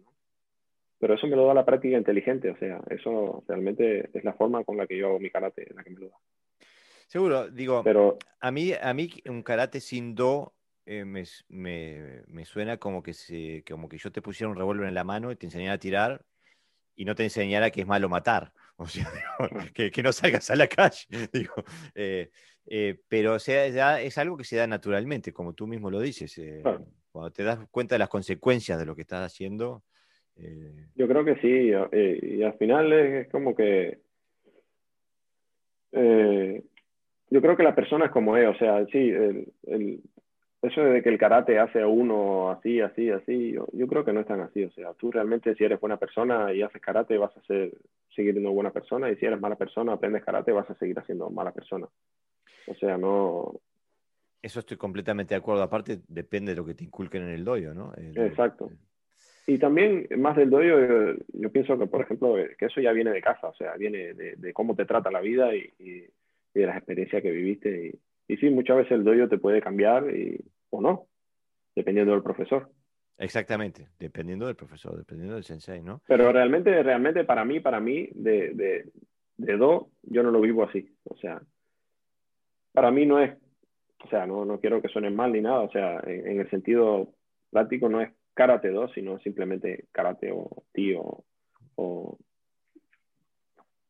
[1.03, 4.63] pero eso me lo da la práctica inteligente, o sea, eso realmente es la forma
[4.63, 6.15] con la que yo hago mi karate, la que me lo da.
[7.07, 10.53] Seguro, digo, pero, a, mí, a mí un karate sin do
[10.85, 14.93] eh, me, me, suena como que, se, como que yo te pusiera un revólver en
[14.93, 16.23] la mano y te enseñara a tirar
[16.95, 18.53] y no te enseñara que es malo matar.
[18.77, 19.07] O sea,
[19.73, 21.05] que, que, no salgas a la calle.
[21.33, 21.53] Digo,
[21.95, 22.31] eh,
[22.65, 26.41] eh, pero o sea, es algo que se da naturalmente, como tú mismo lo dices.
[27.11, 29.83] Cuando te das cuenta de las consecuencias de lo que estás haciendo.
[30.95, 33.99] Yo creo que sí, y, al final es, como que
[37.33, 40.01] yo creo que la persona es como es, o sea, sí, el,
[40.61, 44.13] eso de que el karate hace a uno así, así, así, yo, yo, creo que
[44.13, 47.17] no es tan así, o sea, tú realmente si eres buena persona y haces karate
[47.17, 47.73] vas a ser,
[48.15, 51.29] seguir siendo buena persona y si eres mala persona, aprendes karate, vas a seguir siendo
[51.31, 51.87] mala persona.
[52.67, 53.59] O sea, no...
[54.41, 57.73] Eso estoy completamente de acuerdo, aparte depende de lo que te inculquen en el dojo,
[57.73, 57.93] ¿no?
[57.97, 58.69] Exacto.
[59.45, 60.63] Y también, más del dojo,
[61.33, 64.53] yo, pienso que, por ejemplo, que eso ya viene de casa, o sea, viene de,
[64.53, 65.69] cómo te trata la vida y
[66.55, 67.87] y de las experiencias que viviste.
[68.27, 70.39] Y, y sí, muchas veces el dojo te puede cambiar y,
[70.69, 71.07] o no,
[71.75, 72.69] dependiendo del profesor.
[73.17, 76.01] Exactamente, dependiendo del profesor, dependiendo del sensei, ¿no?
[76.07, 78.91] Pero realmente, realmente para mí, para mí, de, de,
[79.37, 80.95] de do, yo no lo vivo así.
[81.03, 81.41] O sea,
[82.71, 83.35] para mí no es,
[84.03, 87.13] o sea, no, no quiero que suene mal ni nada, o sea, en, el sentido
[87.51, 91.23] práctico no es karate do, sino simplemente karate o tío
[91.75, 92.17] o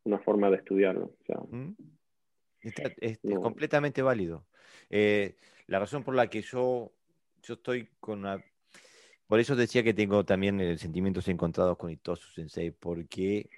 [0.03, 1.15] una forma de estudiarlo.
[1.22, 4.45] O sea, es, completamente válido.
[4.90, 5.36] Eh,
[5.68, 6.91] la razón por la que yo,
[7.41, 8.44] yo estoy con una...
[9.28, 13.49] Por eso decía que tengo también eh, sentimientos encontrados con Itosu Sensei, porque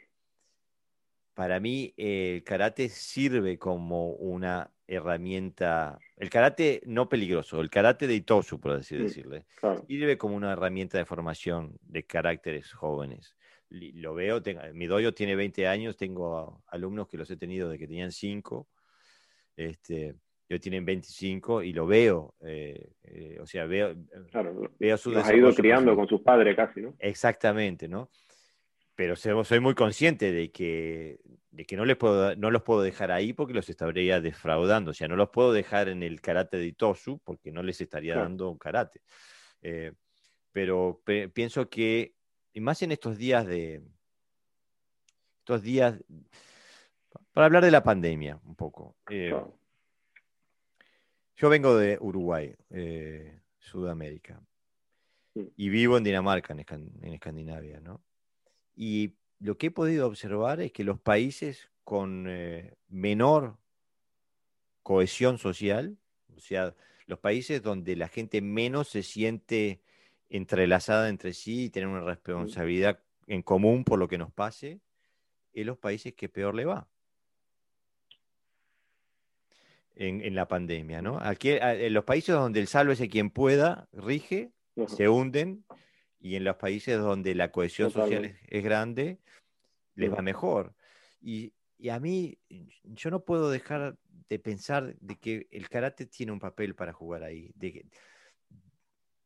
[1.34, 8.16] para mí el karate sirve como una herramienta, el karate no peligroso, el karate de
[8.16, 9.46] Itosu, por así decirle,
[9.88, 13.36] sirve como una herramienta de formación de caracteres jóvenes.
[13.70, 14.42] Lo veo,
[14.74, 18.68] mi doyo tiene 20 años, tengo alumnos que los he tenido de que tenían 5
[19.58, 20.16] este,
[20.50, 23.96] yo tienen 25 y lo veo, eh, eh, o sea, veo,
[24.32, 26.96] claro, veo su ha ido criando con sus padres casi, ¿no?
[27.00, 28.10] Exactamente, ¿no?
[28.96, 31.20] Pero soy muy consciente de que,
[31.52, 34.94] de que no, les puedo, no los puedo dejar ahí porque los estaría defraudando, o
[34.94, 38.50] sea, no los puedo dejar en el karate de Itosu porque no les estaría dando
[38.50, 39.02] un karate.
[39.62, 39.92] Eh,
[40.52, 41.02] pero
[41.34, 42.16] pienso que,
[42.54, 43.82] y más en estos días de,
[45.40, 46.02] estos días
[47.34, 48.96] para hablar de la pandemia un poco.
[49.12, 49.36] Eh,
[51.36, 54.42] yo vengo de Uruguay, eh, Sudamérica,
[55.36, 58.02] y vivo en Dinamarca, en, Escandinavia, ¿no?
[58.76, 63.58] Y lo que he podido observar es que los países con eh, menor
[64.84, 65.98] cohesión social,
[66.36, 66.76] o sea,
[67.08, 69.82] los países donde la gente menos se siente
[70.30, 74.82] entrelazada entre sí y tiene una responsabilidad en común por lo que nos pase,
[75.54, 76.88] es los países que peor le va.
[79.98, 81.20] En, la pandemia, ¿no?
[81.22, 84.52] Aquí, en los países donde el sálvese quien pueda rige,
[84.88, 85.64] se hunden,
[86.26, 89.20] y en los países donde la cohesión social es, grande,
[89.94, 90.74] les va mejor.
[91.22, 91.54] Y,
[91.88, 92.40] a mí,
[92.84, 93.96] yo no puedo dejar
[94.28, 97.52] de pensar de que el karate tiene un papel para jugar ahí.
[97.54, 97.86] De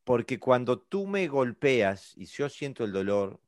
[0.04, 3.40] porque cuando tú me golpeas y yo siento el dolor,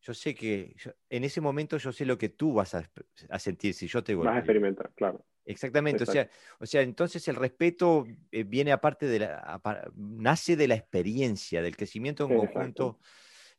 [0.00, 0.76] yo sé que
[1.10, 2.90] en ese momento yo sé lo que tú vas a,
[3.28, 4.30] a sentir si yo te golpeo.
[4.30, 5.22] Vas a experimentar, claro.
[5.46, 9.60] Exactamente, o sea, o sea, entonces el respeto eh, viene aparte de la,
[9.94, 12.98] nace de la experiencia, del crecimiento en conjunto.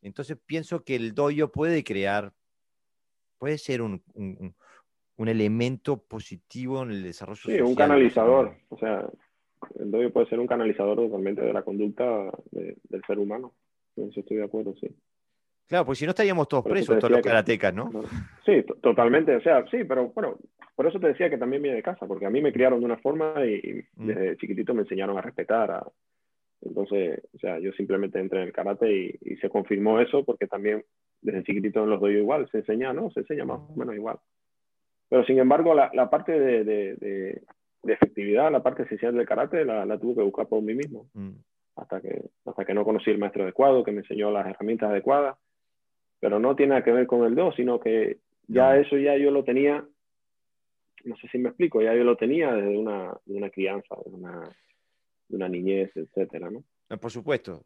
[0.02, 2.34] Entonces pienso que el doyo puede crear,
[3.38, 9.08] puede ser un, un, elemento positivo en el desarrollo sí, un canalizador, o sea,
[9.80, 13.54] el doyo puede ser un canalizador totalmente de la conducta del ser humano.
[13.96, 14.88] En eso estoy de acuerdo, sí.
[15.68, 17.90] Claro, pues si no estaríamos todos presos, todos los karatecas, ¿no?
[18.46, 19.36] Sí, totalmente.
[19.36, 20.38] O sea, sí, pero bueno,
[20.76, 22.86] por eso te decía que también viene de casa, porque a mí me criaron de
[22.86, 24.08] una forma y, mm.
[24.08, 25.84] desde chiquitito me enseñaron a respetar.
[26.62, 30.84] Entonces, o sea, yo simplemente entré en el karate y, se confirmó eso porque también
[31.22, 33.10] desde chiquitito los doy igual, se enseña, ¿no?
[33.12, 34.20] Se enseña más o menos igual.
[35.10, 39.66] Pero sin embargo, la, la parte de, de, de, efectividad, la parte esencial del karate,
[39.66, 41.08] la, la tuve que buscar por mí mismo.
[41.14, 41.32] Mm.
[41.76, 45.38] Hasta, que, hasta que no conocí el maestro adecuado, que me enseñó las herramientas adecuadas
[46.26, 49.30] pero no tiene nada que ver con el do, sino que ya eso ya yo
[49.30, 49.86] lo tenía,
[51.04, 54.12] no sé si me explico, ya yo lo tenía desde una, de una crianza, de
[54.12, 54.50] una,
[55.28, 56.64] de una niñez, etcétera, ¿no?
[56.98, 57.64] Por supuesto.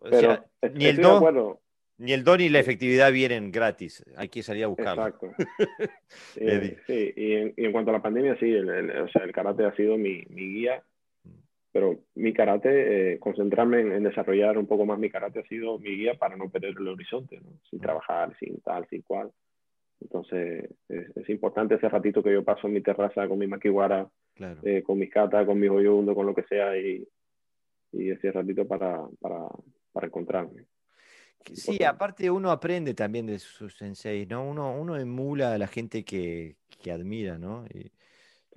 [0.76, 1.62] ni, el do,
[2.00, 5.08] ni el ni la efectividad vienen gratis, hay que salir a buscarlo.
[5.08, 5.32] Exacto.
[6.86, 9.64] sí, y en, y en, cuanto a la pandemia, sí, el, o sea, el karate
[9.64, 10.84] ha sido mi, mi guía
[11.72, 15.96] pero mi karate, eh, concentrarme en, desarrollar un poco más mi karate ha sido mi
[15.96, 17.60] guía para no perder el horizonte, ¿no?
[17.70, 19.32] sin trabajar, sin tal, sin cual.
[20.02, 24.10] Entonces, es, importante ese ratito que yo paso en mi terraza con mi maquiwara,
[24.64, 27.06] eh, con mis katas, con mis hoyundos, con lo que sea, y,
[27.92, 29.48] y ese ratito para, para,
[29.92, 30.66] para encontrarme.
[31.54, 34.48] Sí, aparte uno aprende también de sus sensei, ¿no?
[34.48, 37.66] Uno, uno emula a la gente que, que admira, ¿no?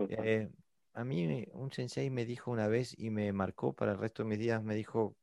[0.08, 0.48] Eh,
[0.94, 4.28] a mí un sensei me dijo una vez y me marcó para el resto de
[4.28, 5.16] mis días, me dijo,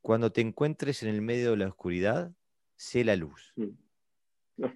[0.00, 2.32] cuando te encuentres en el medio de la oscuridad,
[2.76, 3.52] sé la luz.
[3.56, 4.66] Mm.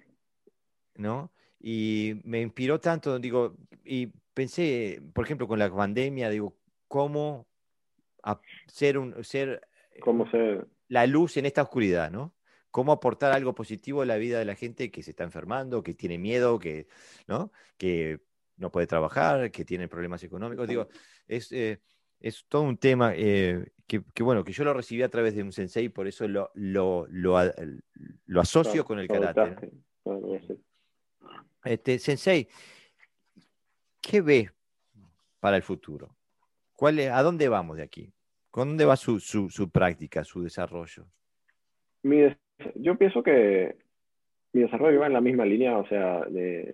[0.95, 1.31] ¿No?
[1.59, 6.55] Y me inspiró tanto, digo, y pensé, por ejemplo, con la pandemia, digo,
[6.87, 7.47] cómo
[8.67, 9.67] ser un ser,
[10.01, 10.67] ¿Cómo ser?
[10.87, 12.33] la luz en esta oscuridad, ¿no?
[12.71, 15.93] Cómo aportar algo positivo a la vida de la gente que se está enfermando, que
[15.93, 16.87] tiene miedo, que,
[17.27, 17.51] ¿no?
[17.77, 18.19] que
[18.57, 20.67] no puede trabajar, que tiene problemas económicos.
[20.67, 20.87] Digo,
[21.27, 21.79] es, eh,
[22.19, 25.51] es todo un tema eh, que, bueno, que yo lo recibí a través de un
[25.51, 27.37] sensei, por eso lo, lo, lo,
[28.25, 29.71] lo asocio con el karate.
[31.63, 32.47] Este, sensei,
[34.01, 34.51] ¿qué ve
[35.39, 36.15] para el futuro?
[36.73, 38.11] ¿Cuál ¿A dónde vamos de aquí?
[38.49, 41.05] ¿Con dónde va su, su, su práctica, su desarrollo?
[42.75, 43.77] yo pienso que
[44.53, 46.73] mi desarrollo va en la misma línea, o sea, de,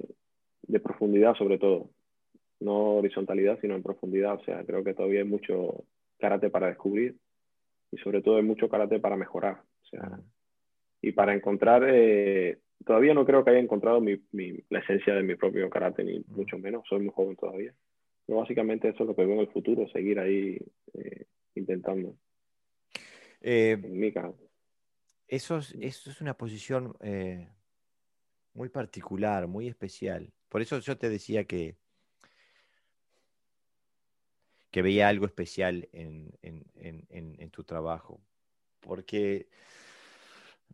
[0.74, 1.92] de profundidad sobre todo.
[2.60, 4.36] No horizontalidad, sino en profundidad.
[4.36, 5.86] O sea, creo que todavía hay mucho
[6.20, 7.16] karate para descubrir
[7.92, 9.62] y sobre todo hay mucho karate para mejorar.
[9.84, 10.20] O sea,
[11.02, 15.22] y para encontrar, eh, todavía no creo que haya encontrado mi, mi, la esencia de
[15.22, 17.74] mi propio karate, ni mucho menos, soy muy joven todavía.
[18.26, 20.58] Pero básicamente eso es lo que veo en el futuro, seguir ahí
[20.94, 21.26] eh,
[21.56, 22.16] intentando.
[23.42, 23.78] Eh,
[25.28, 26.96] eso, es, eso es una posición
[28.54, 30.32] muy particular, muy especial.
[30.54, 31.78] Por eso yo te decía que,
[34.70, 38.22] que veía algo especial en, tu trabajo.
[38.80, 39.48] Porque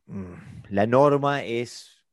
[0.05, 0.33] mm,
[0.71, 2.05] la norma es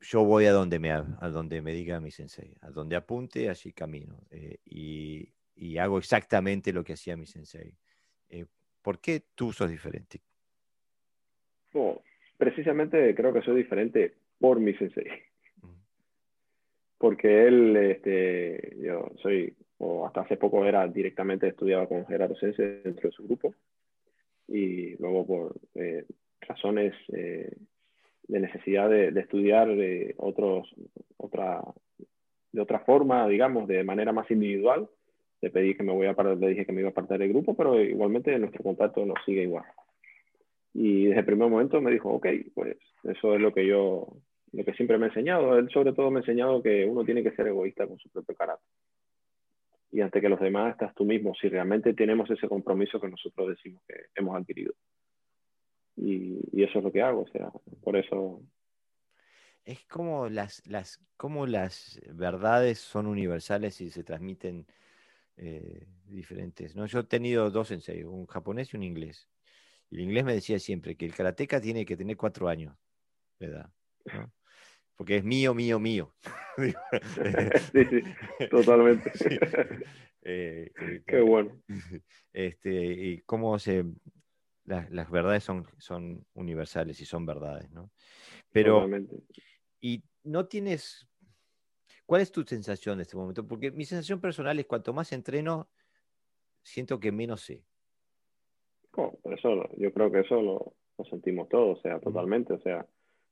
[0.00, 3.72] yo voy a donde me, a donde me diga mi sensei, a donde apunte, allí
[3.72, 4.26] camino.
[4.32, 7.72] Eh, y, hago exactamente lo que hacía mi sensei.
[8.30, 8.46] Eh,
[8.82, 10.22] ¿Por qué tú sos diferente?
[12.36, 15.06] precisamente creo que soy diferente por mi sensei.
[16.98, 22.80] Porque él, este, yo soy, o hasta hace poco era directamente estudiaba con Gerardo Sense
[22.82, 23.54] dentro de su grupo.
[24.48, 26.06] Y luego por eh,
[26.40, 27.54] razones eh,
[28.28, 30.74] de necesidad de, estudiar de otros,
[31.16, 31.62] otra,
[32.52, 34.88] de otra forma, digamos, de manera más individual,
[35.40, 37.54] le pedí que me voy a le dije que me iba a apartar del grupo,
[37.54, 39.64] pero igualmente nuestro contacto nos sigue igual.
[40.72, 44.08] Y desde el primer momento me dijo, ok, pues eso es lo que yo,
[44.56, 45.58] lo que siempre me ha enseñado.
[45.58, 48.34] Él sobre todo me ha enseñado que uno tiene que ser egoísta con su propio
[48.34, 48.66] carácter.
[49.92, 53.50] Y ante que los demás estás tú mismo, si realmente tenemos ese compromiso que nosotros
[53.50, 54.72] decimos que hemos adquirido.
[55.96, 57.50] Y, y eso es lo que hago, o sea,
[57.82, 58.42] por eso...
[59.64, 64.66] Es como las, las, como las verdades son universales y se transmiten
[65.36, 66.76] eh, diferentes.
[66.76, 66.86] ¿no?
[66.86, 69.28] Yo he tenido dos sensei, un japonés y un inglés.
[69.90, 72.76] El inglés me decía siempre que el karateca tiene que tener cuatro años
[73.38, 73.70] de edad.
[74.96, 76.14] Porque es mío, mío, mío.
[77.72, 79.12] sí, sí, totalmente.
[80.28, 81.62] Eh, eh, Qué bueno.
[82.32, 83.84] Este, y cómo se,
[84.64, 87.92] las, las, verdades son, son universales y son verdades, ¿no?
[88.50, 88.88] Pero,
[89.80, 91.08] y no tienes,
[92.06, 93.46] ¿cuál es tu sensación en este momento?
[93.46, 95.70] Porque mi sensación personal es cuanto más entreno,
[96.60, 97.62] siento que menos sé.
[98.90, 102.84] por eso yo creo que eso lo, lo sentimos todos, o sea, totalmente, o sea,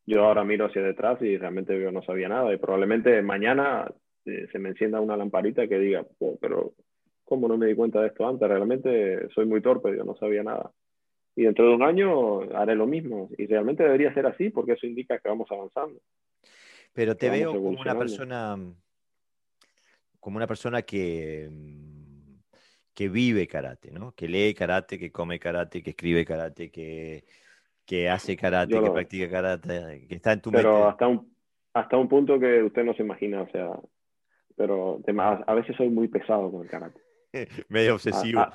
[0.07, 3.91] yo ahora miro hacia detrás y realmente yo no sabía nada y probablemente mañana
[4.27, 6.75] eh, se me encienda una lamparita que diga, oh, pero
[7.25, 8.49] ¿cómo no me di cuenta de esto antes?
[8.49, 10.71] Realmente soy muy torpe, yo no sabía nada.
[11.37, 14.87] Y dentro de un año haré lo mismo y realmente debería ser así porque eso
[14.87, 16.01] indica que vamos avanzando.
[16.93, 18.57] Pero te veo como una persona
[20.21, 21.51] como una persona que
[22.95, 24.13] que vive karate, ¿no?
[24.13, 27.25] Que lee karate, que come karate, que escribe karate, que
[27.87, 31.35] que hace karate, que practica karate, que está en tu Pero hasta un,
[31.75, 33.71] hasta un punto que usted no se imagina, o sea,
[34.57, 37.01] pero a veces soy muy pesado con el karate.
[37.69, 38.47] Medio obsesivo.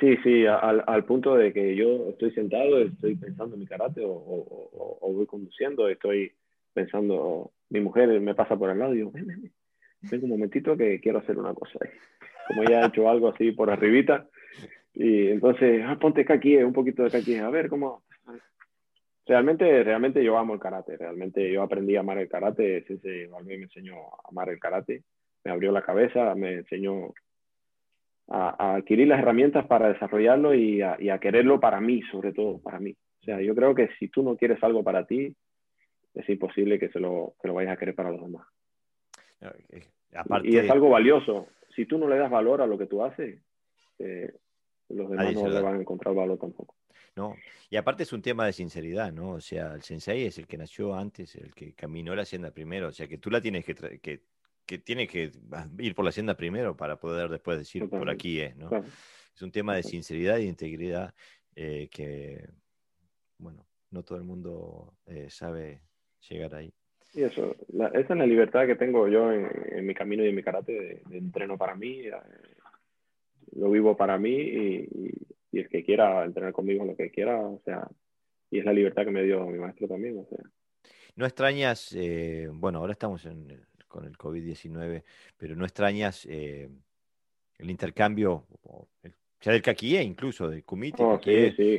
[0.00, 4.04] sí, sí, al, al, punto de que yo estoy sentado, estoy pensando en mi karate
[4.04, 6.32] o, o, o voy conduciendo, estoy
[6.72, 9.52] pensando, mi mujer me pasa por al lado y digo, ven, ven,
[10.02, 11.78] ven un momentito que quiero hacer una cosa.
[12.46, 14.28] Como ella ha hecho algo así por arribita,
[14.94, 18.02] y entonces, ah, ponte kaki, un poquito de kaki, a ver cómo,
[19.28, 23.54] Realmente, realmente yo amo el karate, realmente yo aprendí a amar el karate, ese me
[23.56, 25.02] enseñó a amar el karate,
[25.44, 27.12] me abrió la cabeza, me enseñó
[28.28, 32.96] a, adquirir las herramientas para desarrollarlo y a, quererlo para mí, sobre todo, para mí.
[33.20, 35.36] O sea, yo creo que si tú no quieres algo para ti,
[36.14, 38.46] es imposible que, se lo, que lo vayas a querer para los demás.
[40.44, 41.48] Y es algo valioso.
[41.76, 43.42] Si tú no le das valor a lo que tú haces,
[43.98, 44.32] eh,
[44.88, 46.77] los demás no le van a encontrar valor tampoco.
[47.18, 47.34] No,
[47.68, 49.30] y aparte es un tema de sinceridad, ¿no?
[49.30, 52.86] O sea, el sensei es el que nació antes, el que caminó la hacienda primero,
[52.86, 54.22] o sea, que tú la tienes que, que,
[54.64, 55.32] que tienes que
[55.80, 58.70] ir por la hacienda primero para poder después decir por aquí es, ¿no?
[59.34, 61.12] Es un tema de sinceridad y de integridad
[61.56, 62.48] eh, que,
[63.36, 65.80] bueno, no todo el mundo eh, sabe
[66.28, 66.72] llegar ahí.
[67.14, 67.56] Y eso,
[67.94, 71.18] esa es la libertad que tengo yo en, mi camino y en mi karate de,
[71.18, 72.12] entreno para mí, eh,
[73.56, 77.88] lo vivo para mí y, el que quiera entrenar conmigo lo que quiera, o sea,
[78.50, 80.38] y es la libertad que me dio mi maestro también, o sea.
[81.16, 83.26] ¿No extrañas, eh, bueno, ahora estamos
[83.88, 85.02] con el COVID-19,
[85.36, 86.70] pero no extrañas el
[87.58, 88.46] intercambio,
[89.40, 91.20] ya del caquie incluso, del kumite, oh,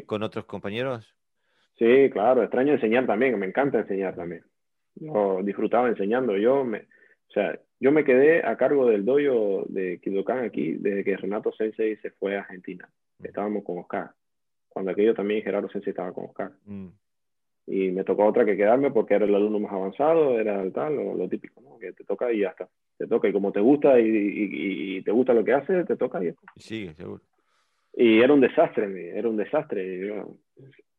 [0.06, 1.16] con otros compañeros?
[1.78, 4.44] Sí, claro, extraño enseñar también, me encanta enseñar también.
[4.96, 6.38] Yo disfrutaba enseñando.
[6.38, 11.04] Yo me, o sea, yo me quedé a cargo del dojo de Kidokan aquí desde
[11.04, 12.90] que Renato Sensei se fue a Argentina.
[13.24, 14.12] Estábamos con Oscar.
[14.68, 16.52] Cuando aquello también Gerardo Sensei estaba con Oscar.
[16.66, 16.88] Mm.
[17.68, 20.96] Y me tocó otra que quedarme porque era el alumno más avanzado, era el tal,
[20.96, 21.78] lo, típico, ¿no?
[21.78, 22.68] Que te toca y ya está.
[22.98, 26.28] Te toca y como te gusta y, te gusta lo que haces, te toca y
[26.28, 27.22] ya Sí, seguro.
[27.94, 30.08] Y era un desastre, era un desastre.
[30.08, 30.36] Yo,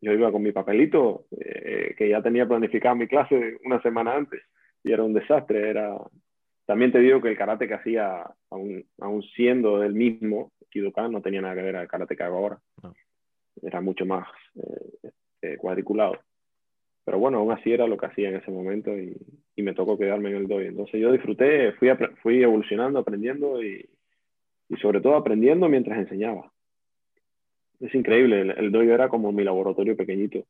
[0.01, 4.41] yo iba con mi papelito, eh, que ya tenía planificado mi clase una semana antes,
[4.83, 5.71] y era un desastre.
[5.71, 5.97] Era...
[6.67, 11.21] También te digo que el karate que hacía, aún, aún siendo el mismo, Kidokan, no
[11.21, 12.59] tenía nada que ver al karate que hago ahora.
[13.63, 15.11] Era mucho más eh,
[15.43, 16.19] eh, cuadriculado.
[17.05, 19.17] Pero bueno, aún así era lo que hacía en ese momento y,
[19.57, 20.67] y me tocó quedarme en el doy.
[20.67, 21.89] Entonces yo disfruté, fui,
[22.23, 23.89] fui evolucionando, aprendiendo y,
[24.69, 26.51] y sobre todo aprendiendo mientras enseñaba
[27.81, 30.45] es increíble, el, el era como mi laboratorio pequeñito.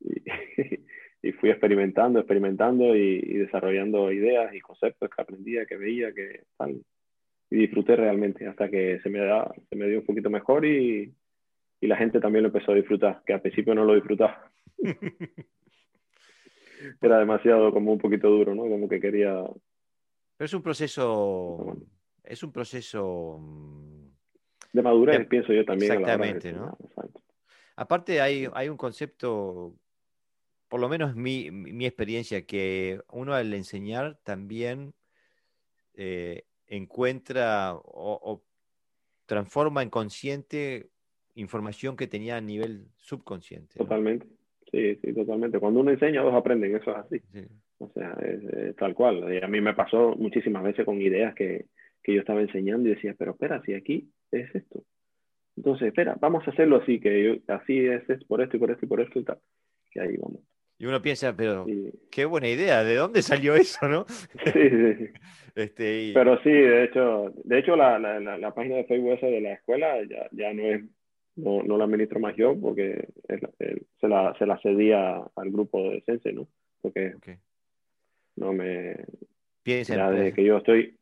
[0.00, 6.80] Y, fui experimentando, experimentando y, desarrollando ideas y conceptos que aprendía, que veía, que tal.
[7.52, 11.12] Y disfruté realmente hasta que se me, da, se me dio un poquito mejor y,
[11.82, 14.50] y la gente también lo empezó a disfrutar, que al principio no lo disfrutaba.
[17.02, 18.62] Era demasiado como un poquito duro, ¿no?
[18.62, 19.34] Como que quería...
[20.38, 21.76] Pero es un proceso,
[22.24, 23.38] es un proceso
[24.72, 25.92] de madurez, pienso yo también.
[25.92, 26.74] Exactamente, ¿no?
[27.76, 29.74] Aparte hay, hay un concepto,
[30.68, 34.94] por lo menos mi, mi experiencia, que uno al enseñar también
[35.92, 36.44] eh,
[36.76, 38.42] encuentra o,
[39.26, 40.90] transforma en consciente
[41.34, 43.78] información que tenía a nivel subconsciente.
[43.78, 44.26] Totalmente,
[44.70, 45.58] sí, sí, totalmente.
[45.58, 47.22] Cuando uno enseña, dos aprenden, eso es así.
[47.78, 49.32] O sea, es, tal cual.
[49.32, 51.66] Y a mí me pasó muchísimas veces con ideas que,
[52.02, 54.82] que yo estaba enseñando y decía, pero espera, si aquí es esto.
[55.56, 58.86] Entonces, espera, vamos a hacerlo así, que así es, es, por esto y por esto
[58.86, 59.38] y por esto y tal.
[59.90, 60.40] Que ahí vamos.
[60.82, 61.64] Y uno piensa, pero
[62.10, 64.04] qué buena idea, ¿de dónde salió eso, no?
[64.08, 65.08] Sí, sí.
[65.54, 69.42] este, Pero sí, de hecho, de hecho la, la, la, página de Facebook esa de
[69.42, 70.82] la escuela ya, ya no es,
[71.36, 73.10] no, no, la administro más yo, porque
[74.00, 76.48] se, la, se la cedía al grupo de Sense, ¿no?
[76.80, 77.14] Porque
[78.34, 78.96] no me...
[79.62, 80.96] Piensa, desde que yo estoy...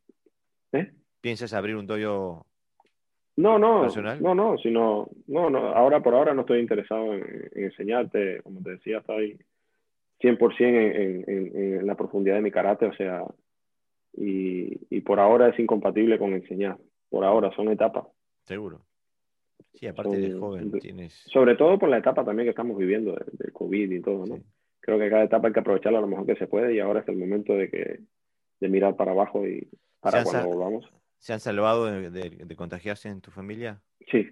[0.72, 0.92] ¿eh?
[1.22, 2.44] ¿Piensas abrir un dojo
[3.36, 8.42] no, no, no, no, sino, no, no, ahora por ahora no estoy interesado en, enseñarte,
[8.42, 9.38] como te decía, estoy
[10.20, 13.24] 100% en, en, en, la profundidad de mi karate, o sea,
[14.12, 16.78] y, y, por ahora es incompatible con enseñar,
[17.08, 18.06] por ahora son etapas.
[18.44, 18.82] Seguro.
[19.74, 21.14] Sí, aparte de joven tienes...
[21.32, 24.40] Sobre todo por la etapa también que estamos viviendo, del COVID y todo, ¿no?
[24.80, 27.08] Creo que cada etapa hay que aprovecharla lo mejor que se puede y ahora es
[27.08, 28.00] el momento de que
[28.60, 29.68] de mirar para abajo y
[30.00, 30.90] para cuando volvamos.
[31.18, 33.82] ¿Se han salvado de, contagiarse en tu familia?
[34.10, 34.26] Sí.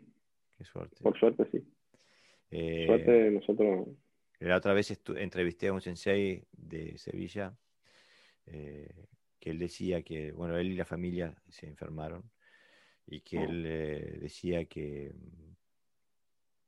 [0.56, 0.96] Qué suerte.
[1.02, 1.62] Por suerte, sí.
[2.50, 3.88] Eh, suerte nosotros.
[4.40, 7.56] La otra vez entrevisté a un sensei de Sevilla
[8.46, 9.06] eh,
[9.40, 12.30] que él decía que, bueno, él y la familia se enfermaron
[13.06, 13.44] y que oh.
[13.44, 15.12] él eh, decía que,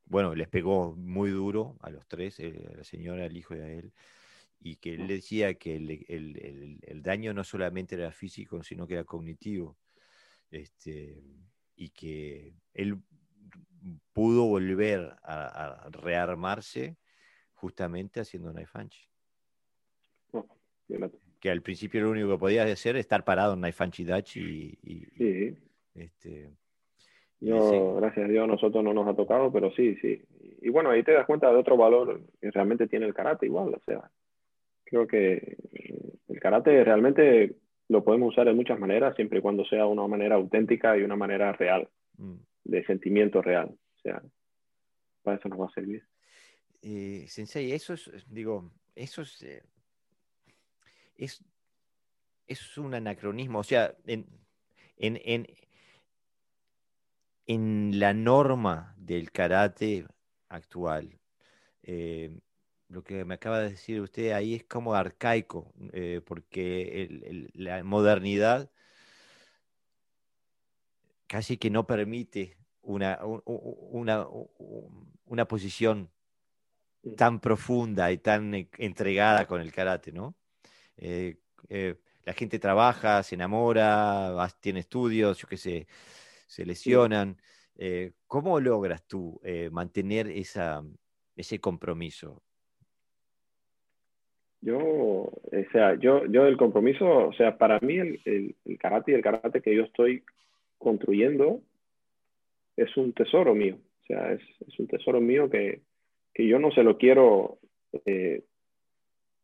[0.05, 3.69] bueno, les pegó muy duro a los tres, a la señora, al hijo y a
[3.69, 3.93] él,
[4.59, 5.07] y que él oh.
[5.07, 9.77] decía que el, daño no solamente era físico, sino que era cognitivo
[10.49, 11.23] este,
[11.75, 13.01] y que él
[14.13, 16.97] pudo volver a, rearmarse
[17.61, 18.79] justamente haciendo Knife
[20.33, 20.45] oh,
[21.39, 24.37] que al principio lo único que podía hacer es estar parado en Knife y Dutch
[24.37, 25.07] y,
[25.93, 26.49] este,
[27.39, 30.21] gracias a Dios, a nosotros no nos ha tocado, pero sí, sí.
[30.61, 33.73] Y bueno, ahí te das cuenta de otro valor que realmente tiene el karate igual.
[33.73, 34.09] O sea,
[34.83, 35.57] creo que
[36.27, 37.55] el karate realmente
[37.89, 41.15] lo podemos usar de muchas maneras, siempre y cuando sea una manera auténtica y una
[41.15, 42.35] manera real, mm.
[42.65, 43.69] de sentimiento real.
[43.69, 44.21] O sea,
[45.23, 46.03] para eso nos va a servir.
[46.81, 49.63] Eh, sensei, eso es, digo, eso es, eh,
[51.15, 51.43] es,
[52.47, 53.59] es un anacronismo.
[53.59, 54.25] O sea, en,
[54.97, 55.47] en,
[57.45, 60.07] en, la norma del karate
[60.49, 61.19] actual,
[61.83, 62.39] eh,
[62.89, 65.73] lo que me acaba de decir usted ahí es como arcaico,
[66.25, 68.69] porque la modernidad
[71.27, 74.27] casi que no permite una, una,
[75.25, 76.20] una posición mm.
[77.15, 80.35] Tan profunda y tan e, entregada con el karate, ¿no?
[80.97, 81.37] Eh,
[81.69, 85.87] eh, la gente trabaja, se enamora, tiene estudios, yo qué sé,
[86.47, 87.37] se lesionan.
[87.75, 89.41] Eh, ¿Cómo logras tú
[89.71, 90.83] mantener esa,
[91.35, 92.43] ese compromiso?
[94.61, 95.41] Yo, o
[95.71, 99.23] sea, yo, yo el compromiso, o sea, para mí el, el, el karate y el
[99.23, 100.23] karate que yo estoy
[100.77, 101.63] construyendo
[102.77, 103.79] es un tesoro mío.
[104.03, 105.81] O sea, es, es un tesoro mío que,
[106.33, 107.59] que, yo no se lo quiero
[108.05, 108.43] eh,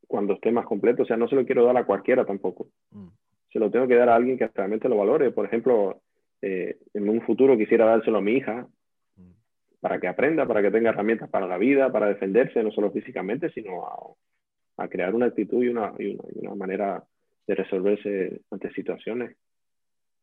[0.07, 1.03] cuando esté más completo.
[1.03, 2.68] O sea, no se lo quiero dar a cualquiera tampoco.
[2.91, 3.07] Mm.
[3.51, 5.31] Se lo tengo que dar a alguien que realmente lo valore.
[5.31, 6.01] Por ejemplo,
[6.41, 8.68] eh, en un futuro quisiera dárselo a mi hija
[9.15, 9.31] mm.
[9.80, 13.49] para que aprenda, para que tenga herramientas para la vida, para defenderse, no solo físicamente,
[13.51, 17.03] sino a, a crear una actitud y una, y una, y una manera
[17.47, 19.35] de resolverse ante situaciones.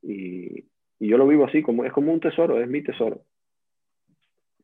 [0.03, 0.65] Y,
[0.99, 3.23] y yo lo vivo así, como, es como un tesoro, es mi tesoro.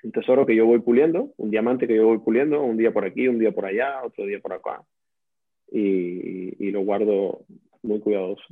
[0.02, 3.04] Un tesoro que yo voy puliendo, un diamante que yo voy puliendo, un día por
[3.04, 4.82] aquí, un día por allá, otro día por acá.
[5.70, 7.44] Y, lo guardo
[7.82, 8.44] muy cuidadoso.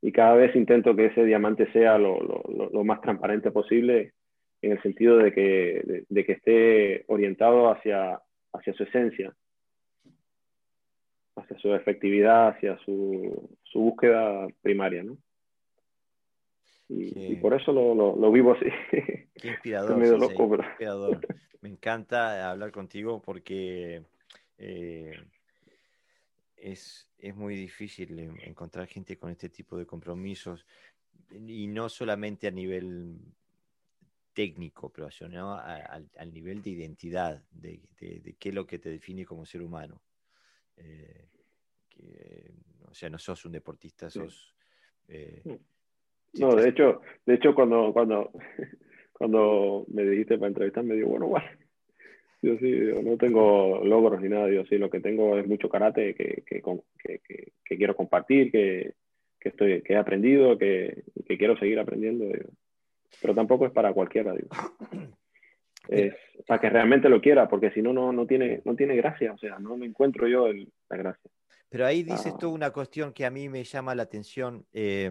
[0.00, 4.12] Y cada vez intento que ese diamante sea lo, más transparente posible
[4.60, 8.20] en el sentido de que, esté orientado hacia,
[8.52, 9.32] hacia su esencia,
[11.36, 15.16] hacia su efectividad, hacia su, su búsqueda primaria, ¿no?
[16.88, 18.66] Y, por eso lo, lo, vivo así.
[19.34, 19.98] Qué inspirador.
[21.60, 24.02] Me encanta hablar contigo porque
[24.58, 25.12] eh,
[26.56, 30.66] es, es, muy difícil encontrar gente con este tipo de compromisos
[31.30, 33.16] y no solamente a nivel
[34.32, 39.24] técnico, pero sino al, nivel de identidad, de, de, qué es lo que te define
[39.24, 40.02] como ser humano.
[40.76, 41.28] Eh,
[42.88, 44.54] o sea, no sos un deportista, sos...
[45.08, 45.71] Eh, mm.
[46.34, 48.30] No, de hecho, de hecho cuando, cuando,
[49.12, 51.46] cuando me dijiste para entrevistar, me dijo, bueno, bueno,
[52.42, 52.72] yo sí,
[53.04, 56.62] no tengo logros ni nada, yo sí, lo que tengo es mucho karate que, que,
[56.98, 58.94] que, que quiero compartir, que,
[59.40, 61.04] estoy, que he aprendido, que,
[61.38, 62.26] quiero seguir aprendiendo,
[63.20, 64.48] pero tampoco es para cualquiera, digo.
[65.88, 66.14] Es
[66.46, 69.58] para que realmente lo quiera, porque si no, no tiene, no tiene gracia, o sea,
[69.58, 71.30] no me encuentro yo la gracia.
[71.68, 72.38] Pero ahí dices ah.
[72.38, 74.64] tú una cuestión que a mí me llama la atención.
[74.72, 75.10] Eh,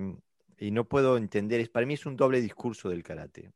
[0.61, 3.51] y no puedo entender, para mí es un doble discurso del karate,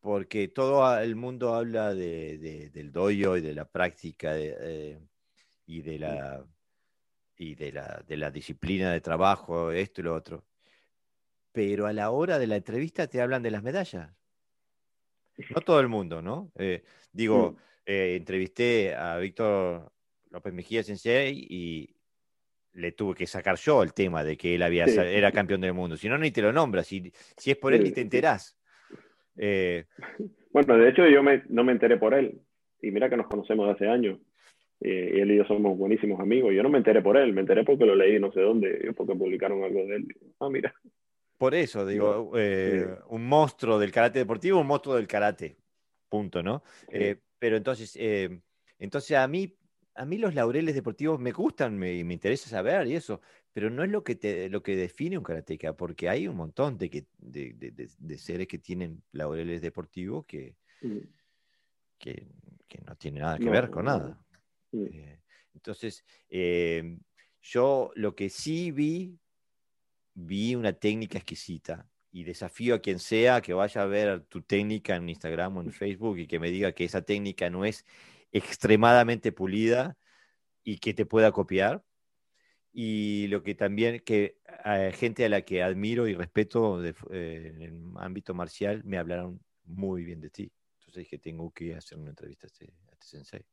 [0.00, 4.96] porque todo el mundo habla de, del doyo y de la práctica eh,
[5.66, 6.46] y, de la,
[7.36, 10.44] y de la, de la disciplina de trabajo, esto y lo otro,
[11.50, 14.14] pero a la hora de la entrevista te hablan de las medallas.
[15.52, 16.52] No todo el mundo, ¿no?
[16.54, 19.92] Eh, digo, eh, entrevisté a Víctor
[20.30, 21.96] López Mejía Sensei y,
[22.74, 25.96] le tuve que sacar yo el tema de que él había, era campeón del mundo.
[25.96, 26.86] Si no, ni te lo nombras.
[26.86, 28.58] Si, si es por él, ni te enterás.
[29.36, 29.84] Eh,
[30.52, 32.40] bueno, de hecho, yo no me enteré por él.
[32.82, 34.18] Y mira que nos conocemos hace años.
[34.80, 36.52] Eh, y él y yo somos buenísimos amigos.
[36.52, 39.14] Yo no me enteré por él, me enteré porque lo leí no sé dónde, porque
[39.14, 40.08] publicaron algo de él.
[40.40, 40.74] Ah, mira.
[41.38, 45.56] Por eso, digo, eh, un monstruo del karate deportivo, un monstruo del karate.
[46.08, 46.62] Punto, ¿no?
[47.38, 47.98] pero entonces,
[48.78, 49.52] entonces a mí
[49.94, 53.20] a mí los laureles deportivos me gustan, me, me, interesa saber y eso,
[53.52, 56.76] pero no es lo que, te, lo que define un karateca, porque hay un montón
[56.76, 60.98] de, que, de, seres que tienen laureles deportivos que, mm.
[61.98, 62.26] que,
[62.84, 64.20] no tienen nada que ver con nada.
[64.72, 64.86] Mm.
[64.90, 65.20] Eh,
[65.54, 66.98] entonces, eh,
[67.40, 69.16] yo lo que sí vi,
[70.14, 74.96] vi una técnica exquisita y desafío a quien sea que vaya a ver tu técnica
[74.96, 77.84] en Instagram o en Facebook y que me diga que esa técnica no es
[78.34, 79.96] extremadamente pulida
[80.64, 81.82] y que te pueda copiar.
[82.72, 87.62] Y lo que también, que hay gente a la que admiro y respeto eh, en
[87.62, 90.52] el ámbito marcial me hablaron muy bien de ti.
[90.80, 93.44] Entonces dije, tengo que hacer una entrevista a este, este sensei.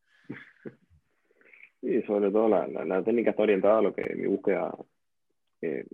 [1.82, 4.72] Sí, sobre todo la, la, técnica está orientada a lo que mi búsqueda,
[5.62, 5.86] eh,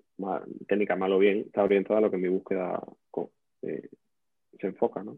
[0.67, 2.81] técnica malo bien, está orientada a lo que mi búsqueda
[3.61, 3.89] eh,
[4.59, 5.17] se enfoca, ¿no?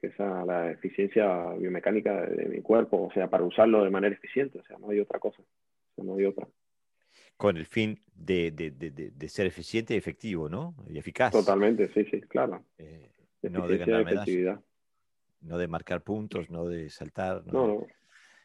[0.00, 4.58] Que es la eficiencia biomecánica de, mi cuerpo, o sea, para usarlo de manera eficiente,
[4.58, 5.42] o sea, no hay otra cosa,
[5.96, 6.46] no hay otra.
[7.36, 10.74] Con el fin de, de, de, ser eficiente y efectivo, ¿no?
[10.88, 11.32] Y eficaz.
[11.32, 12.64] Totalmente, sí, sí, claro.
[12.78, 13.10] Eh,
[13.42, 14.60] no de ganar medallas.
[15.40, 17.44] No de marcar puntos, no de saltar.
[17.46, 17.86] No, no.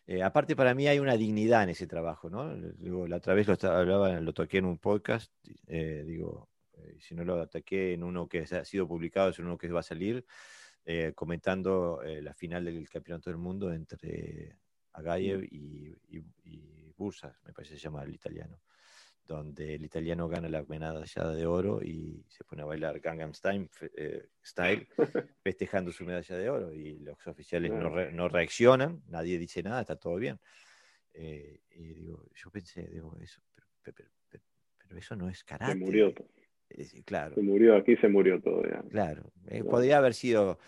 [0.05, 2.55] Eh, aparte, para mí hay una dignidad en ese trabajo, ¿no?
[2.55, 5.33] Digo, la otra vez lo hablaba, lo toqué en un podcast,
[5.67, 6.49] eh, digo,
[6.99, 9.83] si no lo ataqué en uno que ha sido publicado, es uno que va a
[9.83, 10.25] salir,
[11.15, 14.57] comentando la final del Campeonato del Mundo entre
[14.93, 18.59] Agayev y, y, Bursa, me parece que se llama el italiano
[19.25, 23.69] donde el italiano gana la medalla de oro y se pone a bailar Gangnam Style,
[23.95, 24.87] eh, style
[25.41, 30.15] festejando su medalla de oro y los oficiales no, reaccionan, nadie dice nada, está todo
[30.15, 30.39] bien.
[31.13, 33.41] Eh, y digo, yo pensé, digo, eso,
[33.81, 34.09] pero,
[34.97, 35.71] eso no es karate.
[35.71, 36.27] Se murió todo.
[37.05, 37.35] Claro.
[37.35, 38.63] Se murió, aquí se murió todo.
[38.89, 40.59] Claro, eh, podría haber sido,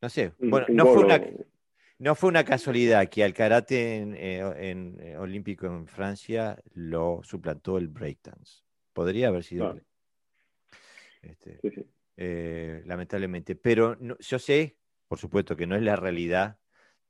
[0.00, 1.20] no sé, bueno, no fue una
[1.98, 7.78] no fue una casualidad que al karate en, eh, eh, olímpico en Francia lo suplantó
[7.78, 8.62] el breakdance.
[8.92, 9.80] Podría haber sido.
[11.22, 11.60] Este,
[12.16, 13.54] eh, lamentablemente.
[13.54, 14.76] Pero yo sé,
[15.08, 16.58] por supuesto, que no es la realidad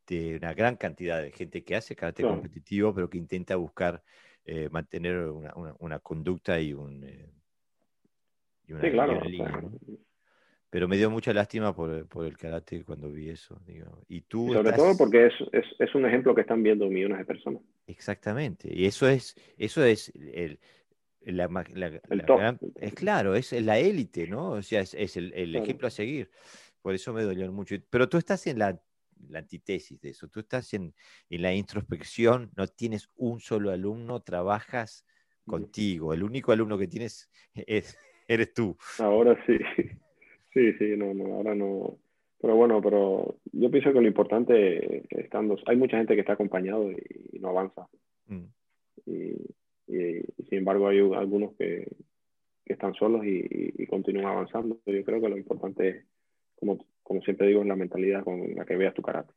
[0.06, 4.02] de una gran cantidad de gente que hace karate competitivo, pero que intenta buscar
[4.70, 7.04] mantener una, conducta y un.
[8.66, 9.20] Y una, claro,
[10.74, 13.62] pero me dio mucha lástima por, el karate cuando vi eso.
[14.08, 17.62] Y tú sobre todo porque es, un ejemplo que están viendo millones de personas.
[17.86, 18.68] Exactamente.
[18.76, 20.58] Y eso es, eso es el,
[21.26, 21.48] la,
[22.80, 24.50] es claro, es la élite, ¿no?
[24.50, 26.28] O sea, es, el, ejemplo a seguir.
[26.82, 27.76] Por eso me dolió mucho.
[27.88, 28.76] Pero tú estás en la,
[29.32, 30.26] antítesis de eso.
[30.26, 30.92] Tú estás en,
[31.30, 35.06] en, la introspección, no tienes un solo alumno, trabajas
[35.46, 36.12] contigo.
[36.12, 37.96] El único alumno que tienes es,
[38.28, 38.76] eres tú.
[38.98, 39.58] Ahora sí.
[40.54, 41.98] Sí, sí, no, no, ahora no.
[42.40, 46.92] Pero bueno, pero yo pienso que lo importante estando, hay mucha gente que está acompañado
[46.92, 47.88] y, no avanza.
[48.28, 48.44] Mm.
[49.06, 49.32] Y,
[50.48, 51.88] sin embargo hay algunos que,
[52.66, 54.78] están solos y, continúan avanzando.
[54.86, 56.04] Yo creo que lo importante es,
[56.54, 59.32] como, como siempre digo, es la mentalidad con la que veas tu karate.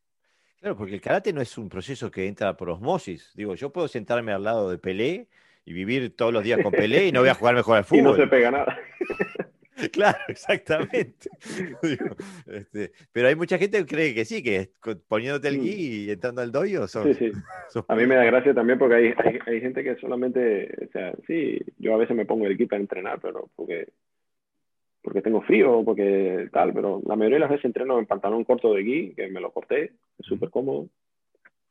[0.60, 3.32] Claro, porque el karate no es un proceso que entra por osmosis.
[3.36, 5.28] Digo, yo puedo sentarme al lado de Pelé
[5.68, 8.00] y vivir todos los días con Pelé y no voy a jugar mejor al fútbol.
[8.00, 8.80] Y no se pega nada.
[9.92, 11.30] Claro, exactamente.
[12.48, 14.72] Este, pero hay mucha gente que cree que sí, que
[15.08, 15.62] poniéndote el mm.
[15.62, 17.80] gui y entrando al doyo son, sí, sí.
[17.88, 19.14] A mí me da gracia también porque hay,
[19.46, 22.82] hay, gente que solamente, o sea, sí, yo a veces me pongo el gui para
[22.82, 23.90] entrenar, pero porque,
[25.04, 28.46] porque tengo frío o porque tal, pero la mayoría de las veces entreno en pantalón
[28.46, 30.90] corto de gui, que me lo corté, es súper cómodo,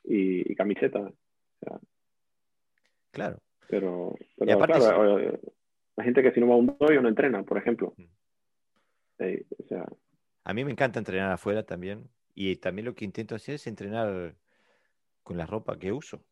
[0.04, 1.10] y, camiseta.
[3.10, 3.40] claro.
[3.68, 5.38] Pero, pero claro,
[5.96, 7.94] la gente que si no va a un dojo no entrena, por ejemplo.
[7.96, 8.04] Mm.
[10.44, 12.08] a mí me encanta entrenar afuera también.
[12.34, 14.34] Y también lo que intento hacer es entrenar
[15.22, 16.22] con la ropa que uso.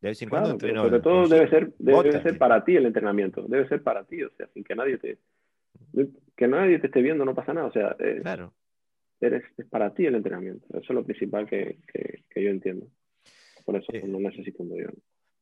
[0.00, 0.82] De vez en cuando entreno.
[0.82, 3.42] Sobre todo debe ser, debe, ser para ti el entrenamiento.
[3.46, 5.18] Debe ser para ti, o sea, sin que nadie te.
[6.36, 7.66] Que nadie te esté viendo, no pasa nada.
[7.66, 8.52] O sea, es, claro.
[9.20, 10.66] Eres, es para ti el entrenamiento.
[10.70, 11.78] Eso es lo principal que,
[12.34, 12.86] yo entiendo.
[13.64, 14.92] Por eso eh, no necesito un dojo.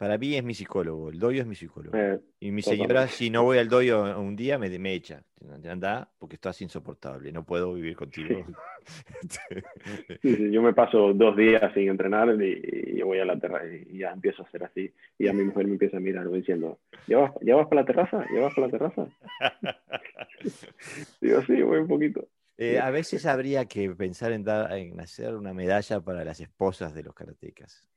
[0.02, 1.96] Para mí es mi psicólogo, el doyo es mi psicólogo.
[1.96, 5.22] Eh, y mi señora, si no voy al doyo un día, me, me echa.
[5.64, 8.44] Anda, porque estás insoportable, no puedo vivir contigo.
[10.50, 14.10] yo me paso dos días sin entrenar y, yo voy a la terraza y ya
[14.10, 14.92] empiezo a hacer así.
[15.18, 17.86] Y a mi mujer me empieza a mirar diciendo, ¿ya vas, ¿ya vas para la
[17.86, 18.26] terraza?
[18.34, 19.06] ¿Ya vas para la terraza?
[21.20, 22.26] Digo, sí, voy un poquito.
[22.58, 26.92] Eh, a veces habría que pensar en, dar, en hacer una medalla para las esposas
[26.92, 27.91] de los karatecas.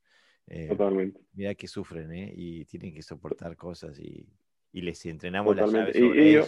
[0.48, 1.20] Eh, Totalmente.
[1.34, 2.32] Mira que sufren, ¿eh?
[2.36, 4.28] Y tienen que soportar cosas y,
[4.72, 6.00] y les entrenamos Totalmente.
[6.00, 6.44] las y, yo,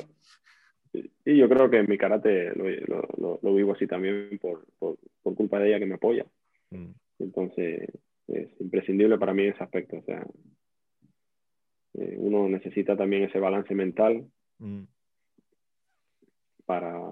[1.25, 5.35] y, yo, creo que en mi karate lo, lo, vivo así también por, por, por,
[5.35, 6.25] culpa de ella que me apoya.
[6.69, 6.91] Mm.
[7.19, 7.89] Entonces,
[8.27, 9.97] es imprescindible para mí ese aspecto.
[9.97, 10.25] O sea,
[11.95, 14.29] eh, uno necesita también ese balance mental
[14.59, 14.83] mm.
[16.65, 17.11] para,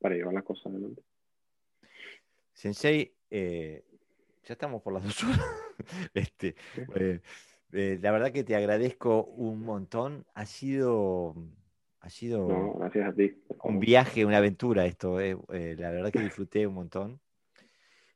[0.00, 1.02] para llevar las cosas adelante.
[2.52, 3.84] Sensei, eh,
[4.44, 5.40] ya estamos por las dos horas.
[6.14, 6.54] este,
[6.96, 7.20] eh,
[7.72, 10.24] eh, la verdad que te agradezco un montón.
[10.34, 11.34] Ha sido,
[12.00, 13.34] ha sido gracias a ti.
[13.64, 15.20] un viaje, una aventura esto.
[15.20, 15.36] Eh,
[15.78, 17.20] la verdad que disfruté un montón.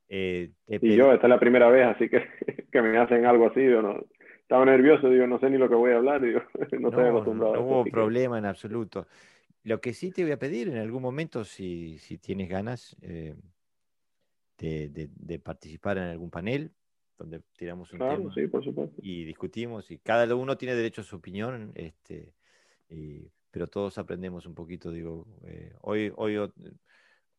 [0.09, 2.25] y yo, esta es la primera vez, así que,
[2.73, 3.65] que me hacen algo así.
[3.65, 4.05] Yo no,
[4.41, 6.21] estaba nervioso, digo, no sé ni lo que voy a hablar.
[6.21, 6.41] Digo,
[6.81, 7.55] no, estoy acostumbrado.
[7.57, 9.07] No, hubo problema en absoluto.
[9.63, 12.95] Lo que sí te voy a pedir en algún momento, si, si tienes ganas,
[14.59, 16.73] de, participar en algún panel
[17.19, 18.19] donde tiramos un tema
[18.99, 22.35] y discutimos y cada uno tiene derecho a su opinión, este,
[23.51, 26.39] pero todos aprendemos un poquito, digo, eh, hoy, hoy,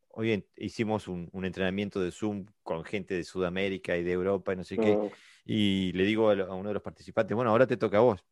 [0.10, 4.64] hoy hicimos un, entrenamiento de Zoom con gente de Sudamérica y de Europa y no
[4.64, 5.10] sé qué, ah.
[5.46, 8.26] y le digo a, uno de los participantes, bueno, ahora te toca a vos.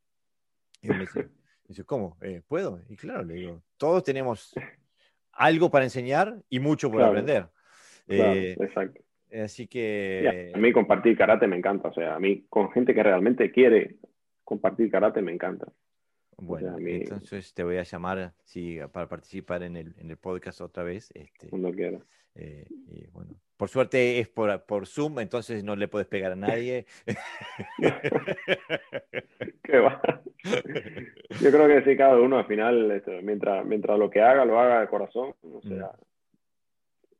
[0.82, 1.08] Y me
[1.68, 2.18] dice, ¿cómo?
[2.22, 2.82] Eh, ¿Puedo?
[2.88, 4.54] Y claro, le digo, todos tenemos
[5.34, 7.50] algo para enseñar y mucho por aprender.
[8.08, 9.02] Eh, exacto.
[9.32, 10.52] Así que...
[10.54, 13.96] a mí compartir karate me encanta, o sea, a mí con gente que realmente quiere
[14.44, 15.68] compartir karate me encanta.
[16.38, 20.84] Bueno, entonces te voy a llamar sí, para participar en el, en el podcast otra
[20.84, 21.12] vez.
[21.14, 22.02] Este, Cuando quieras.
[22.36, 22.66] Eh,
[23.12, 26.86] bueno, por suerte es por, por, Zoom, entonces no le puedes pegar a nadie.
[29.64, 30.02] Qué va.
[31.42, 34.60] Yo creo que sí, cada uno al final, este, mientras, mientras lo que haga, lo
[34.60, 36.13] haga de corazón, o sea, mm.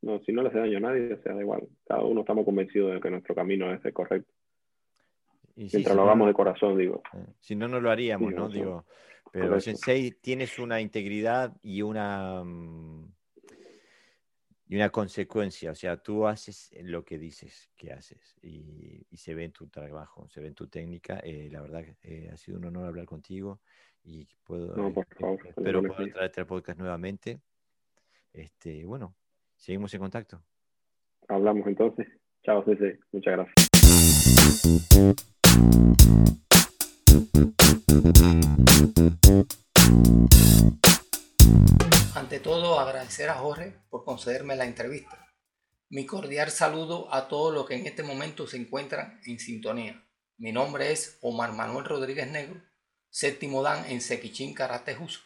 [0.04, 1.68] No, si no le hace daño a nadie, o sea, da igual.
[1.88, 4.32] Cada uno estamos convencidos de que nuestro camino es el correcto.
[5.56, 7.02] mientras lo hagamos de corazón, digo.
[7.14, 8.50] Eh, si no, no lo haríamos, ¿no?
[8.50, 8.86] Digo,
[9.32, 13.12] pero Sensei tienes una integridad y una, mm,
[14.68, 15.72] y una consecuencia.
[15.72, 20.28] O sea, tú haces lo que dices que haces y, se ve en tu trabajo,
[20.28, 21.20] se ve en tu técnica.
[21.24, 23.62] Eh, la verdad, eh, ha sido un honor hablar contigo
[24.04, 27.40] y puedo, no, por favor, eh, espero poder traerte al podcast nuevamente.
[28.34, 29.16] Este, bueno,
[29.64, 30.44] seguimos en contacto.
[31.30, 32.06] Hablamos entonces.
[32.44, 33.00] Chao, Sensei.
[33.14, 33.56] Muchas gracias.
[42.14, 45.18] Ante todo, agradecer a Jorge por concederme la entrevista.
[45.90, 50.04] Mi cordial saludo a todos los que en este momento se encuentran en sintonía.
[50.38, 52.60] Mi nombre es Omar Manuel Rodríguez Negro,
[53.10, 55.22] séptimo dan en Sequichín Karate Juso.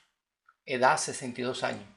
[0.65, 1.96] Edad 62 años.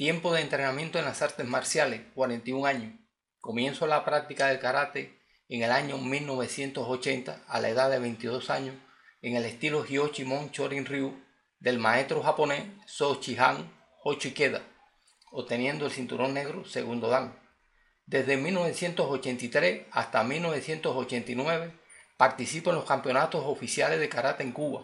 [0.00, 2.94] Tiempo de entrenamiento en las artes marciales, 41 años.
[3.38, 5.20] Comienzo la práctica del karate
[5.50, 8.74] en el año 1980 a la edad de 22 años
[9.20, 11.22] en el estilo Hyochimon Chorin Ryu
[11.58, 13.70] del maestro japonés Sochihan
[14.02, 14.62] Hochikeda,
[15.32, 17.38] obteniendo el cinturón negro segundo dan.
[18.06, 21.74] Desde 1983 hasta 1989
[22.16, 24.82] participó en los campeonatos oficiales de karate en Cuba,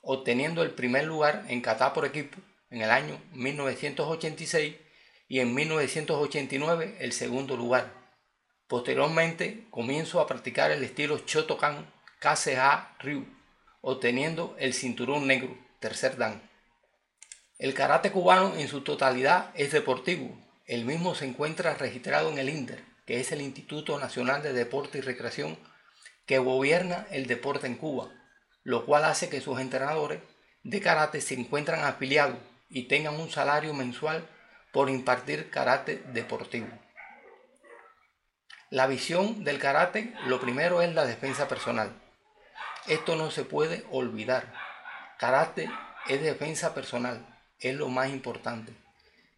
[0.00, 2.38] obteniendo el primer lugar en kata por equipo
[2.76, 4.76] en el año 1986
[5.28, 7.90] y en 1989 el segundo lugar.
[8.68, 11.90] Posteriormente comienzo a practicar el estilo Shotokan
[12.20, 13.24] KCA Ryu
[13.80, 16.42] obteniendo el cinturón negro, tercer dan.
[17.58, 20.36] El karate cubano en su totalidad es deportivo.
[20.66, 24.98] El mismo se encuentra registrado en el INDER, que es el Instituto Nacional de Deporte
[24.98, 25.56] y Recreación
[26.26, 28.12] que gobierna el deporte en Cuba,
[28.64, 30.20] lo cual hace que sus entrenadores
[30.62, 32.36] de karate se encuentran afiliados
[32.68, 34.26] y tengan un salario mensual
[34.72, 36.68] por impartir karate deportivo.
[38.70, 41.92] La visión del karate, lo primero es la defensa personal.
[42.86, 44.52] Esto no se puede olvidar.
[45.18, 45.70] Karate
[46.08, 47.24] es defensa personal,
[47.60, 48.72] es lo más importante.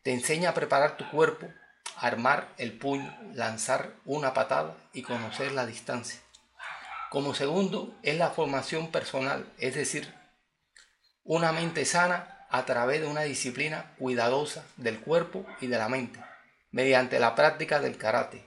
[0.03, 1.49] Te enseña a preparar tu cuerpo,
[1.97, 6.21] armar el puño, lanzar una patada y conocer la distancia.
[7.11, 10.15] Como segundo, es la formación personal, es decir,
[11.25, 16.21] una mente sana a través de una disciplina cuidadosa del cuerpo y de la mente,
[16.71, 18.45] mediante la práctica del karate.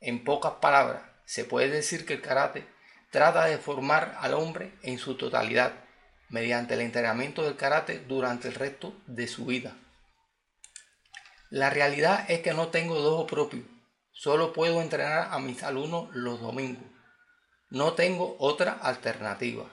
[0.00, 2.66] En pocas palabras, se puede decir que el karate
[3.10, 5.72] trata de formar al hombre en su totalidad
[6.28, 9.76] mediante el entrenamiento del karate durante el resto de su vida.
[11.50, 13.62] La realidad es que no tengo dojo propio,
[14.12, 16.84] solo puedo entrenar a mis alumnos los domingos.
[17.70, 19.64] No tengo otra alternativa.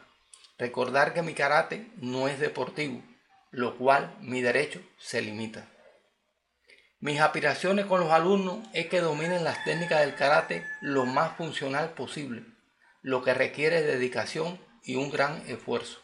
[0.57, 3.01] Recordar que mi karate no es deportivo,
[3.53, 5.69] lo cual mi derecho se limita.
[6.99, 11.91] Mis aspiraciones con los alumnos es que dominen las técnicas del karate lo más funcional
[11.93, 12.43] posible
[13.03, 15.99] lo que requiere dedicación y un gran esfuerzo.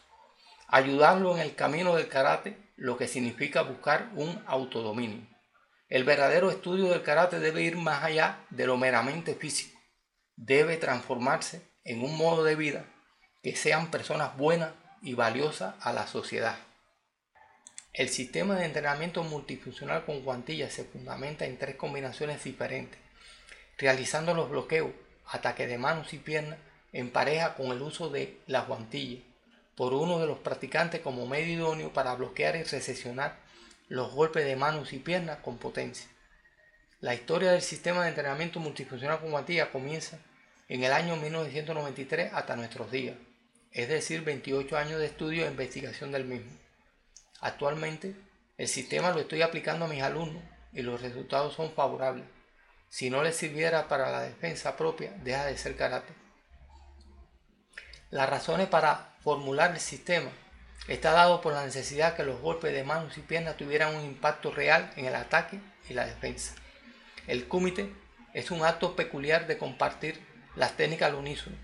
[0.68, 5.26] Ayudarlo en el camino del karate, lo que significa buscar un autodominio.
[5.88, 9.76] El verdadero estudio del karate debe ir más allá de lo meramente físico.
[10.36, 12.84] Debe transformarse en un modo de vida
[13.42, 14.72] que sean personas buenas
[15.02, 16.56] y valiosas a la sociedad.
[17.92, 22.98] El sistema de entrenamiento multifuncional con guantillas se fundamenta en tres combinaciones diferentes,
[23.78, 24.92] realizando los bloqueos,
[25.26, 26.58] ataque de manos y piernas
[26.92, 29.20] en pareja con el uso de la guantilla
[29.74, 33.38] por uno de los practicantes como medio idóneo para bloquear y recesionar
[33.88, 36.06] los golpes de manos y piernas con potencia.
[37.00, 40.18] La historia del sistema de entrenamiento multifuncional con guantilla comienza
[40.68, 43.16] en el año 1993 hasta nuestros días,
[43.72, 46.59] es decir, 28 años de estudio e investigación del mismo.
[47.40, 48.14] Actualmente,
[48.58, 50.42] el sistema lo estoy aplicando a mis alumnos
[50.72, 52.26] y los resultados son favorables.
[52.88, 56.12] Si no les sirviera para la defensa propia, deja de ser karate.
[58.10, 60.30] Las razones para formular el sistema
[60.88, 64.50] está dado por la necesidad que los golpes de manos y piernas tuvieran un impacto
[64.50, 66.54] real en el ataque y la defensa.
[67.26, 67.92] El kumite
[68.34, 70.20] es un acto peculiar de compartir
[70.56, 71.56] las técnicas al unísono.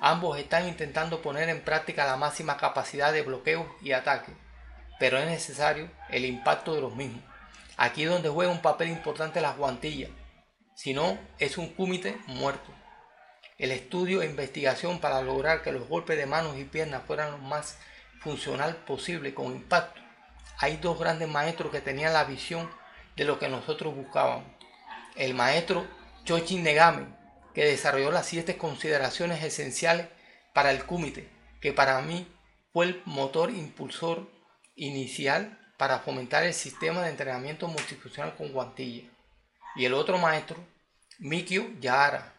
[0.00, 4.32] Ambos están intentando poner en práctica la máxima capacidad de bloqueo y ataque,
[4.98, 7.22] pero es necesario el impacto de los mismos.
[7.76, 10.10] Aquí donde juega un papel importante las guantillas.
[10.74, 12.72] sino es un kumite muerto.
[13.56, 17.38] El estudio e investigación para lograr que los golpes de manos y piernas fueran lo
[17.38, 17.78] más
[18.20, 20.00] funcional posible con impacto.
[20.58, 22.70] Hay dos grandes maestros que tenían la visión
[23.16, 24.46] de lo que nosotros buscábamos.
[25.16, 25.84] El maestro
[26.24, 27.06] Chochin Negame,
[27.54, 30.06] que desarrolló las siete consideraciones esenciales
[30.52, 31.28] para el kumite,
[31.60, 32.28] que para mí
[32.72, 34.28] fue el motor impulsor
[34.78, 39.08] inicial para fomentar el sistema de entrenamiento multifuncional con guantilla.
[39.76, 40.56] Y el otro maestro,
[41.18, 42.34] Mikio Yahara,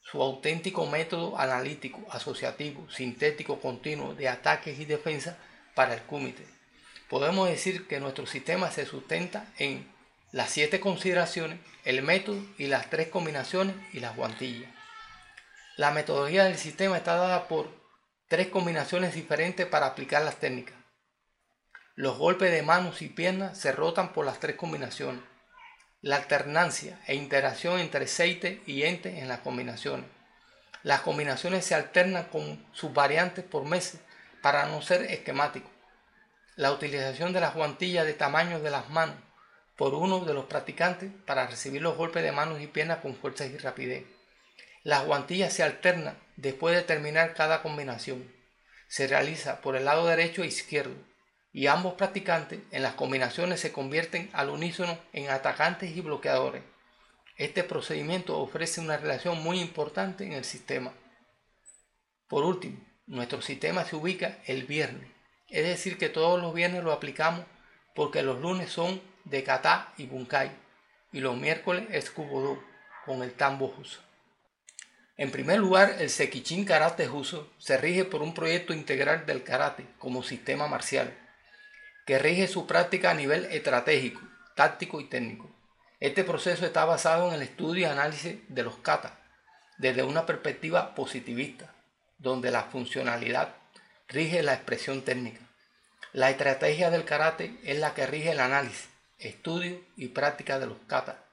[0.00, 5.38] su auténtico método analítico, asociativo, sintético, continuo de ataques y defensa
[5.74, 6.46] para el kumite.
[7.08, 9.90] Podemos decir que nuestro sistema se sustenta en
[10.30, 14.70] las siete consideraciones, el método y las tres combinaciones y las guantillas.
[15.76, 17.68] La metodología del sistema está dada por
[18.28, 20.83] tres combinaciones diferentes para aplicar las técnicas.
[21.96, 25.22] Los golpes de manos y piernas se rotan por las tres combinaciones.
[26.02, 30.06] La alternancia e interacción entre aceite y ente en las combinaciones.
[30.82, 34.00] Las combinaciones se alternan con sus variantes por meses
[34.42, 35.70] para no ser esquemáticos.
[36.56, 39.16] La utilización de las guantillas de tamaño de las manos
[39.76, 43.46] por uno de los practicantes para recibir los golpes de manos y piernas con fuerza
[43.46, 44.04] y rapidez.
[44.82, 48.34] Las guantillas se alternan después de terminar cada combinación.
[48.88, 51.13] Se realiza por el lado derecho e izquierdo
[51.54, 56.64] y ambos practicantes en las combinaciones se convierten al unísono en atacantes y bloqueadores.
[57.36, 60.92] Este procedimiento ofrece una relación muy importante en el sistema.
[62.26, 65.08] Por último, nuestro sistema se ubica el viernes,
[65.48, 67.46] es decir que todos los viernes lo aplicamos
[67.94, 70.50] porque los lunes son de kata y bunkai
[71.12, 72.60] y los miércoles es kubodo
[73.06, 74.00] con el tambo juso.
[75.16, 79.86] En primer lugar, el Sekichin Karate Juso se rige por un proyecto integral del karate
[80.00, 81.16] como sistema marcial,
[82.04, 84.20] que rige su práctica a nivel estratégico,
[84.54, 85.50] táctico y técnico.
[86.00, 89.18] Este proceso está basado en el estudio y análisis de los kata
[89.78, 91.74] desde una perspectiva positivista,
[92.18, 93.54] donde la funcionalidad
[94.08, 95.40] rige la expresión técnica.
[96.12, 100.78] La estrategia del karate es la que rige el análisis, estudio y práctica de los
[100.86, 101.24] kata.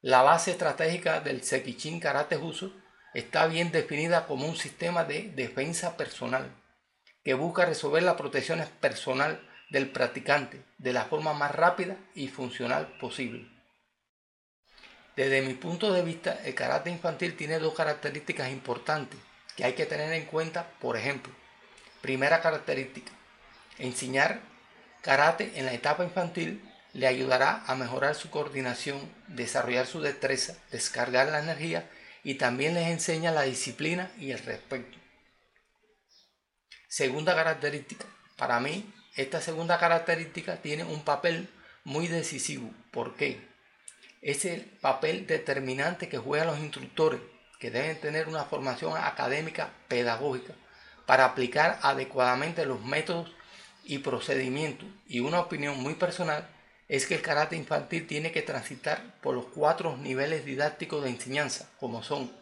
[0.00, 2.72] La base estratégica del Sekichin Karate Juso
[3.14, 6.50] está bien definida como un sistema de defensa personal
[7.24, 12.98] que busca resolver la protección personal del practicante de la forma más rápida y funcional
[13.00, 13.48] posible.
[15.16, 19.18] Desde mi punto de vista, el karate infantil tiene dos características importantes
[19.56, 20.68] que hay que tener en cuenta.
[20.78, 21.32] Por ejemplo,
[22.02, 23.12] primera característica,
[23.78, 24.40] enseñar
[25.00, 26.62] karate en la etapa infantil
[26.92, 31.88] le ayudará a mejorar su coordinación, desarrollar su destreza, descargar la energía
[32.22, 34.98] y también les enseña la disciplina y el respeto.
[36.88, 38.04] Segunda característica,
[38.36, 41.48] para mí esta segunda característica tiene un papel
[41.84, 42.70] muy decisivo.
[42.90, 43.46] ¿Por qué?
[44.22, 47.20] Es el papel determinante que juegan los instructores,
[47.58, 50.54] que deben tener una formación académica pedagógica
[51.06, 53.30] para aplicar adecuadamente los métodos
[53.84, 54.88] y procedimientos.
[55.06, 56.48] Y una opinión muy personal
[56.88, 61.68] es que el karate infantil tiene que transitar por los cuatro niveles didácticos de enseñanza,
[61.78, 62.32] como son,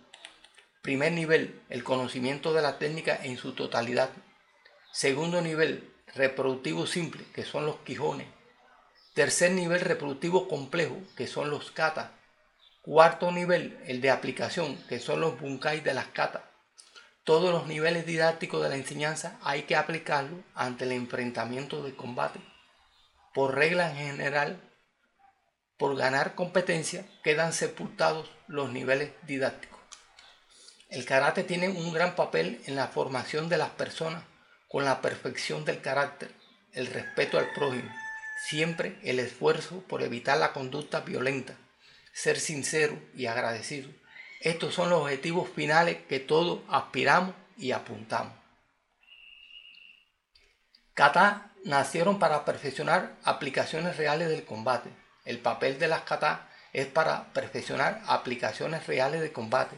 [0.82, 4.10] primer nivel, el conocimiento de la técnica en su totalidad,
[4.92, 8.28] segundo nivel, reproductivo simple, que son los quijones,
[9.14, 12.10] tercer nivel reproductivo complejo, que son los katas,
[12.82, 16.42] cuarto nivel, el de aplicación, que son los bunkai de las katas.
[17.24, 22.40] Todos los niveles didácticos de la enseñanza hay que aplicarlo ante el enfrentamiento de combate
[23.32, 24.60] por regla en general,
[25.76, 29.78] por ganar competencia, quedan sepultados los niveles didácticos.
[30.88, 34.24] El karate tiene un gran papel en la formación de las personas
[34.70, 36.30] con la perfección del carácter,
[36.72, 37.92] el respeto al prójimo,
[38.46, 41.56] siempre el esfuerzo por evitar la conducta violenta,
[42.12, 43.90] ser sincero y agradecido.
[44.40, 48.32] Estos son los objetivos finales que todos aspiramos y apuntamos.
[50.94, 54.90] Kata nacieron para perfeccionar aplicaciones reales del combate.
[55.24, 59.76] El papel de las kata es para perfeccionar aplicaciones reales de combate,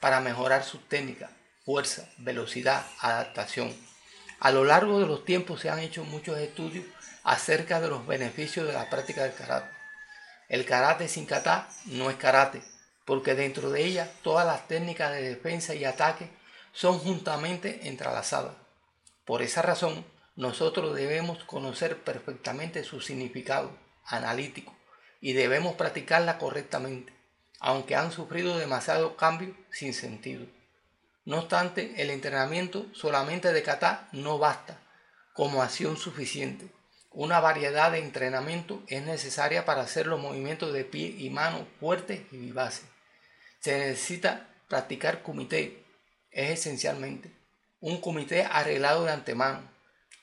[0.00, 1.30] para mejorar su técnica,
[1.64, 3.74] fuerza, velocidad, adaptación.
[4.40, 6.84] A lo largo de los tiempos se han hecho muchos estudios
[7.22, 9.74] acerca de los beneficios de la práctica del karate.
[10.48, 12.62] El karate sin kata no es karate,
[13.04, 16.28] porque dentro de ella todas las técnicas de defensa y ataque
[16.72, 18.54] son juntamente entrelazadas.
[19.24, 20.04] Por esa razón,
[20.36, 23.70] nosotros debemos conocer perfectamente su significado
[24.04, 24.76] analítico
[25.20, 27.12] y debemos practicarla correctamente,
[27.60, 30.46] aunque han sufrido demasiado cambio sin sentido.
[31.24, 34.78] No obstante, el entrenamiento solamente de kata no basta
[35.32, 36.68] como acción suficiente.
[37.10, 42.20] Una variedad de entrenamiento es necesaria para hacer los movimientos de pie y mano fuertes
[42.32, 42.86] y vivaces.
[43.60, 45.84] Se necesita practicar comité,
[46.30, 47.44] es esencialmente
[47.84, 49.60] un comité arreglado de antemano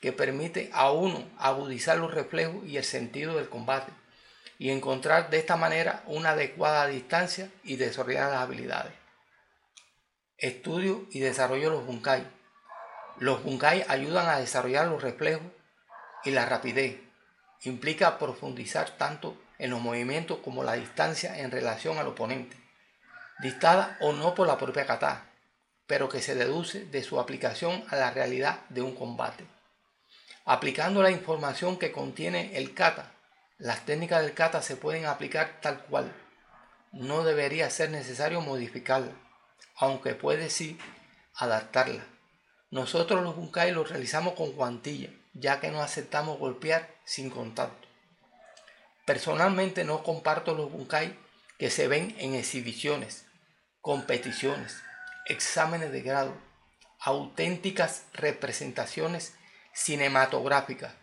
[0.00, 3.92] que permite a uno agudizar los reflejos y el sentido del combate
[4.58, 8.92] y encontrar de esta manera una adecuada distancia y desarrollar las habilidades.
[10.42, 12.26] Estudio y desarrollo de los bunkai.
[13.18, 15.46] Los bunkai ayudan a desarrollar los reflejos
[16.24, 17.00] y la rapidez.
[17.60, 22.56] Implica profundizar tanto en los movimientos como la distancia en relación al oponente,
[23.38, 25.26] dictada o no por la propia kata,
[25.86, 29.46] pero que se deduce de su aplicación a la realidad de un combate.
[30.44, 33.12] Aplicando la información que contiene el kata,
[33.58, 36.12] las técnicas del kata se pueden aplicar tal cual.
[36.90, 39.12] No debería ser necesario modificarla,
[39.76, 40.78] aunque puede sí
[41.34, 42.04] adaptarla.
[42.70, 47.88] Nosotros los bunkai los realizamos con guantilla, ya que no aceptamos golpear sin contacto.
[49.04, 51.18] Personalmente no comparto los bunkai
[51.58, 53.26] que se ven en exhibiciones,
[53.80, 54.82] competiciones,
[55.26, 56.34] exámenes de grado,
[56.98, 59.34] auténticas representaciones
[59.72, 60.94] cinematográficas.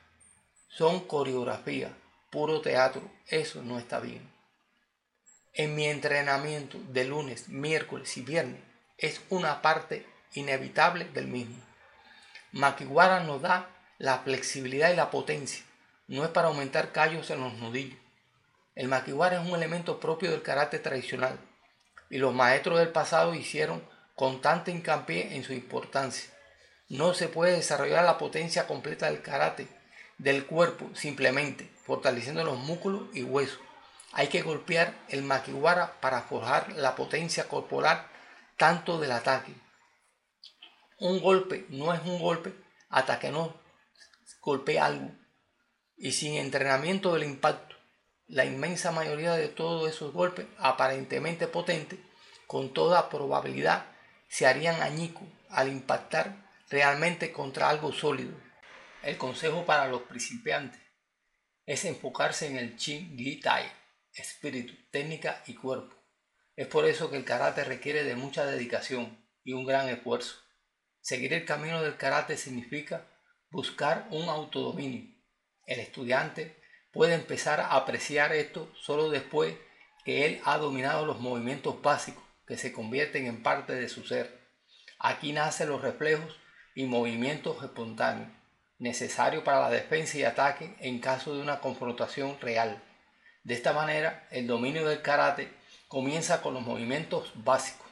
[0.70, 1.96] Son coreografía,
[2.30, 3.02] puro teatro.
[3.28, 4.39] Eso no está bien.
[5.54, 8.62] En mi entrenamiento de lunes, miércoles y viernes
[8.98, 11.58] es una parte inevitable del mismo.
[12.52, 15.64] Makiwara nos da la flexibilidad y la potencia
[16.08, 18.00] no es para aumentar callos en los nudillos.
[18.76, 21.38] El maquiwara es un elemento propio del karate tradicional
[22.10, 23.84] y los maestros del pasado hicieron
[24.16, 26.32] constante hincapié en su importancia.
[26.90, 29.68] No se puede desarrollar la potencia completa del karate
[30.18, 33.60] del cuerpo simplemente fortaleciendo los músculos y huesos.
[34.12, 38.08] Hay que golpear el makiwara para forjar la potencia corporal
[38.58, 39.54] tanto del ataque.
[41.00, 42.54] Un golpe no es un golpe
[42.90, 43.56] hasta que no
[44.42, 45.12] golpee algo
[45.96, 47.76] y sin entrenamiento del impacto.
[48.28, 52.00] La inmensa mayoría de todos esos golpes, aparentemente potentes,
[52.48, 53.86] con toda probabilidad
[54.28, 58.36] se harían añicos al impactar realmente contra algo sólido.
[59.02, 60.80] El consejo para los principiantes
[61.66, 63.72] es enfocarse en el Chin Gi Tai,
[64.20, 65.96] espíritu, técnica y cuerpo.
[66.56, 70.36] Es por eso que el karate requiere de mucha dedicación y un gran esfuerzo.
[71.02, 73.08] Seguir el camino del karate significa
[73.50, 75.20] buscar un autodominio,
[75.70, 76.60] el estudiante
[76.92, 79.56] puede empezar a apreciar esto solo después
[80.04, 84.40] que él ha dominado los movimientos básicos que se convierten en parte de su ser.
[84.98, 86.40] Aquí nacen los reflejos
[86.74, 88.32] y movimientos espontáneos,
[88.80, 92.84] necesarios para la defensa y ataque en caso de una confrontación real.
[93.44, 95.52] De esta manera, el dominio del karate
[95.88, 97.88] comienza con los movimientos básicos.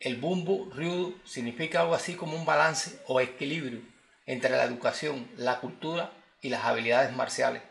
[0.00, 3.82] El bumbu ryudo significa algo así como un balance o equilibrio
[4.26, 7.62] entre la educación, la cultura y las habilidades marciales.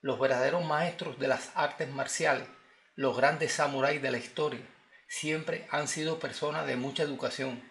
[0.00, 2.48] Los verdaderos maestros de las artes marciales,
[2.96, 4.66] los grandes samuráis de la historia,
[5.06, 7.62] siempre han sido personas de mucha educación,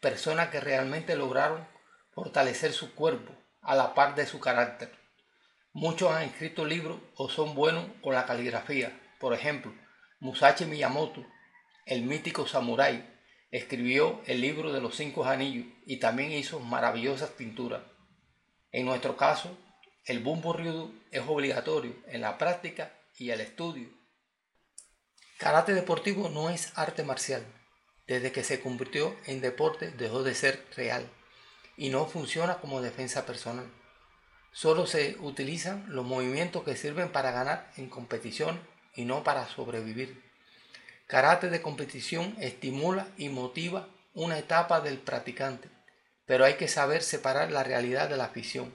[0.00, 1.68] personas que realmente lograron
[2.12, 4.99] fortalecer su cuerpo a la par de su carácter.
[5.72, 9.00] Muchos han escrito libros o son buenos con la caligrafía.
[9.20, 9.72] Por ejemplo,
[10.18, 11.24] Musashi Miyamoto,
[11.86, 13.08] el mítico samurái,
[13.52, 17.82] escribió el libro de los cinco anillos y también hizo maravillosas pinturas.
[18.72, 19.56] En nuestro caso,
[20.06, 23.88] el bumbo ryudo es obligatorio en la práctica y el estudio.
[25.38, 27.46] Karate deportivo no es arte marcial.
[28.08, 31.08] Desde que se convirtió en deporte dejó de ser real
[31.76, 33.70] y no funciona como defensa personal.
[34.52, 38.60] Solo se utilizan los movimientos que sirven para ganar en competición
[38.94, 40.22] y no para sobrevivir.
[41.06, 45.68] Karate de competición estimula y motiva una etapa del practicante,
[46.26, 48.74] pero hay que saber separar la realidad de la afición.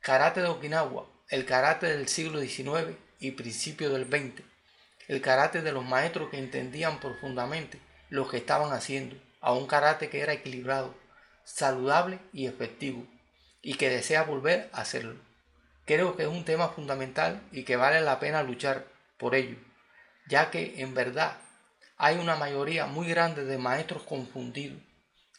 [0.00, 4.42] Karate de Okinawa, el karate del siglo XIX y principio del XX,
[5.08, 7.78] el karate de los maestros que entendían profundamente
[8.10, 10.94] lo que estaban haciendo, a un karate que era equilibrado,
[11.44, 13.06] saludable y efectivo,
[13.62, 15.16] y que desea volver a hacerlo.
[15.86, 18.86] Creo que es un tema fundamental y que vale la pena luchar
[19.16, 19.56] por ello
[20.26, 21.36] ya que en verdad
[21.96, 24.80] hay una mayoría muy grande de maestros confundidos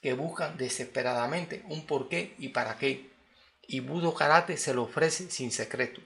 [0.02, 3.10] que buscan desesperadamente un por qué y para qué,
[3.66, 6.02] y Budo Karate se lo ofrece sin secreto.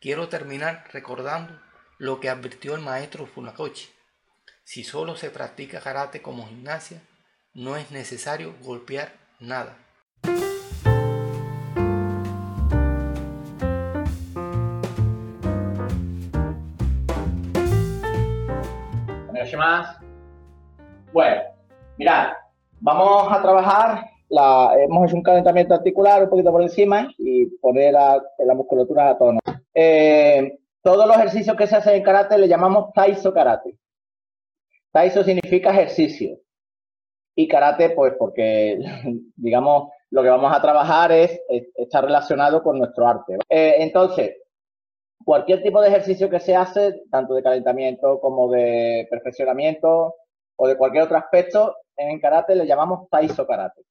[0.00, 1.60] Quiero terminar recordando
[1.98, 3.88] lo que advirtió el maestro Funakoshi.
[4.64, 7.02] Si solo se practica karate como gimnasia,
[7.52, 9.76] no es necesario golpear nada.
[19.62, 19.96] Más.
[21.12, 21.42] Bueno,
[21.98, 22.32] mirad,
[22.80, 27.92] vamos a trabajar, la, hemos hecho un calentamiento articular un poquito por encima y poner
[27.92, 29.38] la, la musculatura a tono.
[29.74, 33.78] Eh, todos los ejercicios que se hacen en karate le llamamos taiso karate.
[34.90, 36.38] Taiso significa ejercicio.
[37.36, 38.78] Y karate, pues porque,
[39.36, 41.40] digamos, lo que vamos a trabajar es,
[41.76, 43.36] estar relacionado con nuestro arte.
[43.48, 44.36] Eh, entonces,
[45.24, 50.14] cualquier tipo de ejercicio que se hace, tanto de calentamiento como de perfeccionamiento
[50.56, 53.82] o de cualquier otro aspecto, en karate le llamamos taiso karate.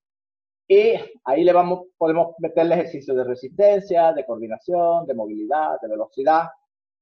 [0.68, 0.94] Y
[1.26, 6.46] ahí le vamos, podemos meterle ejercicios de resistencia, de coordinación, de movilidad, de velocidad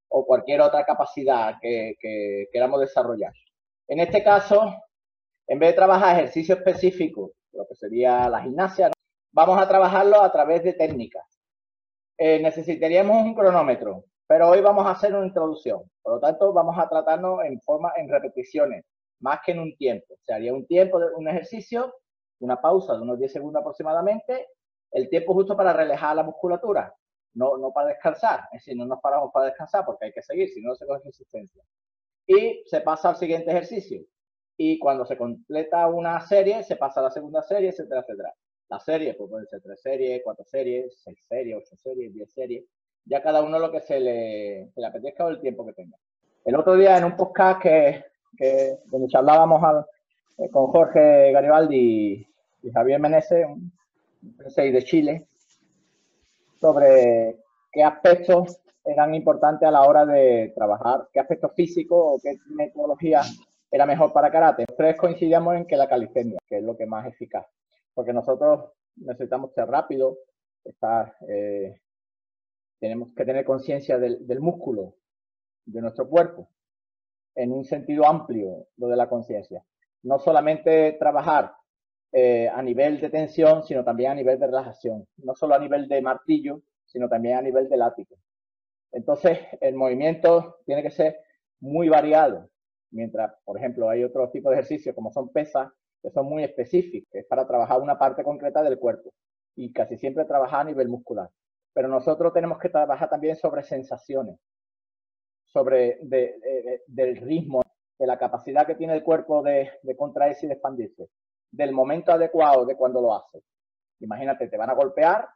[0.08, 1.94] o cualquier otra capacidad que,
[2.52, 3.32] queramos desarrollar.
[3.86, 4.74] En este caso,
[5.46, 8.90] en vez de trabajar ejercicio específico, lo que sería la gimnasia,
[9.32, 11.24] vamos a trabajarlo a través de técnicas.
[12.18, 15.82] Eh, necesitaríamos un cronómetro, pero hoy vamos a hacer una introducción.
[16.00, 18.84] Por lo tanto, vamos a tratarnos en forma, en repeticiones,
[19.18, 20.14] más que en un tiempo.
[20.14, 21.92] O sea, haría un tiempo de un ejercicio,
[22.38, 24.46] una pausa de unos 10 segundos aproximadamente,
[24.92, 26.94] el tiempo justo para relajar la musculatura
[27.34, 30.48] no, no para descansar, es decir, no nos paramos para descansar porque hay que seguir,
[30.48, 31.64] si no se coge resistencia.
[32.24, 34.00] Y se pasa al siguiente ejercicio.
[34.56, 38.32] Y cuando se completa una serie, se pasa a la segunda serie, etcétera, etcétera.
[38.68, 42.64] La serie, pues pueden ser tres series, cuatro series, seis series, ocho series, diez series.
[43.04, 45.96] Ya cada uno lo que se le, le apetezca o el tiempo que tenga.
[46.44, 48.04] El otro día en un podcast que,
[48.36, 49.86] que donde charlábamos
[50.38, 52.26] eh, con Jorge Garibaldi
[52.62, 53.72] y, Javier Menezes, un
[54.20, 55.26] de Chile,
[56.60, 57.36] sobre
[57.72, 63.22] qué aspectos eran importantes a la hora de trabajar, qué aspectos físicos o qué metodología
[63.70, 64.64] era mejor para karate.
[64.76, 67.46] Tres coincidíamos en que la calistenia, que es lo que más eficaz,
[67.94, 70.18] porque nosotros necesitamos ser rápidos,
[70.64, 71.80] estar, eh,
[72.80, 74.96] tenemos que tener conciencia del, músculo
[75.66, 76.48] de nuestro cuerpo,
[77.34, 79.62] en un sentido amplio, lo de la conciencia.
[80.02, 81.54] No solamente trabajar
[82.10, 85.06] eh, a nivel de tensión, sino también a nivel de relajación.
[85.18, 88.16] No solo a nivel de martillo, sino también a nivel de látigo.
[88.92, 91.20] Entonces, el movimiento tiene que ser
[91.60, 92.48] muy variado.
[92.90, 95.70] Mientras, por ejemplo, hay otro tipo de ejercicios como son pesas,
[96.02, 99.12] que son muy específicos, es para trabajar una parte concreta del cuerpo
[99.54, 101.30] y casi siempre trabajar a nivel muscular.
[101.72, 104.38] Pero nosotros tenemos que trabajar también sobre sensaciones,
[105.44, 107.62] sobre del ritmo,
[107.98, 111.08] de la capacidad que tiene el cuerpo de, de contraerse y de expandirse
[111.50, 113.42] del momento adecuado de cuando lo haces.
[114.00, 115.28] Imagínate, te van a golpear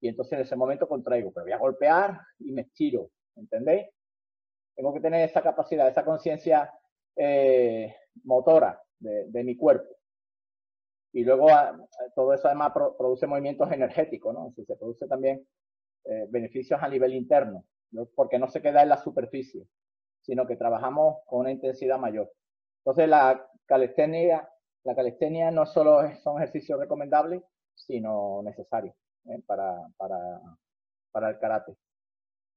[0.00, 3.86] y entonces en ese momento contraigo, pero voy a golpear y me estiro, ¿entendéis?
[4.74, 6.72] Tengo que tener esa capacidad, esa conciencia
[7.14, 7.94] eh,
[8.24, 9.94] motora de, mi cuerpo.
[11.12, 11.76] Y luego ah,
[12.14, 14.52] todo eso además produce movimientos energéticos, ¿no?
[14.66, 15.46] Se produce también
[16.04, 17.64] eh, beneficios a nivel interno,
[18.14, 19.66] porque no se queda en la superficie,
[20.22, 22.32] sino que trabajamos con una intensidad mayor.
[22.78, 24.48] Entonces la calistenia
[24.84, 27.42] la calistenia no solo son ejercicios recomendables,
[27.74, 28.94] sino necesarios
[29.26, 29.40] ¿eh?
[29.46, 31.76] para, para, el karate.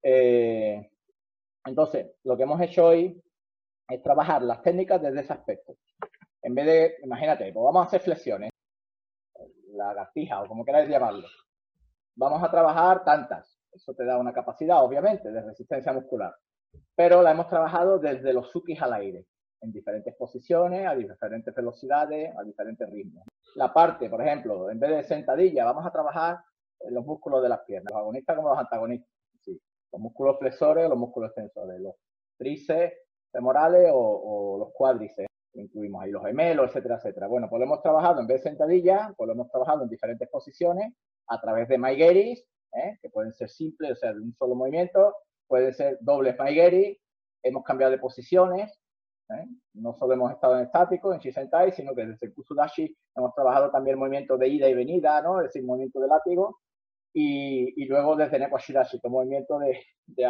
[0.02, 0.90] Eh,
[1.66, 3.22] entonces, lo que hemos hecho hoy
[3.88, 5.76] es trabajar las técnicas desde ese aspecto.
[6.46, 8.52] En vez de, imagínate, pues vamos a hacer flexiones,
[9.72, 11.28] la lagartija o como queráis llamarlo.
[12.16, 13.60] Vamos a trabajar tantas.
[13.72, 16.36] Eso te da una capacidad, obviamente, de resistencia muscular.
[16.96, 19.26] Pero la hemos trabajado desde los sukis al aire
[19.62, 23.26] en diferentes posiciones, a diferentes velocidades, a diferentes ritmos.
[23.56, 26.38] La parte, por ejemplo, en vez de sentadilla, vamos a trabajar
[26.92, 29.10] los músculos de las piernas, los agonistas como los antagonistas.
[29.92, 31.96] Los músculos flexores o los músculos extensores, los
[32.38, 32.94] tríceps
[33.32, 35.35] femorales o, los cuádriceps.
[35.56, 37.28] Incluimos ahí los gemelos, etcétera, etcétera.
[37.28, 40.28] Bueno, pues lo hemos trabajado en vez de sentadilla, pues lo hemos trabajado en diferentes
[40.30, 40.94] posiciones
[41.28, 42.98] a través de Maigeris, ¿eh?
[43.02, 45.16] que pueden ser simples, o sea, de un solo movimiento,
[45.48, 46.98] pueden ser dobles Maigeris,
[47.44, 48.80] hemos cambiado de posiciones,
[49.32, 49.46] ¿eh?
[49.74, 53.72] No solo hemos estado en estático, en Shisentai, sino que desde el Kusudashi hemos trabajado
[53.72, 55.40] también el movimiento de ida y venida, ¿no?
[55.40, 56.60] es decir, movimiento de látigo,
[57.14, 60.28] y, y luego desde Nekoshirashi, que movimiento de, de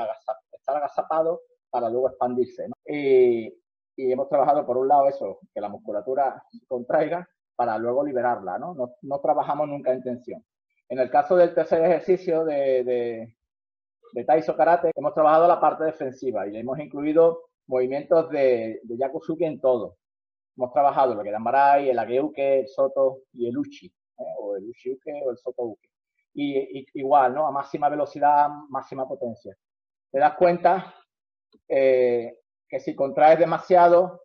[0.51, 2.67] estar agazapado para luego expandirse.
[2.87, 3.51] Y,
[3.95, 8.73] y, hemos trabajado por un lado eso, que la musculatura contraiga para luego liberarla, ¿no?
[8.73, 10.43] No, no trabajamos nunca en tensión.
[10.89, 13.35] En el caso del tercer ejercicio de, de,
[14.13, 18.97] de Taiso Karate, hemos trabajado la parte defensiva y le hemos incluido movimientos de, de
[18.97, 19.97] Yakusuke en todo.
[20.57, 24.23] Hemos trabajado lo que Marai, el Ageuke, el Soto y el Uchi, ¿eh?
[24.39, 25.89] o el Uchiuke o el Soto Uke.
[26.33, 27.47] Y, igual, ¿no?
[27.47, 29.55] A máxima velocidad, máxima potencia.
[30.11, 30.93] Te das cuenta
[31.67, 32.39] eh,
[32.75, 34.21] que si contraes demasiado,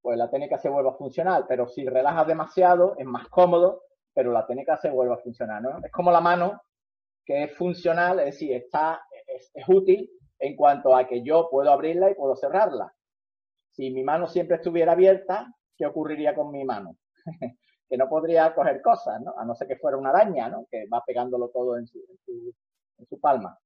[0.00, 3.82] pues la técnica se vuelve a funcionar, pero si relajas demasiado es más cómodo,
[4.14, 5.76] pero la técnica se vuelve a funcionar, ¿no?
[5.84, 6.62] Es como la mano,
[7.22, 12.10] que es funcional, es decir, está, es útil, en cuanto a que yo puedo abrirla
[12.10, 12.94] y puedo cerrarla.
[13.72, 16.96] Si mi mano siempre estuviera abierta, ¿qué ocurriría con mi mano?
[17.90, 19.34] que no podría coger cosas, ¿no?
[19.36, 20.64] A no ser que fuera una araña, ¿no?
[20.70, 21.98] Que va pegándolo todo en su,
[22.96, 23.58] en su, palma.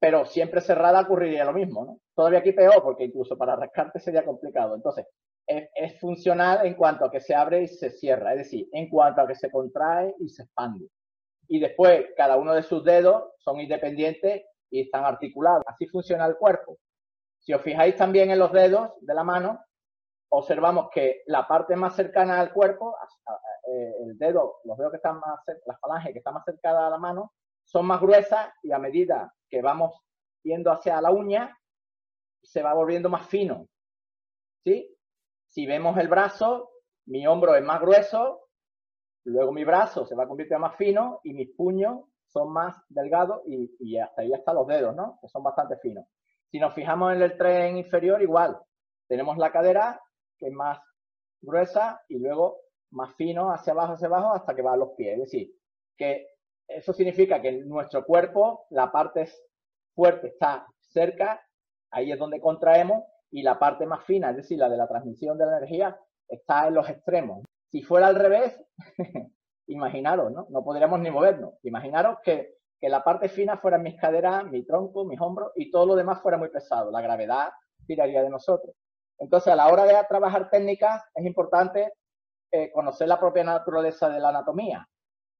[0.00, 2.00] Pero siempre cerrada ocurriría lo mismo.
[2.14, 4.74] Todavía aquí peor, porque incluso para rascarte sería complicado.
[4.74, 5.06] Entonces,
[5.46, 9.22] es, funcional en cuanto a que se abre y se cierra, es decir, en cuanto
[9.22, 10.88] a que se contrae y se expande.
[11.48, 15.64] Y después, cada uno de sus dedos son independientes y están articulados.
[15.66, 16.78] Así funciona el cuerpo.
[17.40, 19.64] Si os fijáis también en los dedos de la mano,
[20.30, 22.94] observamos que la parte más cercana al cuerpo,
[23.66, 26.90] eh, el dedo, los dedos que están más, las falanges que están más cercanas a
[26.90, 27.32] la mano,
[27.68, 29.94] son más gruesas y a medida que vamos
[30.42, 31.54] yendo hacia la uña,
[32.42, 33.68] se va volviendo más fino.
[34.64, 34.96] ¿Sí?
[35.48, 36.70] Si vemos el brazo,
[37.06, 38.48] mi hombro es más grueso,
[39.24, 43.42] luego mi brazo se va a convertir más fino y mis puños son más delgados
[43.46, 45.18] y, hasta ahí hasta los dedos, ¿no?
[45.20, 46.06] Que son bastante finos.
[46.50, 48.58] Si nos fijamos en el tren inferior, igual.
[49.06, 50.00] Tenemos la cadera,
[50.38, 50.78] que es más
[51.42, 52.60] gruesa, y luego
[52.92, 55.14] más fino hacia abajo, hacia abajo, hasta que va a los pies.
[55.14, 55.52] Es decir,
[55.96, 56.37] que
[56.68, 59.28] eso significa que nuestro cuerpo, la parte
[59.94, 61.42] fuerte está cerca,
[61.90, 65.36] ahí es donde contraemos, y la parte más fina, es decir, la de la transmisión
[65.38, 67.44] de la energía, está en los extremos.
[67.70, 68.58] Si fuera al revés,
[69.66, 70.46] imaginaros, ¿no?
[70.50, 71.54] No podríamos ni movernos.
[71.62, 75.86] Imaginaros que, que la parte fina fuera mis caderas, mi tronco, mis hombros y todo
[75.86, 76.90] lo demás fuera muy pesado.
[76.90, 77.50] La gravedad
[77.86, 78.74] tiraría de nosotros.
[79.18, 81.92] Entonces, a la hora de trabajar técnicas, es importante
[82.50, 84.88] eh, conocer la propia naturaleza de la anatomía.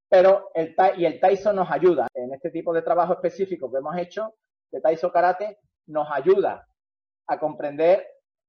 [0.08, 2.06] Pero el, y el Taiso nos ayuda.
[2.14, 4.34] En este tipo de trabajo específico que hemos hecho,
[4.70, 6.66] de Taiso Karate, nos ayuda
[7.26, 8.06] a comprender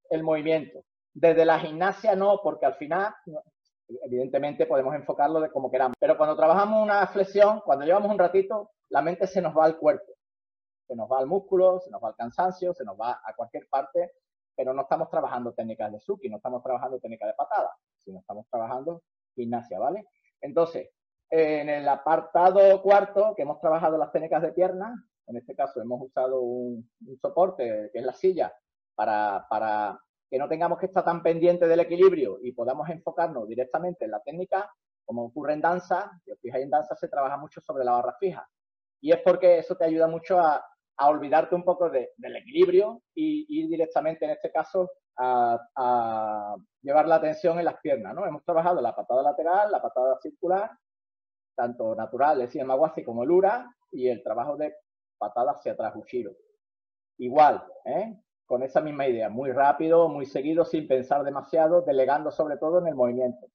[0.09, 0.83] el movimiento.
[1.13, 3.13] Desde la gimnasia no, porque al final,
[4.05, 8.71] evidentemente podemos enfocarlo de como queramos, pero cuando trabajamos una flexión, cuando llevamos un ratito,
[8.89, 10.13] la mente se nos va al cuerpo,
[10.87, 13.67] se nos va al músculo, se nos va al cansancio, se nos va a cualquier
[13.67, 14.11] parte,
[14.55, 18.45] pero no estamos trabajando técnicas de suki, no estamos trabajando técnicas de patada, sino estamos
[18.49, 19.01] trabajando
[19.35, 20.05] gimnasia, ¿vale?
[20.41, 20.89] Entonces,
[21.29, 26.01] en el apartado cuarto, que hemos trabajado las técnicas de pierna, en este caso hemos
[26.01, 28.51] usado un, un soporte que es la silla
[29.47, 29.99] para,
[30.29, 34.19] que no tengamos que estar tan pendientes del equilibrio y podamos enfocarnos directamente en la
[34.19, 34.69] técnica,
[35.05, 38.15] como ocurre en danza, si os fijáis en danza se trabaja mucho sobre la barra
[38.19, 38.47] fija.
[39.01, 40.63] Y es porque eso te ayuda mucho a,
[41.01, 47.57] olvidarte un poco del equilibrio y ir directamente, en este caso, a, llevar la atención
[47.57, 48.13] en las piernas.
[48.13, 48.25] ¿no?
[48.25, 50.69] Hemos trabajado la patada lateral, la patada circular,
[51.59, 54.73] tanto natural, es decir, el maguasi como el ura, y el trabajo de
[55.17, 56.31] patada hacia atrás, Ushiro.
[57.17, 58.17] Igual, ¿eh?
[58.45, 62.87] con esa misma idea, muy rápido, muy seguido, sin pensar demasiado, delegando sobre todo en
[62.87, 63.47] el movimiento.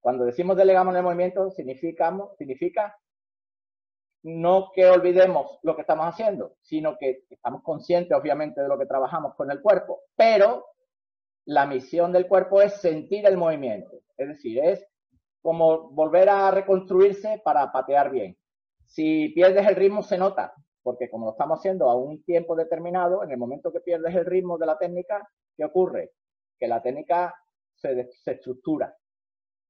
[0.00, 2.96] Cuando decimos delegamos en el movimiento, significa, significa
[4.22, 8.86] no que olvidemos lo que estamos haciendo, sino que estamos conscientes, obviamente, de lo que
[8.86, 10.64] trabajamos con el cuerpo, pero
[11.44, 14.87] la misión del cuerpo es sentir el movimiento, es decir, es
[15.48, 18.36] como volver a reconstruirse para patear bien.
[18.84, 20.52] Si pierdes el ritmo, se nota,
[20.82, 24.26] porque como lo estamos haciendo a un tiempo determinado, en el momento que pierdes el
[24.26, 25.26] ritmo de la técnica,
[25.56, 26.10] ¿qué ocurre?
[26.58, 27.34] Que la técnica
[27.76, 28.94] se, estructura.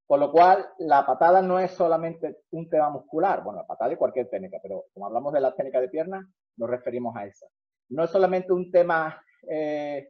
[0.04, 3.98] Con lo cual, la patada no es solamente un tema muscular, bueno, la patada de
[3.98, 7.46] cualquier técnica, pero como hablamos de la técnica de pierna, nos referimos a esa.
[7.90, 10.08] No es solamente un tema eh,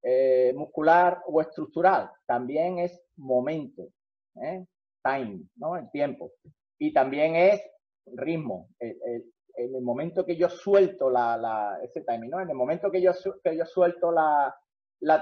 [0.00, 3.88] eh, muscular o estructural, también es momento,
[4.36, 4.64] ¿eh?
[5.02, 5.76] Time, ¿no?
[5.76, 6.32] El tiempo.
[6.78, 7.60] Y también es
[8.06, 8.68] ritmo,
[9.58, 12.40] en el momento que yo suelto la, ese timing, ¿no?
[12.40, 13.12] En el momento que yo,
[13.42, 14.54] que yo suelto la,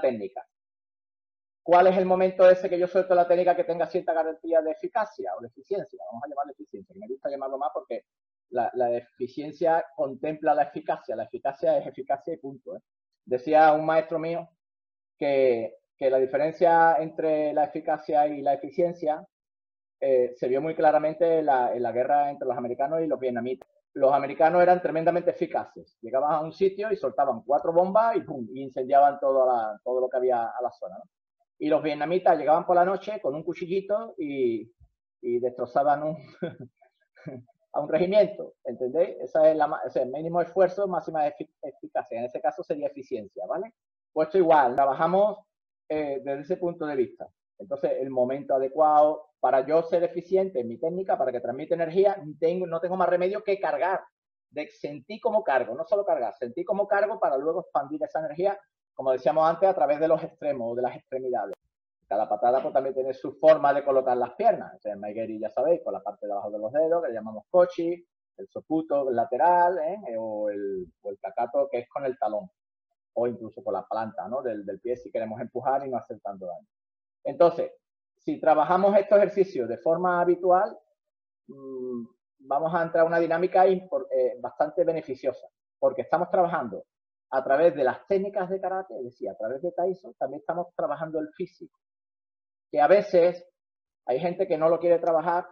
[0.01, 0.45] técnica.
[1.63, 4.71] ¿Cuál es el momento ese que yo suelto la técnica que tenga cierta garantía de
[4.71, 5.99] eficacia o de eficiencia?
[6.11, 8.03] Vamos a llamarlo eficiencia, me gusta llamarlo más porque
[8.51, 12.75] la, eficiencia contempla la eficacia, la eficacia es eficacia y punto.
[12.75, 12.79] ¿eh?
[13.25, 14.49] Decía un maestro mío
[15.17, 19.27] que, la diferencia entre la eficacia y la eficiencia
[19.99, 23.19] eh, se vio muy claramente en la, en la guerra entre los americanos y los
[23.19, 23.67] vietnamitas
[23.97, 25.97] los americanos eran tremendamente eficaces.
[26.01, 28.47] Llegaban a un sitio y soltaban cuatro bombas y ¡pum!
[28.53, 29.49] Y incendiaban todo,
[29.83, 30.97] todo lo que había a la zona.
[31.57, 34.71] Y los vietnamitas llegaban por la noche con un cuchillito y,
[35.19, 36.17] destrozaban un,
[37.73, 38.53] a un regimiento.
[38.63, 39.17] ¿Entendéis?
[39.19, 42.19] Esa es la, ese el mínimo esfuerzo, máxima eficacia.
[42.19, 43.73] En ese caso sería eficiencia, ¿vale?
[44.13, 45.39] Puesto igual, trabajamos
[45.89, 47.27] eh, desde ese punto de vista.
[47.59, 52.21] Entonces, el momento adecuado para yo ser eficiente en mi técnica, para que transmita energía,
[52.21, 54.01] no tengo más remedio que cargar.
[54.49, 58.57] De sentir como cargo, no solo cargar, sentir como cargo para luego expandir esa energía,
[58.93, 61.53] como decíamos antes, a través de los extremos o de las extremidades.
[62.07, 64.73] Cada patada pues, también tiene su forma de colocar las piernas.
[64.75, 67.09] O sea, el Maigeri ya sabéis, con la parte de abajo de los dedos, que
[67.09, 68.07] le llamamos kochi,
[68.37, 70.15] el soputo lateral, ¿eh?
[70.17, 72.49] o, el, o el cacato, que es con el talón,
[73.13, 74.41] o incluso con la planta ¿no?
[74.41, 76.67] del, del pie si queremos empujar y no hacer tanto daño.
[77.27, 77.73] Entonces,
[78.19, 80.77] si trabajamos estos ejercicios de forma habitual,
[81.47, 82.05] mm,
[82.39, 83.81] vamos a entrar a una dinámica eh,
[84.39, 85.47] bastante beneficiosa.
[85.79, 86.85] porque estamos trabajando
[87.29, 90.73] a través de las técnicas de karate, es decir, a través de Taiso, también estamos
[90.75, 91.77] trabajando el físico.
[92.71, 93.45] Que a veces
[94.07, 95.45] hay gente que no lo quiere trabajar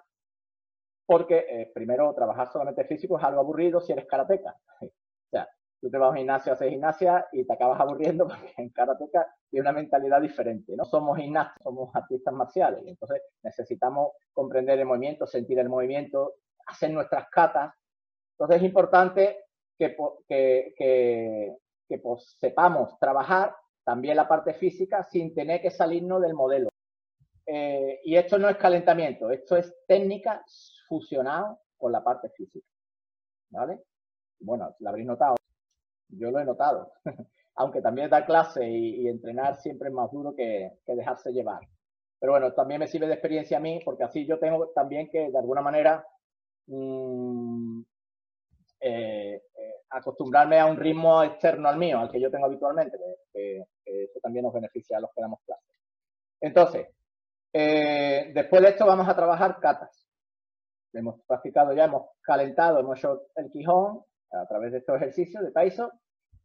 [1.06, 4.56] porque, eh, primero, trabajar solamente físico es algo aburrido si eres karateca.
[4.82, 5.48] o sea,
[5.86, 9.28] tú te vas a un gimnasio, haces gimnasia y te acabas aburriendo porque en karateca
[9.52, 10.74] tiene una mentalidad diferente.
[10.76, 12.82] No somos gimnastas, somos artistas marciales.
[12.88, 16.34] Entonces necesitamos comprender el movimiento, sentir el movimiento,
[16.66, 17.72] hacer nuestras catas.
[18.32, 19.44] Entonces es importante
[19.78, 19.96] que,
[20.28, 20.74] que,
[21.88, 26.70] que pues, sepamos trabajar también la parte física sin tener que salirnos del modelo.
[27.46, 30.44] Eh, y esto no es calentamiento, esto es técnica
[30.88, 32.66] fusionada con la parte física.
[33.52, 33.84] ¿Vale?
[34.40, 35.36] Bueno, lo habréis notado.
[36.10, 36.92] Yo lo he notado.
[37.56, 41.62] Aunque también dar clase y, entrenar siempre es más duro que, dejarse llevar.
[42.20, 45.30] Pero bueno, también me sirve de experiencia a mí, porque así yo tengo también que,
[45.32, 46.06] de alguna manera,
[46.68, 47.82] mm,
[48.82, 49.42] eh,
[49.90, 52.98] acostumbrarme a un ritmo externo al mío, al que yo tengo habitualmente,
[53.32, 55.76] que, eso también nos beneficia a los que damos clases.
[56.42, 56.88] Entonces,
[57.54, 60.06] eh, después de esto vamos a trabajar catas.
[60.94, 64.04] Hemos practicado ya, hemos calentado, hemos hecho el quijón
[64.42, 65.92] a través de estos ejercicios de Taiso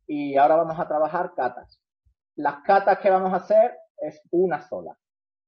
[0.07, 1.81] y ahora vamos a trabajar catas.
[2.37, 4.97] Las catas que vamos a hacer es una sola.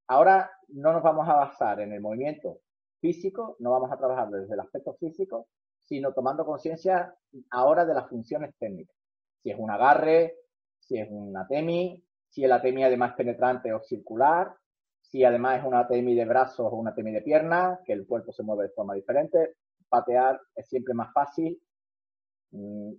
[0.09, 2.61] Ahora no nos vamos a basar en el movimiento
[3.01, 5.49] físico, no vamos a trabajar desde el aspecto físico,
[5.83, 7.15] sino tomando conciencia
[7.51, 8.97] ahora de las funciones técnicas.
[9.43, 10.37] Si es un agarre,
[10.79, 14.55] si es una temi, si el atemi además penetrante o circular,
[15.01, 18.33] si además es una atemi de brazos o una atemi de pierna, que el cuerpo
[18.33, 19.57] se mueve de forma diferente.
[19.89, 21.61] Patear es siempre más fácil.
[22.53, 22.93] Mm,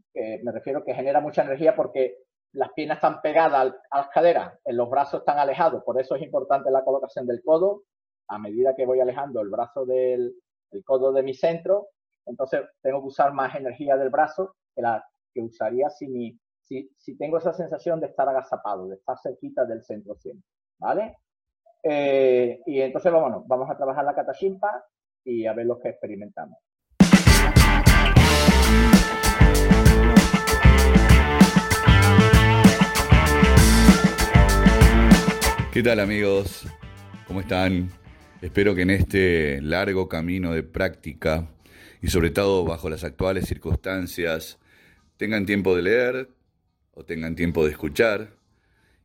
[0.43, 2.17] me refiero que genera mucha energía porque
[2.53, 6.21] las piernas están pegadas a las caderas, en los brazos están alejados, por eso es
[6.21, 7.83] importante la colocación del codo.
[8.27, 10.33] A medida que voy alejando el brazo del
[10.71, 11.89] el codo de mi centro,
[12.25, 15.03] entonces tengo que usar más energía del brazo que la
[15.33, 16.39] que usaría si,
[17.17, 20.47] tengo esa sensación de estar agazapado, de estar cerquita del centro siempre.
[20.79, 21.17] ¿Vale?
[21.83, 24.85] Eh, y entonces vamos a trabajar la katashimpa
[25.23, 26.57] y a ver lo que experimentamos.
[35.73, 36.67] ¿Qué tal amigos?
[37.25, 37.89] ¿Cómo están?
[38.43, 41.49] Espero que en este largo camino de práctica
[41.99, 44.59] y sobre todo bajo las actuales circunstancias
[45.17, 46.29] tengan tiempo de leer
[46.91, 48.35] o tengan tiempo de escuchar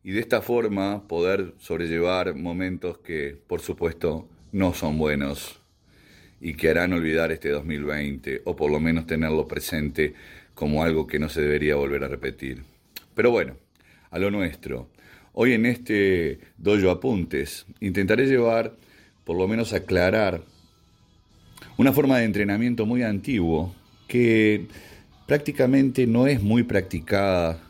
[0.05, 5.63] y de esta forma poder sobrellevar momentos que por supuesto no son buenos
[6.39, 10.13] y que harán olvidar este 2020 o por lo menos tenerlo presente
[10.53, 12.63] como algo que no se debería volver a repetir.
[13.15, 13.57] Pero bueno,
[14.11, 14.91] a lo nuestro.
[15.41, 18.75] Hoy en este dojo apuntes intentaré llevar,
[19.23, 20.43] por lo menos aclarar
[21.77, 23.73] una forma de entrenamiento muy antiguo
[24.09, 24.67] que
[25.29, 27.63] prácticamente no es muy practicada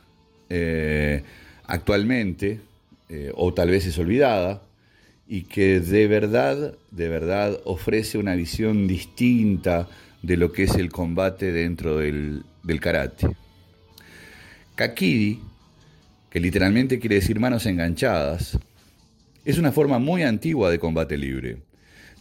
[0.49, 1.23] eh,
[1.67, 2.61] actualmente,
[3.11, 4.63] eh, o tal vez es olvidada,
[5.29, 9.91] y que de verdad, de verdad ofrece una visión distinta
[10.23, 13.29] de lo que es el combate dentro del, del karate.
[14.75, 15.39] Kakiri,
[16.31, 18.59] que literalmente quiere decir manos enganchadas,
[19.45, 21.59] es una forma muy antigua de combate libre.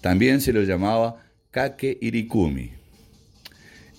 [0.01, 2.71] También se lo llamaba Kake Irikumi.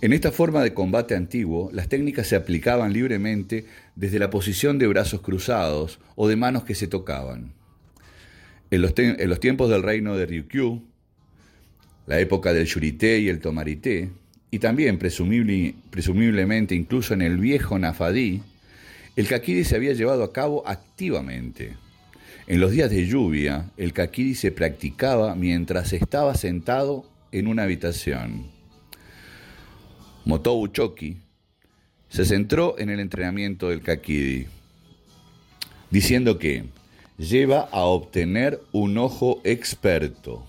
[0.01, 3.67] En esta forma de combate antiguo, las técnicas se aplicaban libremente
[3.97, 7.53] desde la posición de brazos cruzados o de manos que se tocaban.
[8.71, 10.85] En los, tiempos del reino de Ryukyu,
[12.07, 14.11] la época del Shurite y el Tomarite,
[14.51, 18.41] y también presumiblemente incluso en el viejo Nafadí,
[19.19, 21.77] el kakiri se había llevado a cabo activamente.
[22.47, 28.47] En los días de lluvia, el kakiri se practicaba mientras estaba sentado en una habitación.
[30.25, 31.17] Motobu Choki
[32.09, 34.47] se centró en el entrenamiento del Kakidi,
[35.91, 36.67] diciendo que
[37.19, 40.47] lleva a obtener un ojo experto.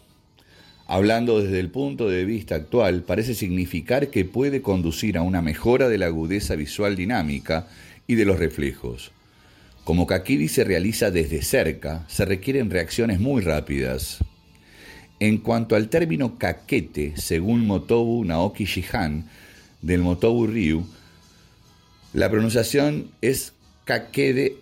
[0.86, 5.90] Hablando desde el punto de vista actual, parece significar que puede conducir a una mejora
[5.90, 7.68] de la agudeza visual dinámica
[8.10, 9.12] y de los reflejos.
[9.84, 14.18] Como Kakidi se realiza desde cerca, se requieren reacciones muy rápidas.
[15.20, 19.30] En cuanto al término caquete, según Motobu Naoki Shihan
[19.84, 20.88] del Motobu Ryu,
[22.14, 23.54] la pronunciación es
[23.86, 24.56] kakede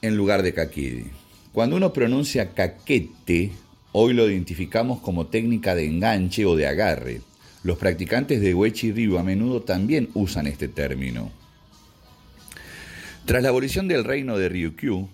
[0.00, 1.06] en lugar de kakidi.
[1.52, 3.50] Cuando uno pronuncia caquete,
[3.90, 7.20] hoy lo identificamos como técnica de enganche o de agarre.
[7.64, 11.32] Los practicantes de Wechi Ryu a menudo también usan este término.
[13.26, 15.08] Tras la abolición del reino de Ryukyu,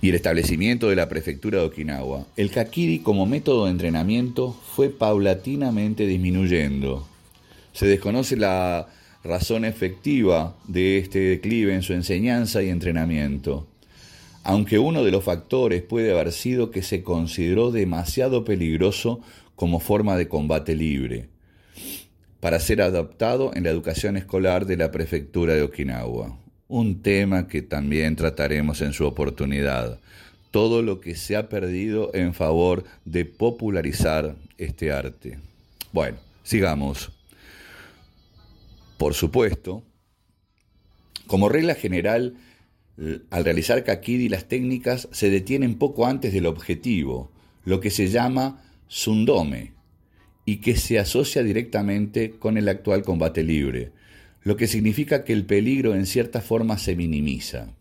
[0.00, 4.88] y el establecimiento de la prefectura de Okinawa, el kakiri como método de entrenamiento fue
[4.88, 7.06] paulatinamente disminuyendo.
[7.74, 8.88] Se desconoce la
[9.22, 13.66] razón efectiva de este declive en su enseñanza y entrenamiento,
[14.42, 19.20] aunque uno de los factores puede haber sido que se consideró demasiado peligroso
[19.56, 21.28] como forma de combate libre,
[22.40, 26.45] para ser adaptado en la educación escolar de la prefectura de Okinawa.
[26.68, 30.00] Un tema que también trataremos en su oportunidad.
[30.50, 35.38] Todo lo que se ha perdido en favor de popularizar este arte.
[35.92, 37.12] Bueno, sigamos.
[38.98, 39.84] Por supuesto,
[41.26, 42.36] como regla general,
[43.30, 47.30] al realizar kakidi las técnicas se detienen poco antes del objetivo,
[47.64, 49.72] lo que se llama sundome,
[50.44, 53.90] y que se asocia directamente con el actual combate libre,
[54.46, 57.74] lo que significa que el peligro en cierta forma se minimiza.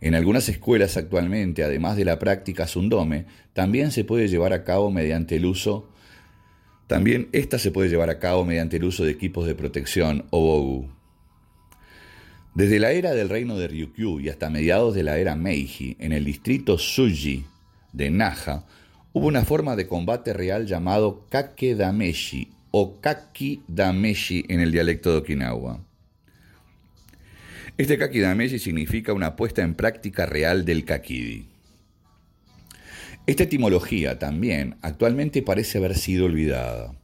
[0.00, 4.90] En algunas escuelas actualmente, además de la práctica sundome, también se puede llevar a cabo
[4.90, 5.88] mediante el uso
[6.88, 10.40] también esta se puede llevar a cabo mediante el uso de equipos de protección o
[10.40, 10.88] bogu.
[12.54, 16.12] Desde la era del reino de Ryukyu y hasta mediados de la era Meiji, en
[16.12, 17.44] el distrito Suji
[17.92, 18.64] de Naha,
[19.12, 25.84] hubo una forma de combate real llamado Kakedameshi o Kaki-dameshi en el dialecto de Okinawa.
[27.76, 31.46] Este Kaki-dameshi significa una puesta en práctica real del Kakidi.
[33.26, 36.94] Esta etimología también actualmente parece haber sido olvidada.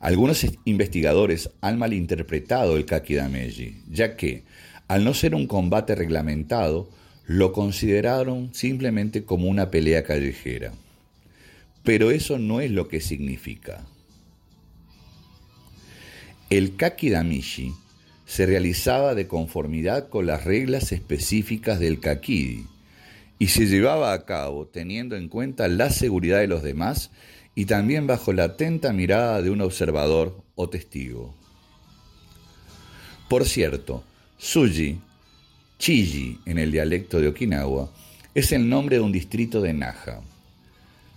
[0.00, 4.44] Algunos investigadores han malinterpretado el Kakidameji, ya que,
[4.88, 6.90] al no ser un combate reglamentado,
[7.26, 10.72] lo consideraron simplemente como una pelea callejera.
[11.82, 13.86] Pero eso no es lo que significa.
[16.56, 17.74] El Kakidamishi
[18.26, 22.64] se realizaba de conformidad con las reglas específicas del Kakidi,
[23.40, 27.10] y se llevaba a cabo teniendo en cuenta la seguridad de los demás
[27.56, 31.34] y también bajo la atenta mirada de un observador o testigo.
[33.28, 34.04] Por cierto,
[34.38, 35.00] Suji,
[35.80, 37.90] Chiji en el dialecto de Okinawa,
[38.32, 40.20] es el nombre de un distrito de Naha.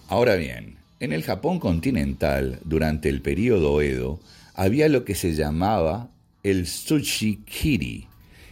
[0.08, 4.20] Ahora bien, en el Japón continental, durante el período Edo,
[4.58, 6.10] había lo que se llamaba
[6.44, 8.08] el Tsuchikiri,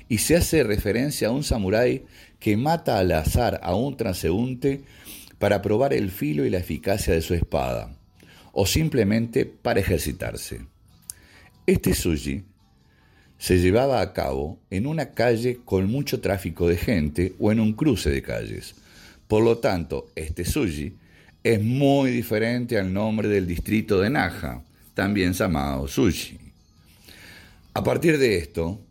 [0.07, 2.05] y se hace referencia a un samurái
[2.39, 4.83] que mata al azar a un transeúnte
[5.39, 7.97] para probar el filo y la eficacia de su espada,
[8.53, 10.61] o simplemente para ejercitarse.
[11.65, 12.43] Este sushi
[13.39, 17.73] se llevaba a cabo en una calle con mucho tráfico de gente o en un
[17.73, 18.75] cruce de calles.
[19.27, 20.93] Por lo tanto, este sushi
[21.43, 24.61] es muy diferente al nombre del distrito de Naja,
[24.95, 26.39] también llamado sushi.
[27.75, 28.81] A partir de esto,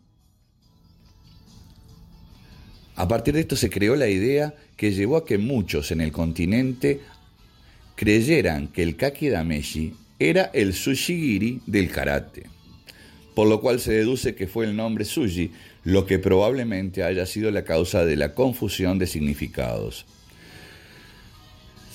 [2.95, 6.13] a partir de esto se creó la idea que llevó a que muchos en el
[6.13, 7.01] continente
[7.95, 12.43] creyeran que el kaki dameshi era el sushigiri del karate,
[13.33, 15.51] por lo cual se deduce que fue el nombre sushi
[15.83, 20.05] lo que probablemente haya sido la causa de la confusión de significados.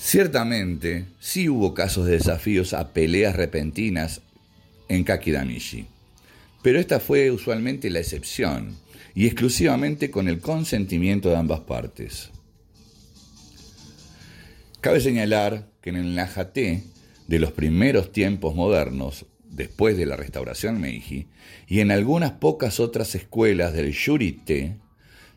[0.03, 4.21] Ciertamente, sí hubo casos de desafíos a peleas repentinas
[4.89, 5.85] en kaki dameshi,
[6.63, 8.75] pero esta fue usualmente la excepción
[9.13, 12.31] y exclusivamente con el consentimiento de ambas partes.
[14.81, 16.83] Cabe señalar que en el Najate
[17.27, 21.27] de los primeros tiempos modernos, después de la restauración Meiji,
[21.67, 24.77] y en algunas pocas otras escuelas del Shurite,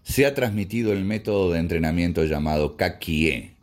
[0.05, 3.54] se ha transmitido el método de entrenamiento llamado Kakie,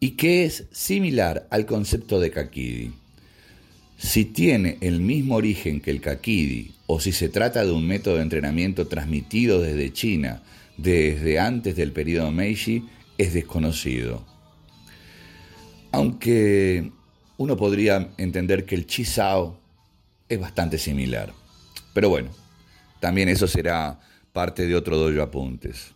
[0.00, 2.92] y que es similar al concepto de Kakidi.
[3.98, 8.16] Si tiene el mismo origen que el Kakidi o si se trata de un método
[8.16, 10.42] de entrenamiento transmitido desde China
[10.76, 12.84] desde antes del periodo Meiji
[13.16, 14.24] es desconocido.
[15.92, 16.92] Aunque
[17.38, 19.58] uno podría entender que el Sao
[20.28, 21.32] es bastante similar.
[21.94, 22.30] Pero bueno,
[23.00, 24.00] también eso será
[24.32, 25.92] parte de otro dojo apuntes.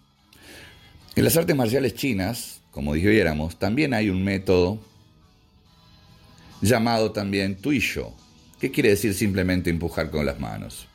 [1.17, 4.79] En las artes marciales chinas, como dijéramos, también hay un método
[6.61, 8.15] llamado también Tuisho,
[8.61, 10.87] que quiere decir simplemente empujar con las manos.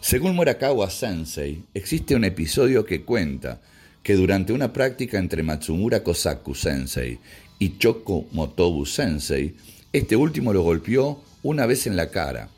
[0.00, 3.60] Según Murakawa Sensei, existe un episodio que cuenta
[4.02, 7.18] que durante una práctica entre Matsumura Kosaku Sensei
[7.58, 9.56] y Choko Motobu Sensei,
[9.92, 12.48] este último lo golpeó una vez en la cara,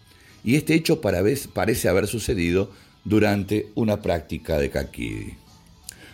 [0.45, 2.71] y este hecho parece haber sucedido
[3.05, 5.35] durante una práctica de Kakidi.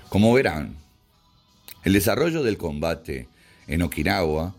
[0.08, 0.76] Como verán,
[1.84, 3.28] el desarrollo del combate
[3.66, 4.54] en Okinawa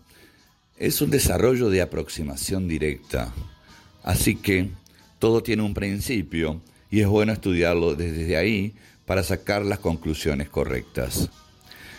[0.78, 3.32] es un desarrollo de aproximación directa.
[4.02, 4.70] Así que
[5.18, 8.74] todo tiene un principio y es bueno estudiarlo desde ahí
[9.04, 11.28] para sacar las conclusiones correctas.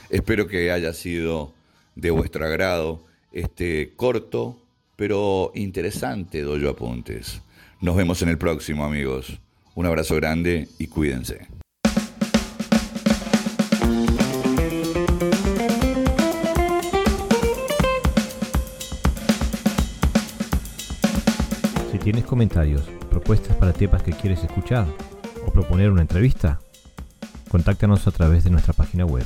[0.09, 1.53] Espero que haya sido
[1.95, 4.61] de vuestro agrado este corto
[4.97, 7.39] pero interesante dojo apuntes.
[7.79, 9.39] Nos vemos en el próximo, amigos.
[9.75, 11.56] Un abrazo grande y cuídense.
[22.07, 24.87] Tienes comentarios, propuestas para temas que quieres escuchar
[25.45, 26.61] o proponer una entrevista,
[27.49, 29.25] contáctanos a través de nuestra página web